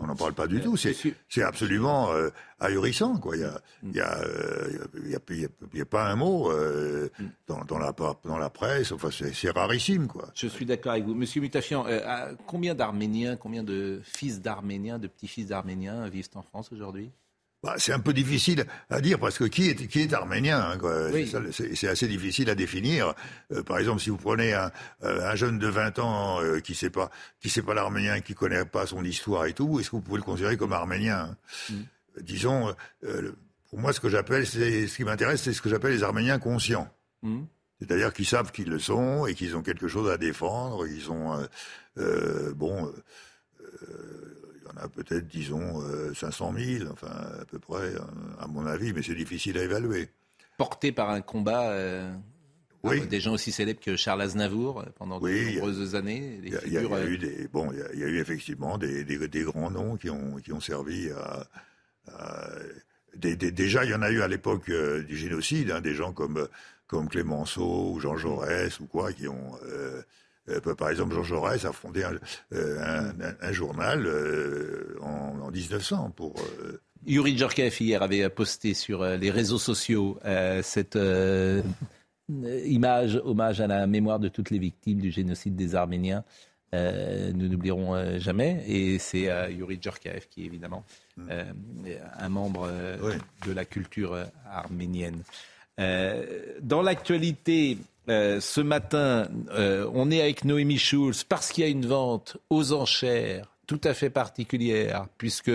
[0.00, 0.76] on n'en parle pas du tout.
[0.76, 2.30] C'est absolument euh,
[2.60, 3.16] ahurissant.
[3.18, 3.36] Quoi.
[3.36, 3.60] Il n'y a,
[3.94, 5.18] y a,
[5.74, 7.24] y a, pas un mot euh, mm.
[7.48, 7.94] dans, dans, la,
[8.24, 8.92] dans la presse.
[8.92, 10.06] Enfin, c'est rarissime.
[10.06, 10.28] Quoi.
[10.34, 11.14] Je suis d'accord avec vous.
[11.14, 16.72] Monsieur Mutafian, euh, combien d'Arméniens, combien de fils d'Arméniens, de petits-fils d'Arméniens vivent en France
[16.72, 17.10] aujourd'hui?
[17.62, 21.10] Bah, c'est un peu difficile à dire parce que qui est, qui est arménien hein,
[21.50, 23.14] C'est assez difficile à définir.
[23.50, 24.70] Euh, par exemple, si vous prenez un,
[25.02, 28.64] un jeune de 20 ans euh, qui sait pas qui sait pas l'arménien, qui connaît
[28.64, 31.36] pas son histoire et tout, est-ce que vous pouvez le considérer comme arménien
[31.70, 31.74] mm.
[32.20, 32.74] Disons,
[33.70, 36.38] pour moi, ce que j'appelle, c'est ce qui m'intéresse, c'est ce que j'appelle les Arméniens
[36.38, 36.88] conscients.
[37.22, 37.42] Mm.
[37.78, 40.86] C'est-à-dire qu'ils savent qu'ils le sont et qu'ils ont quelque chose à défendre.
[40.86, 41.46] Ils ont
[42.54, 42.92] bon
[44.76, 45.82] on a peut-être, disons,
[46.14, 47.08] 500 euh, 000, enfin,
[47.40, 48.00] à peu près, euh,
[48.38, 50.08] à mon avis, mais c'est difficile à évaluer.
[50.58, 52.12] Porté par un combat euh,
[52.82, 53.06] oui.
[53.06, 56.40] des gens aussi célèbres que Charles Aznavour pendant de nombreuses années.
[56.42, 59.96] Il y, a eu des, bon, il y, a eu effectivement des, des, grands noms
[59.96, 61.46] qui ont, qui ont servi à,
[63.14, 66.48] déjà, il y en a eu à l'époque du génocide, hein, des gens comme,
[66.86, 69.52] comme Clémenceau ou Jean Jaurès ou quoi, qui ont,
[70.48, 72.18] euh, par exemple, Jean Jaurès a fondé un,
[72.52, 76.34] euh, journal euh, en, 1900 pour.
[77.06, 80.18] Yuri Djorkaeff hier avait posté sur les réseaux sociaux
[80.62, 80.98] cette
[82.28, 86.24] image, hommage à la mémoire de toutes les victimes du génocide des Arméniens.
[87.34, 88.62] Nous n'oublierons jamais.
[88.66, 90.84] Et c'est Yuri Djorkaeff qui est évidemment
[91.16, 91.30] mm.
[92.18, 92.68] un membre
[93.46, 94.16] de la culture
[94.50, 95.22] arménienne.
[95.78, 101.70] dans l'actualité, euh, ce matin, euh, on est avec Noémie Schulz parce qu'il y a
[101.70, 105.50] une vente aux enchères tout à fait particulière, puisque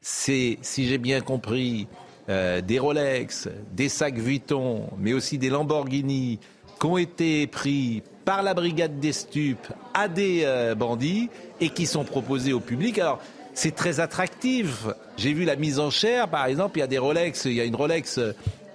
[0.00, 1.88] c'est, si j'ai bien compris,
[2.28, 6.38] euh, des Rolex, des sacs Vuitton, mais aussi des Lamborghini
[6.78, 10.44] qui ont été pris par la brigade des stupes à des
[10.76, 12.98] bandits et qui sont proposés au public.
[12.98, 13.20] Alors,
[13.54, 14.86] c'est très attractif.
[15.16, 17.60] J'ai vu la mise en chair, par exemple, il y a des Rolex, il y
[17.60, 18.20] a une Rolex,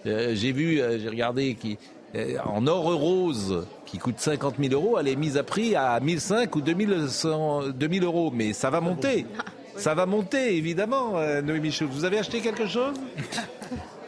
[0.05, 1.77] j'ai vu, j'ai regardé, qui,
[2.13, 5.97] euh, en or rose qui coûte 50 000 euros, elle est mise à prix à
[5.99, 8.31] 1005 ou 2000 euros.
[8.33, 9.25] Mais ça va monter.
[9.77, 11.93] Ça va monter, évidemment, euh, Noémie Schultz.
[11.93, 12.95] Vous avez acheté quelque chose?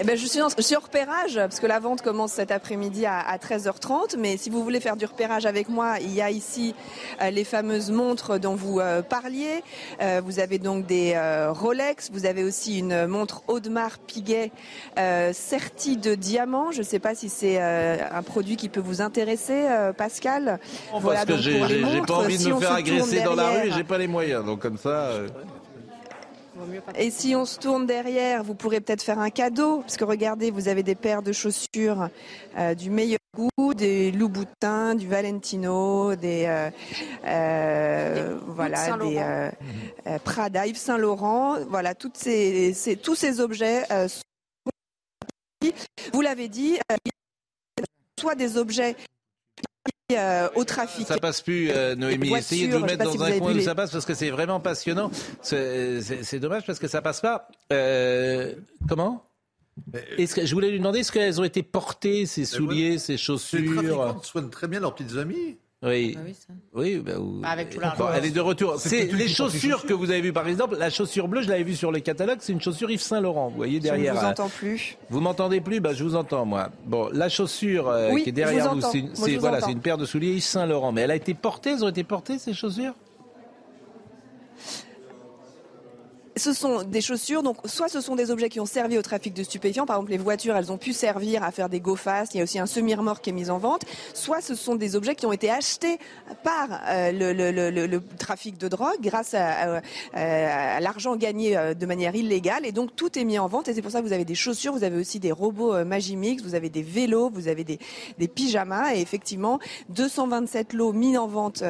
[0.00, 3.36] eh ben, je, suis en, je repérage, parce que la vente commence cet après-midi à,
[3.36, 4.16] 13h30.
[4.18, 6.74] Mais si vous voulez faire du repérage avec moi, il y a ici
[7.20, 9.64] euh, les fameuses montres dont vous euh, parliez.
[10.00, 11.18] Euh, vous avez donc des
[11.48, 12.10] Rolex.
[12.12, 14.52] Vous avez aussi une montre Audemars Piguet
[15.32, 16.70] sertie de diamants.
[16.70, 20.58] Je ne sais pas si c'est un produit qui peut vous intéresser, Pascal.
[20.92, 23.84] voilà, parce que j'ai pas envie de me faire agresser dans la rue et j'ai
[23.84, 24.44] pas les moyens.
[24.44, 25.10] Donc comme ça.
[26.96, 30.50] Et si on se tourne derrière, vous pourrez peut-être faire un cadeau, parce que regardez,
[30.50, 32.08] vous avez des paires de chaussures
[32.56, 36.70] euh, du meilleur goût, des Louboutin, du Valentino, des euh,
[37.24, 39.50] euh, voilà, des
[40.24, 43.84] Prada, Yves Saint Laurent, voilà, toutes ces, tous ces objets.
[46.12, 46.78] vous l'avez dit,
[48.18, 48.96] soit des objets
[50.10, 51.06] euh, au trafic.
[51.06, 52.34] Ça passe plus, euh, Noémie.
[52.34, 55.10] Essayez de vous mettre dans un coin où ça passe parce que c'est vraiment passionnant.
[55.42, 57.48] C'est dommage parce que ça passe pas.
[57.72, 58.54] Euh,
[58.88, 59.24] comment?
[60.16, 63.60] Est-ce que, je voulais lui demander, est-ce qu'elles ont été portées, ces souliers, ces chaussures?
[63.60, 65.58] Les trafiquants soignent très bien leurs petites amies.
[65.80, 66.16] Oui.
[66.18, 66.34] Ah oui,
[66.74, 68.74] oui bah, bah, avec tout bon, Elle est de retour.
[68.78, 70.76] C'est les chaussures que vous avez vues, par exemple.
[70.76, 72.38] La chaussure bleue, je l'avais vue sur le catalogue.
[72.40, 73.48] C'est une chaussure Yves Saint Laurent.
[73.48, 74.14] Vous voyez derrière.
[74.14, 74.98] Je ne vous entends plus.
[75.08, 75.78] Vous m'entendez plus?
[75.78, 76.70] Bah, je vous entends moi.
[76.86, 78.80] Bon, la chaussure euh, qui est derrière vous,
[79.14, 80.90] c'est voilà, c'est une paire de souliers Yves Saint Laurent.
[80.90, 81.70] Mais elle a été portée.
[81.70, 82.94] Elles ont été portées ces chaussures?
[86.38, 89.34] Ce sont des chaussures, donc soit ce sont des objets qui ont servi au trafic
[89.34, 91.96] de stupéfiants, par exemple les voitures, elles ont pu servir à faire des go
[92.32, 93.82] il y a aussi un semi-remorque qui est mis en vente,
[94.14, 95.98] soit ce sont des objets qui ont été achetés
[96.42, 99.80] par euh, le, trafic de drogue grâce à,
[100.80, 103.82] l'argent gagné euh, de manière illégale, et donc tout est mis en vente, et c'est
[103.82, 106.54] pour ça que vous avez des chaussures, vous avez aussi des robots euh, Magimix, vous
[106.54, 107.78] avez des vélos, vous avez des,
[108.18, 109.58] des pyjamas, et effectivement
[109.90, 111.62] 227 lots mis en vente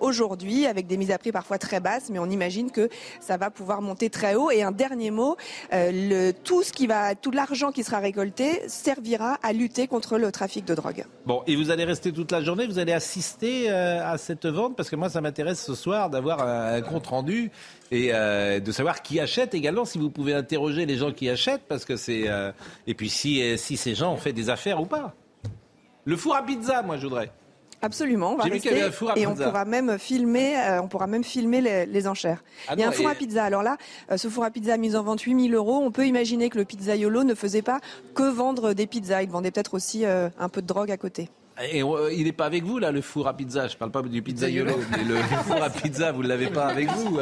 [0.00, 2.88] aujourd'hui, avec des mises à prix parfois très basses, mais on imagine que
[3.20, 4.50] ça va pouvoir monter très haut.
[4.50, 5.36] Et un dernier mot,
[5.72, 10.32] euh, tout ce qui va, tout l'argent qui sera récolté servira à lutter contre le
[10.32, 11.04] trafic de drogue.
[11.26, 14.76] Bon, et vous allez rester toute la journée, vous allez assister euh, à cette vente?
[14.76, 17.50] Parce que moi, ça m'intéresse ce soir d'avoir un, compte rendu
[17.90, 21.66] et euh, de savoir qui achète également, si vous pouvez interroger les gens qui achètent,
[21.68, 22.26] parce que c'est
[22.86, 25.14] et puis si si ces gens ont fait des affaires ou pas.
[26.04, 27.30] Le four à pizza, moi, je voudrais.
[27.82, 32.08] Absolument, on va rester et on pourra même filmer, euh, on pourra même filmer les,
[32.08, 32.44] enchères.
[32.68, 33.44] Ah il y a un four à pizza.
[33.44, 33.78] Alors là,
[34.10, 35.80] euh, ce four à pizza mis en vente 8000 euros.
[35.82, 37.80] On peut imaginer que le pizzaiolo ne faisait pas
[38.14, 39.22] que vendre des pizzas.
[39.22, 41.30] Il vendait peut-être aussi euh, un peu de drogue à côté.
[41.72, 43.68] Et il n'est pas avec vous là, le four à pizza.
[43.68, 45.16] Je parle pas du pizzaiolo, mais le
[45.46, 47.18] four à pizza, vous l'avez pas avec vous.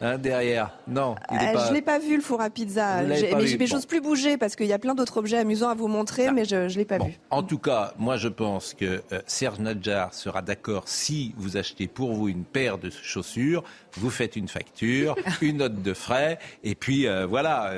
[0.00, 0.70] Hein, derrière.
[0.88, 3.02] Non, il est euh, Je l'ai pas vu le four à pizza.
[3.02, 6.32] Mais, j'ose plus bouger parce qu'il y a plein d'autres objets amusants à vous montrer,
[6.32, 7.18] mais je, ne l'ai pas vu.
[7.30, 11.86] En tout cas, moi je pense que euh, Serge Nadjar sera d'accord si vous achetez
[11.86, 13.62] pour vous une paire de chaussures,
[13.92, 17.72] vous faites une facture, une note de frais, et puis euh, voilà.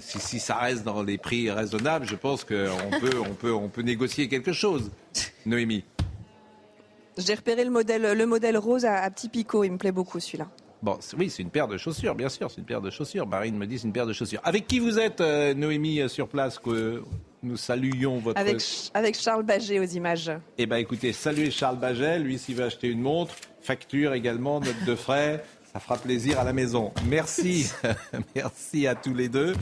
[0.00, 2.54] si, si, ça reste dans les prix raisonnables, je pense qu'on
[3.00, 4.90] peut, on peut, on peut négocier quelque chose.
[5.46, 5.84] Noémie.
[7.18, 9.64] J'ai repéré le modèle, le modèle rose à, à petit picot.
[9.64, 10.48] Il me plaît beaucoup celui-là.
[10.82, 13.26] Bon, oui, c'est une paire de chaussures, bien sûr, c'est une paire de chaussures.
[13.26, 14.40] Marine me dit c'est une paire de chaussures.
[14.42, 17.04] Avec qui vous êtes, euh, Noémie, euh, sur place, que
[17.44, 18.38] nous saluions votre...
[18.38, 18.60] Avec,
[18.92, 20.32] avec Charles Baget aux images.
[20.58, 24.84] Eh bien, écoutez, saluez Charles Baget, lui, s'il veut acheter une montre, facture également, note
[24.84, 26.92] de frais, ça fera plaisir à la maison.
[27.06, 27.70] Merci,
[28.34, 29.54] merci à tous les deux.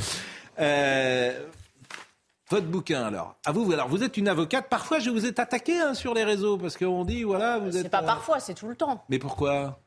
[0.59, 1.38] Euh,
[2.48, 3.36] votre bouquin, alors.
[3.44, 4.68] À vous, alors, vous êtes une avocate.
[4.70, 7.84] Parfois, je vous ai attaqué hein, sur les réseaux parce qu'on dit, voilà, vous êtes.
[7.84, 9.05] C'est pas parfois, c'est tout le temps.
[9.10, 9.78] Mais pourquoi?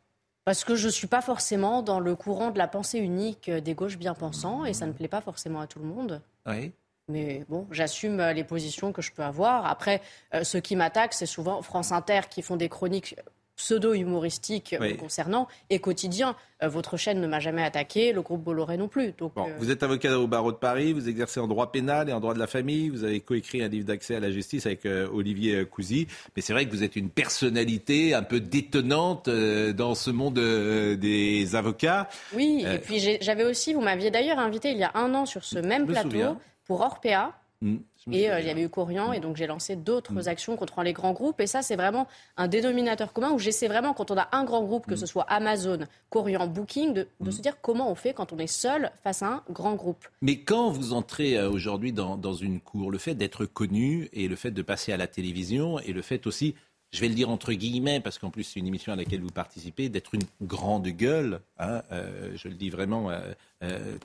[0.45, 3.73] Parce que je ne suis pas forcément dans le courant de la pensée unique des
[3.73, 6.21] gauches bien pensants et ça ne plaît pas forcément à tout le monde.
[6.45, 6.73] Oui.
[7.09, 9.65] Mais bon, j'assume les positions que je peux avoir.
[9.65, 10.01] Après,
[10.33, 13.15] euh, ceux qui m'attaquent, c'est souvent France Inter qui font des chroniques
[13.55, 16.35] pseudo-humoristique euh, concernant et quotidien.
[16.61, 19.13] Euh, votre chaîne ne m'a jamais attaqué, le groupe Bolloré non plus.
[19.17, 22.13] Donc, euh, Vous êtes avocat au barreau de Paris, vous exercez en droit pénal et
[22.13, 24.85] en droit de la famille, vous avez coécrit un livre d'accès à la justice avec
[24.85, 30.09] Olivier Cousy, mais c'est vrai que vous êtes une personnalité un peu détonnante dans ce
[30.11, 32.09] monde des avocats.
[32.33, 35.43] Oui, et puis j'avais aussi, vous m'aviez d'ailleurs invité il y a un an sur
[35.43, 37.33] ce même plateau pour Orpea.
[37.63, 37.77] Mmh.
[38.11, 40.27] Et euh, il y avait eu Corian, et donc j'ai lancé d'autres mm.
[40.27, 41.39] actions contre les grands groupes.
[41.39, 44.63] Et ça, c'est vraiment un dénominateur commun où j'essaie vraiment, quand on a un grand
[44.63, 45.07] groupe, que ce mm.
[45.07, 45.79] soit Amazon,
[46.09, 47.31] Corian, Booking, de, mm.
[47.31, 50.05] se dire comment on fait quand on est seul face à un grand groupe.
[50.21, 54.27] Mais quand vous entrez euh, aujourd'hui dans, dans une cour, le fait d'être connu et
[54.27, 56.55] le fait de passer à la télévision et le fait aussi
[56.91, 59.31] je vais le dire entre guillemets, parce qu'en plus c'est une émission à laquelle vous
[59.31, 63.09] participez, d'être une grande gueule, hein, euh, je le dis vraiment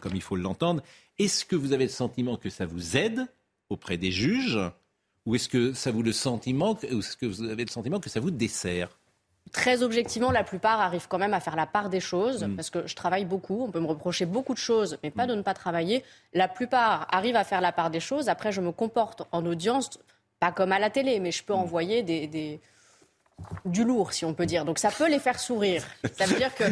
[0.00, 0.82] comme il faut l'entendre.
[1.18, 3.26] Est-ce que vous avez le sentiment que ça vous aide
[3.70, 4.58] auprès des juges
[5.26, 8.10] Ou est-ce que ça vous le sentiment, ou est-ce que vous avez le sentiment que
[8.10, 8.98] ça vous dessert?
[9.52, 12.56] Très objectivement, la plupart arrivent quand même à faire la part des choses, mm.
[12.56, 15.28] parce que je travaille beaucoup, on peut me reprocher beaucoup de choses, mais pas mm.
[15.30, 16.04] de ne pas travailler.
[16.34, 18.28] La plupart arrivent à faire la part des choses.
[18.28, 19.98] Après, je me comporte en audience,
[20.40, 21.58] pas comme à la télé, mais je peux mm.
[21.58, 22.60] envoyer des,
[23.64, 24.64] du lourd, si on peut dire.
[24.64, 25.82] Donc ça peut les faire sourire.
[26.16, 26.64] Ça veut dire que,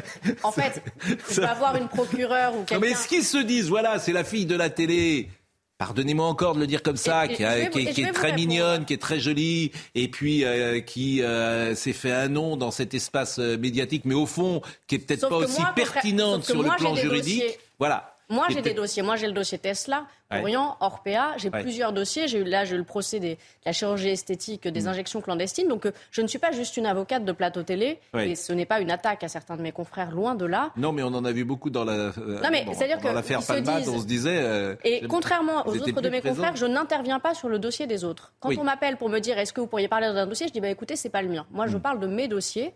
[0.43, 0.82] en fait,
[1.31, 2.81] je peux avoir une procureure ou quelqu'un.
[2.81, 5.31] Mais est-ce qu'ils se disent, voilà, c'est la fille de la télé,
[5.78, 9.73] Pardonnez-moi encore de le dire comme ça, qui, est très mignonne, qui est très jolie,
[9.94, 14.15] et puis euh, qui euh, s'est fait un nom dans cet espace euh, médiatique, mais
[14.15, 17.59] au fond, qui est peut-être pas aussi pertinente sur le plan juridique.
[17.78, 18.15] Voilà.
[18.28, 19.03] Moi, j'ai des dossiers.
[19.03, 21.36] Moi, j'ai le dossier Tesla, Orient, Orpea.
[21.36, 22.27] J'ai plusieurs dossiers.
[22.27, 24.89] J'ai eu là, j'ai le procès de la chirurgie esthétique, des mm.
[24.89, 25.69] injections clandestines.
[25.69, 28.01] Donc, euh, je ne suis pas juste une avocate de plateau télé.
[28.19, 30.73] Et ce n'est pas une attaque à certains de mes confrères, loin de là.
[30.77, 31.93] Non, mais on en a vu beaucoup dans la.
[31.93, 32.12] Euh,
[32.43, 34.40] non, mais c'est-à-dire que l'affaire Palmade, on se disait.
[34.43, 38.05] Euh, et contrairement aux autres de mes confrères, je n'interviens pas sur le dossier des
[38.05, 38.32] autres.
[38.40, 40.61] Quand on m'appelle pour me dire est-ce que vous pourriez parler d'un dossier, je dis
[40.61, 41.47] bah écoutez, c'est pas le mien.
[41.51, 41.81] Moi, je mm.
[41.81, 42.74] parle de mes dossiers.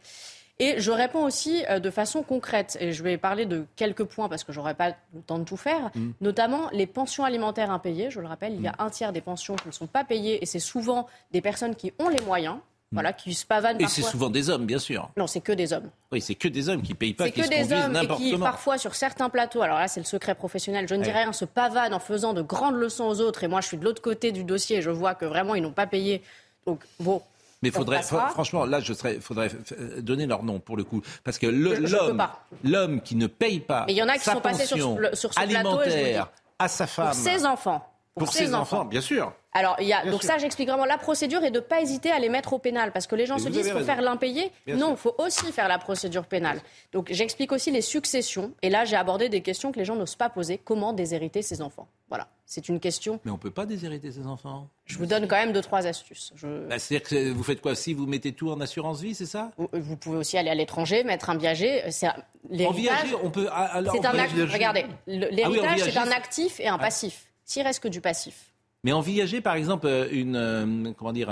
[0.61, 2.77] Et je réponds aussi euh, de façon concrète.
[2.81, 5.57] Et je vais parler de quelques points parce que j'aurais pas le temps de tout
[5.57, 5.91] faire.
[5.95, 6.11] Mm.
[6.20, 8.11] Notamment les pensions alimentaires impayées.
[8.11, 8.81] Je le rappelle, il y a mm.
[8.81, 11.93] un tiers des pensions qui ne sont pas payées et c'est souvent des personnes qui
[11.99, 12.57] ont les moyens.
[12.57, 12.97] Mm.
[12.97, 15.09] Voilà, qui se pavanent Et c'est souvent des hommes, bien sûr.
[15.16, 15.89] Non, c'est que des hommes.
[16.12, 18.37] Oui, c'est que des hommes qui payent pas, qui que se des hommes et qui,
[18.37, 21.47] parfois, sur certains plateaux, alors là, c'est le secret professionnel, je ne dirais rien, se
[21.47, 23.45] pavanent en faisant de grandes leçons aux autres.
[23.45, 25.62] Et moi, je suis de l'autre côté du dossier et je vois que vraiment, ils
[25.62, 26.20] n'ont pas payé.
[26.66, 27.23] Donc, bon,
[27.62, 29.51] mais faudrait, franchement, là, je serais, faudrait
[29.99, 32.23] donner leur nom pour le coup, parce que l'homme,
[32.65, 35.35] l'homme qui ne paye pas, il y en a qui sa sont passés sur, sur
[35.35, 39.32] ce alimentaire à sa femme, pour ses enfants, pour, ses, enfants, bien sûr.
[39.53, 42.11] Alors, il y a, donc ça, j'explique vraiment la procédure et de ne pas hésiter
[42.11, 42.93] à les mettre au pénal.
[42.93, 44.53] Parce que les gens se disent qu'il faut faire l'impayé.
[44.67, 46.61] Non, il faut aussi faire la procédure pénale.
[46.93, 48.53] Donc, j'explique aussi les successions.
[48.63, 50.59] Et là, j'ai abordé des questions que les gens n'osent pas poser.
[50.59, 51.89] Comment déshériter ses enfants?
[52.09, 53.21] Voilà, c'est une question.
[53.25, 54.69] Mais on ne peut pas déshériter ses enfants.
[54.85, 56.33] Je vous donne quand même deux, trois astuces.
[56.43, 57.77] Bah, c'est-à-dire que vous faites quoi?
[57.77, 59.53] Si vous mettez tout en assurance vie, c'est ça?
[59.57, 61.83] Vous pouvez aussi aller à l'étranger, mettre un viager.
[61.85, 63.49] En viager, on peut.
[63.53, 67.27] Ah, alors, c'est un Regardez, ah l'héritage, c'est un actif et un passif.
[67.45, 68.50] S'il reste que du passif.
[68.85, 71.31] Mais en viager, par exemple, euh, une, euh, comment dire,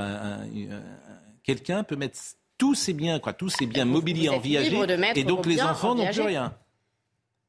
[1.43, 2.19] quelqu'un peut mettre
[2.59, 4.77] tous ses biens, quoi, tous ses biens mobiliers en viager,
[5.15, 6.55] et donc les enfants n'ont plus rien.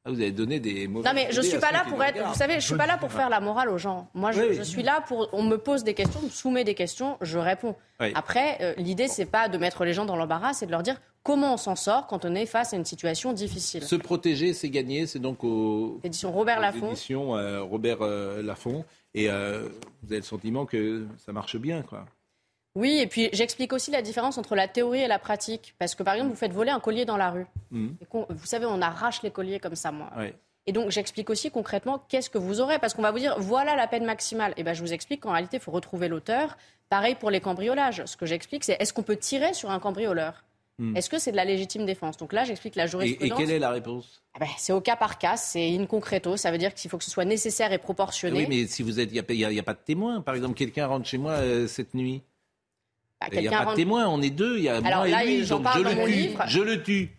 [0.02, 1.06] Ah, vous avez donné des mauvais.
[1.06, 2.26] Non, mais je suis pas là pour être.
[2.26, 4.08] Vous savez, je suis pas là pour faire la morale aux gens.
[4.14, 5.28] Moi, je, suis là pour.
[5.32, 7.76] On me pose des questions, on me soumet des questions, je réponds.
[8.14, 10.98] Après, euh, l'idée, c'est pas de mettre les gens dans l'embarras, c'est de leur dire
[11.22, 13.82] comment on s'en sort quand on est face à une situation difficile.
[13.82, 15.06] Se protéger, c'est gagner.
[15.06, 16.00] C'est donc au.
[16.02, 16.92] Édition Robert Laffont.
[16.92, 17.32] Édition
[17.68, 18.86] Robert Laffont.
[19.14, 19.68] Et euh,
[20.02, 22.06] vous avez le sentiment que ça marche bien, quoi.
[22.76, 25.74] Oui, et puis j'explique aussi la différence entre la théorie et la pratique.
[25.78, 27.46] Parce que par exemple, vous faites voler un collier dans la rue.
[27.70, 27.88] Mmh.
[28.12, 30.10] vous savez, on arrache les colliers comme ça, moi.
[30.66, 32.78] Et donc j'explique aussi concrètement qu'est-ce que vous aurez.
[32.78, 34.54] Parce qu'on va vous dire, voilà la peine maximale.
[34.56, 36.56] Et bien je vous explique qu'en réalité, il faut retrouver l'auteur.
[36.88, 38.04] Pareil pour les cambriolages.
[38.04, 40.44] Ce que j'explique, c'est est-ce qu'on peut tirer sur un cambrioleur?
[40.80, 40.96] Hmm.
[40.96, 42.16] Est-ce que c'est de la légitime défense?
[42.16, 43.38] Donc là, j'explique la jurisprudence.
[43.38, 44.22] Et, quelle est la réponse?
[44.32, 46.38] Ah ben, C'est au cas par cas, c'est in concreto.
[46.38, 48.40] Ça veut dire qu'il faut que ce soit nécessaire et proportionné.
[48.40, 50.22] Oui, mais si vous êtes, il n'y a, pas de témoin.
[50.22, 52.22] Par exemple, quelqu'un rentre chez moi euh, cette nuit.
[53.20, 54.08] Bah, il n'y a pas de témoin.
[54.08, 54.56] On est deux.
[54.56, 55.46] Il y a Alors, moi là, et lui.
[55.46, 56.10] Donc je le tue.
[56.10, 56.44] Livre.
[56.46, 57.10] Je le tue.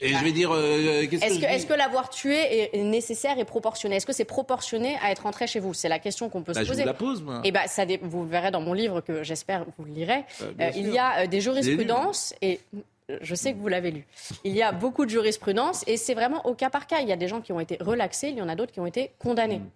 [0.00, 2.36] Et je vais dire, euh, qu'est-ce est-ce que, l'avoir tué
[2.72, 3.96] est nécessaire et proportionné?
[3.96, 5.74] Est-ce que c'est proportionné à être rentré chez vous?
[5.74, 6.82] C'est la question qu'on peut se bah, poser.
[6.82, 7.40] Je vous la pose, moi.
[7.42, 10.24] Et bah, ça, vous verrez dans mon livre que j'espère vous le lirez.
[10.42, 12.60] Euh, il y a des jurisprudences et
[13.20, 14.06] je sais que vous l'avez lu.
[14.44, 17.00] Il y a beaucoup de jurisprudence et c'est vraiment au cas par cas.
[17.00, 18.80] Il y a des gens qui ont été relaxés, il y en a d'autres qui
[18.80, 19.58] ont été condamnés.
[19.58, 19.70] Mm.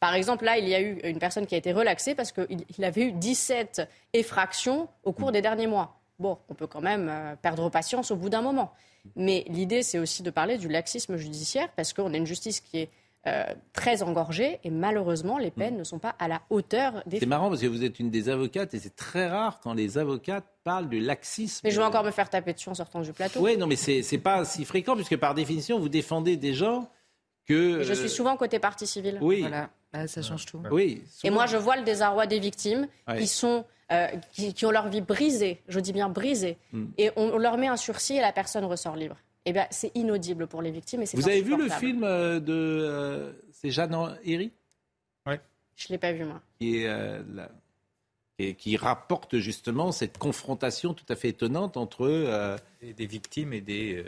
[0.00, 2.84] Par exemple, là, il y a eu une personne qui a été relaxée parce qu'il
[2.84, 5.98] avait eu 17 effractions au cours des derniers mois.
[6.18, 8.72] Bon, on peut quand même euh, perdre patience au bout d'un moment.
[9.16, 12.80] Mais l'idée, c'est aussi de parler du laxisme judiciaire parce qu'on a une justice qui
[12.80, 12.90] est
[13.26, 15.78] euh, très engorgée et malheureusement, les peines mm.
[15.78, 18.28] ne sont pas à la hauteur des C'est marrant parce que vous êtes une des
[18.28, 21.60] avocates et c'est très rare quand les avocates parlent du laxisme.
[21.64, 23.40] Mais je vais encore me faire taper dessus en sortant du plateau.
[23.40, 26.90] Oui, non, mais c'est pas si fréquent puisque par définition, vous défendez des gens
[27.46, 27.82] que.
[27.82, 29.18] je suis souvent côté partie civile.
[29.22, 29.40] Oui.
[29.40, 29.70] Voilà.
[29.90, 30.60] Bah, ça change tout.
[30.70, 31.02] Oui.
[31.22, 33.64] Et moi, je vois le désarroi des victimes qui sont.
[33.92, 36.84] Euh, qui, ont leur vie brisée, je dis bien brisée, mm.
[36.96, 40.46] et on leur met un sursis et la personne ressort libre eh bien, c'est inaudible
[40.46, 41.02] pour les victimes.
[41.02, 42.52] Et Vous avez vu le film euh, de.
[42.52, 43.94] Euh, c'est Jeanne
[44.24, 44.52] Herry?
[45.26, 45.34] Oui.
[45.76, 46.40] Je ne l'ai pas vu, moi.
[46.58, 47.22] Qui est euh,
[48.38, 53.60] et qui rapporte justement cette confrontation tout à fait étonnante entre euh, des, victimes et
[53.60, 54.02] des, euh,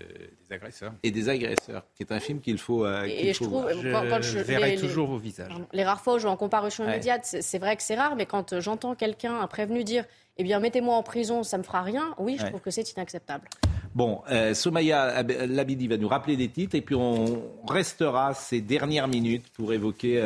[0.49, 0.93] des, agresseurs.
[1.05, 2.85] Et des agresseurs, qui est un film qu'il faut.
[2.85, 5.53] Euh, et je trouve, quand, je, verrai toujours vos visages.
[5.73, 8.27] Les rares fois où je vais en comparution immédiate, c'est vrai que c'est rare, mais
[8.27, 10.05] quand j'entends quelqu'un, un prévenu, dire
[10.39, 12.15] eh bien, mettez-moi en prison, ça me fera rien.
[12.19, 13.49] Oui, je trouve que c'est inacceptable.
[13.95, 19.09] Bon, euh, Somaya Labidi va nous rappeler des titres et puis on restera ces dernières
[19.09, 20.23] minutes pour évoquer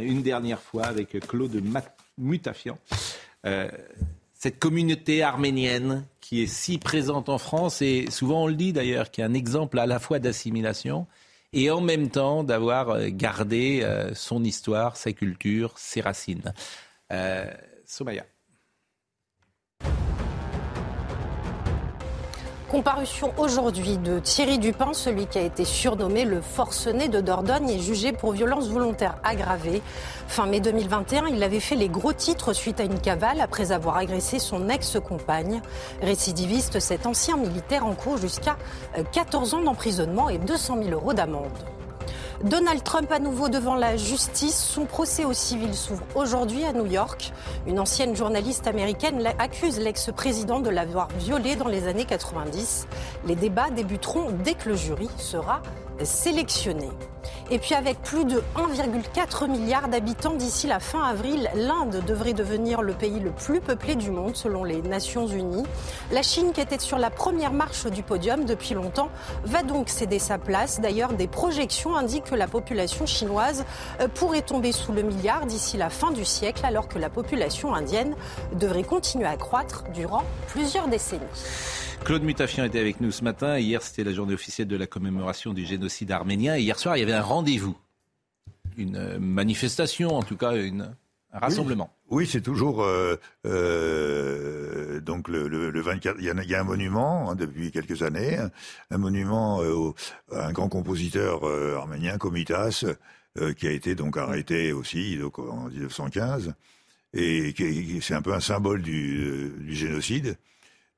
[0.00, 1.62] une dernière fois avec Claude
[2.18, 2.78] Mutafian
[3.46, 3.68] euh,
[4.34, 9.10] cette communauté arménienne qui est si présente en France, et souvent on le dit d'ailleurs,
[9.10, 11.06] qui est un exemple à la fois d'assimilation
[11.52, 16.52] et en même temps d'avoir euh, gardé euh, son histoire, sa culture, ses racines.
[17.86, 18.26] Somaya.
[22.70, 27.78] Comparution aujourd'hui de Thierry Dupin, celui qui a été surnommé le forcené de Dordogne et
[27.78, 29.82] jugé pour violence volontaire aggravée.
[30.26, 33.96] Fin mai 2021, il avait fait les gros titres suite à une cavale après avoir
[33.96, 35.62] agressé son ex-compagne.
[36.02, 38.56] Récidiviste, cet ancien militaire en cours jusqu'à
[39.12, 41.75] 14 ans d'emprisonnement et 200 000 euros d'amende.
[42.44, 44.58] Donald Trump à nouveau devant la justice.
[44.58, 47.32] Son procès au civil s'ouvre aujourd'hui à New York.
[47.66, 52.86] Une ancienne journaliste américaine accuse l'ex-président de l'avoir violé dans les années 90.
[53.26, 55.62] Les débats débuteront dès que le jury sera
[56.02, 56.88] sélectionné.
[57.48, 62.82] Et puis avec plus de 1,4 milliard d'habitants d'ici la fin avril, l'Inde devrait devenir
[62.82, 65.62] le pays le plus peuplé du monde selon les Nations Unies.
[66.10, 69.10] La Chine, qui était sur la première marche du podium depuis longtemps,
[69.44, 70.80] va donc céder sa place.
[70.80, 73.64] D'ailleurs, des projections indiquent que la population chinoise
[74.00, 77.74] euh, pourrait tomber sous le milliard d'ici la fin du siècle, alors que la population
[77.76, 78.16] indienne
[78.54, 81.22] devrait continuer à croître durant plusieurs décennies.
[82.04, 83.58] Claude Mutafian était avec nous ce matin.
[83.58, 86.56] Hier, c'était la journée officielle de la commémoration du génocide arménien.
[86.56, 87.76] hier soir, il y avait un rendez-vous,
[88.76, 90.94] une euh, manifestation, en tout cas, un
[91.32, 91.90] rassemblement.
[92.08, 93.16] Oui, c'est toujours euh,
[93.46, 96.16] euh, donc le, le, 24.
[96.18, 98.38] Il y, a, un monument hein, depuis quelques années,
[98.90, 99.60] un monument
[100.32, 101.44] à un grand compositeur
[101.76, 102.84] arménien, Komitas,
[103.56, 106.54] qui a été donc arrêté aussi en 1915
[107.16, 107.54] et
[108.00, 110.36] c'est un peu un symbole du génocide.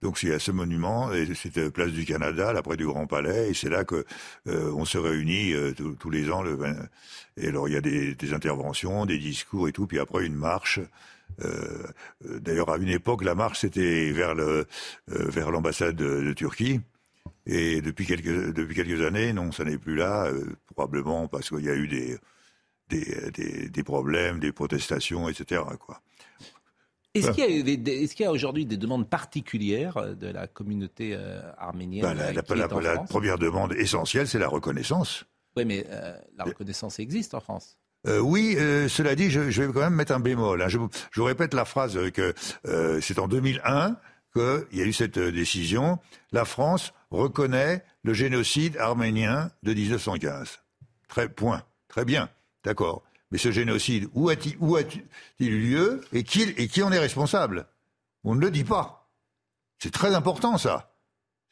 [0.02, 3.06] Donc il y a ce monument, et c'était place du Canada, là près du Grand
[3.06, 4.04] Palais, et c'est là que
[4.46, 6.42] euh, on se réunit euh, tous les ans.
[6.42, 6.56] Le
[7.36, 10.34] et alors il y a des, des, interventions, des discours et tout, puis après une
[10.36, 10.80] marche.
[11.44, 11.86] Euh,
[12.24, 14.66] D'ailleurs, à une époque, la marche c'était vers le
[15.10, 16.80] euh, vers l'ambassade de, de, Turquie.
[17.46, 20.30] Et depuis quelques depuis quelques années, non, ça n'est plus là,
[20.74, 22.18] probablement parce qu'il y a eu des
[22.90, 25.62] des, des des problèmes, des protestations, etc.
[25.80, 26.00] Quoi.
[27.18, 32.14] Est-ce qu'il y a, aujourd'hui des demandes particulières euh, de la communauté euh, arménienne ben,
[32.14, 35.24] la, la, première demande essentielle, c'est la reconnaissance.
[35.56, 37.78] Oui, mais euh, la reconnaissance existe en France.
[38.06, 38.54] oui,
[38.88, 40.62] cela dit, je, vais quand même mettre un bémol.
[40.62, 40.68] Hein.
[40.68, 40.78] Je,
[41.10, 42.34] je, répète la phrase que
[43.00, 43.96] c'est en 2001
[44.32, 45.98] qu'il y a eu cette décision.
[46.32, 50.60] La France reconnaît le génocide arménien de 1915.
[51.08, 51.62] Très point.
[51.88, 52.28] Très bien.
[52.64, 53.02] D'accord.
[53.30, 57.66] Mais ce génocide, où a-t-il eu lieu et qui, et qui en est responsable?
[58.24, 59.10] On ne le dit pas.
[59.78, 60.94] C'est très important ça.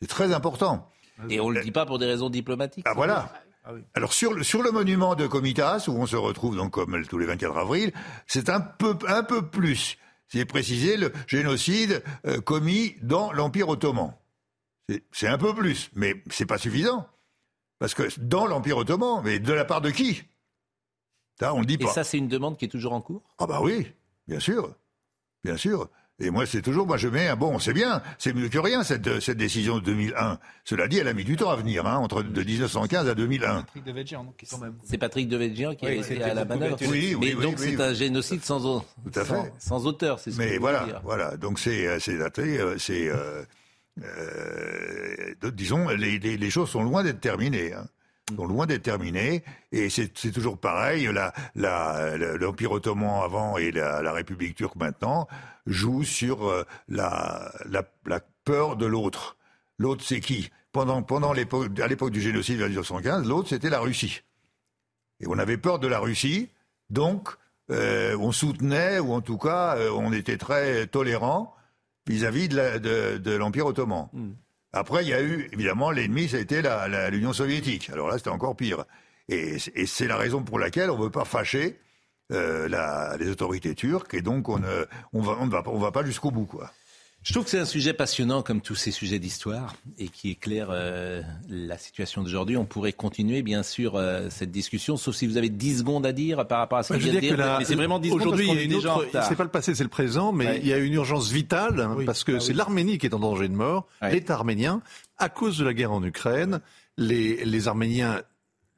[0.00, 0.90] C'est très important.
[1.30, 2.84] Et on ne le dit pas pour des raisons diplomatiques.
[2.88, 3.32] Ah voilà.
[3.64, 7.04] Ah Alors sur le, sur le monument de Comitas, où on se retrouve donc comme
[7.06, 7.92] tous les 24 avril,
[8.26, 9.98] c'est un peu, un peu plus.
[10.28, 14.14] C'est précisé le génocide euh, commis dans l'Empire ottoman.
[15.10, 17.08] C'est un peu plus, mais c'est pas suffisant.
[17.78, 20.22] Parce que dans l'Empire ottoman, mais de la part de qui?
[21.42, 21.90] On le dit pas.
[21.90, 23.22] Et ça, c'est une demande qui est toujours en cours?
[23.38, 23.86] Ah bah oui,
[24.26, 24.74] bien sûr,
[25.44, 25.88] bien sûr.
[26.18, 28.82] Et moi, c'est toujours, moi, je mets un bon, c'est bien, c'est mieux que rien
[28.82, 30.38] cette, cette décision de 2001.
[30.64, 33.64] Cela dit, elle a mis du temps à venir, hein, entre de 1915 à 2001.
[33.64, 34.16] Patrick
[34.82, 36.78] C'est Patrick Devedjian qui oui, a été à la manœuvre.
[36.80, 39.52] Oui, oui, Mais donc c'est un génocide sans, Tout à fait.
[39.58, 41.36] sans, auteur, c'est ce Mais voilà, voilà.
[41.36, 43.44] Donc c'est, euh, c'est, euh,
[44.02, 47.74] euh, disons, les, les, les, choses sont loin d'être terminées.
[47.74, 47.86] Hein
[48.34, 49.44] sont loin d'être terminés.
[49.72, 51.08] Et c'est toujours pareil,
[51.54, 55.28] l'Empire ottoman avant et la, République turque maintenant
[55.66, 57.52] jouent sur euh, la,
[58.44, 59.36] peur de l'autre.
[59.78, 60.50] L'autre, c'est qui?
[60.72, 64.22] Pendant, à l'époque du génocide de 1915, l'autre, c'était la Russie.
[65.20, 66.50] Et on avait peur de la Russie,
[66.90, 67.30] donc
[67.70, 71.54] euh, on soutenait, ou en tout cas, euh, on était très tolérant
[72.06, 74.08] vis-à-vis de l'Empire ottoman.
[74.12, 74.32] Hmm.
[74.76, 76.60] Après, il y a eu, évidemment, l'ennemi, ça a été
[77.10, 77.88] l'Union soviétique.
[77.88, 78.84] Alors là, c'était encore pire.
[79.26, 81.78] Et, c'est la raison pour laquelle on ne veut pas fâcher
[82.30, 84.84] euh, les autorités turques, et donc on ne
[85.14, 86.70] on va, on va, on va pas jusqu'au bout, quoi.
[87.26, 90.68] Je trouve que c'est un sujet passionnant comme tous ces sujets d'histoire et qui éclaire
[90.70, 92.56] euh, la situation d'aujourd'hui.
[92.56, 96.12] On pourrait continuer bien sûr euh, cette discussion, sauf si vous avez 10 secondes à
[96.12, 97.56] dire par rapport à ce que je viens de dire.
[97.58, 98.48] mais c'est vraiment 10 Aujourd'hui,
[99.28, 101.96] c'est pas le passé, c'est le présent, mais il y a une urgence vitale hein,
[102.06, 104.80] parce que ah c'est l'Arménie qui est en danger de mort, l'État arménien,
[105.18, 106.60] à cause de la guerre en Ukraine.
[106.96, 108.22] Les, les Arméniens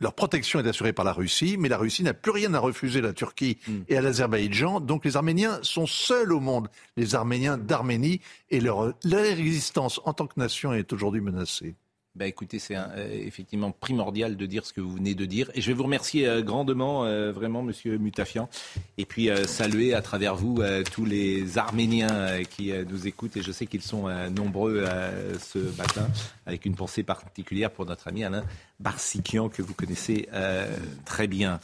[0.01, 3.01] leur protection est assurée par la Russie, mais la Russie n'a plus rien à refuser
[3.01, 3.81] à la Turquie hmm.
[3.89, 4.81] et à l'Azerbaïdjan.
[4.81, 8.21] Donc les Arméniens sont seuls au monde, les Arméniens d'Arménie,
[8.51, 11.75] et leur, leur existence en tant que nation est aujourd'hui menacée.
[12.19, 15.53] Bah écoutez, c'est euh, effectivement primordial de dire ce que vous venez de dire.
[15.55, 18.49] Et je vais vous remercier euh, grandement, euh, vraiment, Monsieur Mutafian.
[18.97, 20.61] Et puis saluer à travers vous
[20.93, 23.37] tous les Arméniens qui nous écoutent.
[23.37, 24.85] Et je sais qu'ils sont nombreux
[25.39, 26.09] ce matin,
[26.47, 28.43] avec une pensée particulière pour notre ami Alain
[28.81, 30.29] Barsikian, que vous connaissez
[31.05, 31.61] très bien.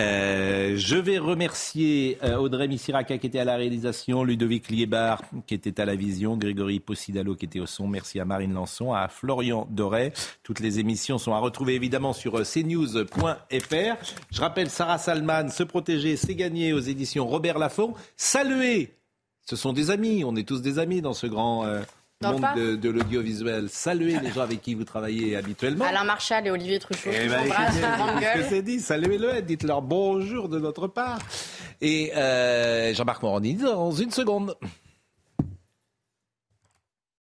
[0.00, 5.52] Euh, je vais remercier euh, Audrey Missiraka qui était à la réalisation, Ludovic Liébar qui
[5.52, 7.86] était à la vision, Grégory Possidalo qui était au son.
[7.86, 10.14] Merci à Marine Lançon, à Florian Doré.
[10.42, 14.14] Toutes les émissions sont à retrouver évidemment sur euh, cnews.fr.
[14.30, 17.92] Je rappelle Sarah Salman, Se protéger, c'est gagné aux éditions Robert Laffont.
[18.16, 18.94] Saluer,
[19.44, 21.66] ce sont des amis, on est tous des amis dans ce grand
[22.22, 23.70] monde de, de l'audiovisuel.
[23.70, 25.86] Saluez les gens avec qui vous travaillez habituellement.
[25.86, 27.08] Alain Marchal et Olivier Truchot.
[27.10, 27.44] Eh ben,
[28.46, 31.18] c'est dit, saluez-le, dites-leur bonjour de notre part.
[31.80, 34.54] Et euh, Jean-Marc Morandini dans une seconde.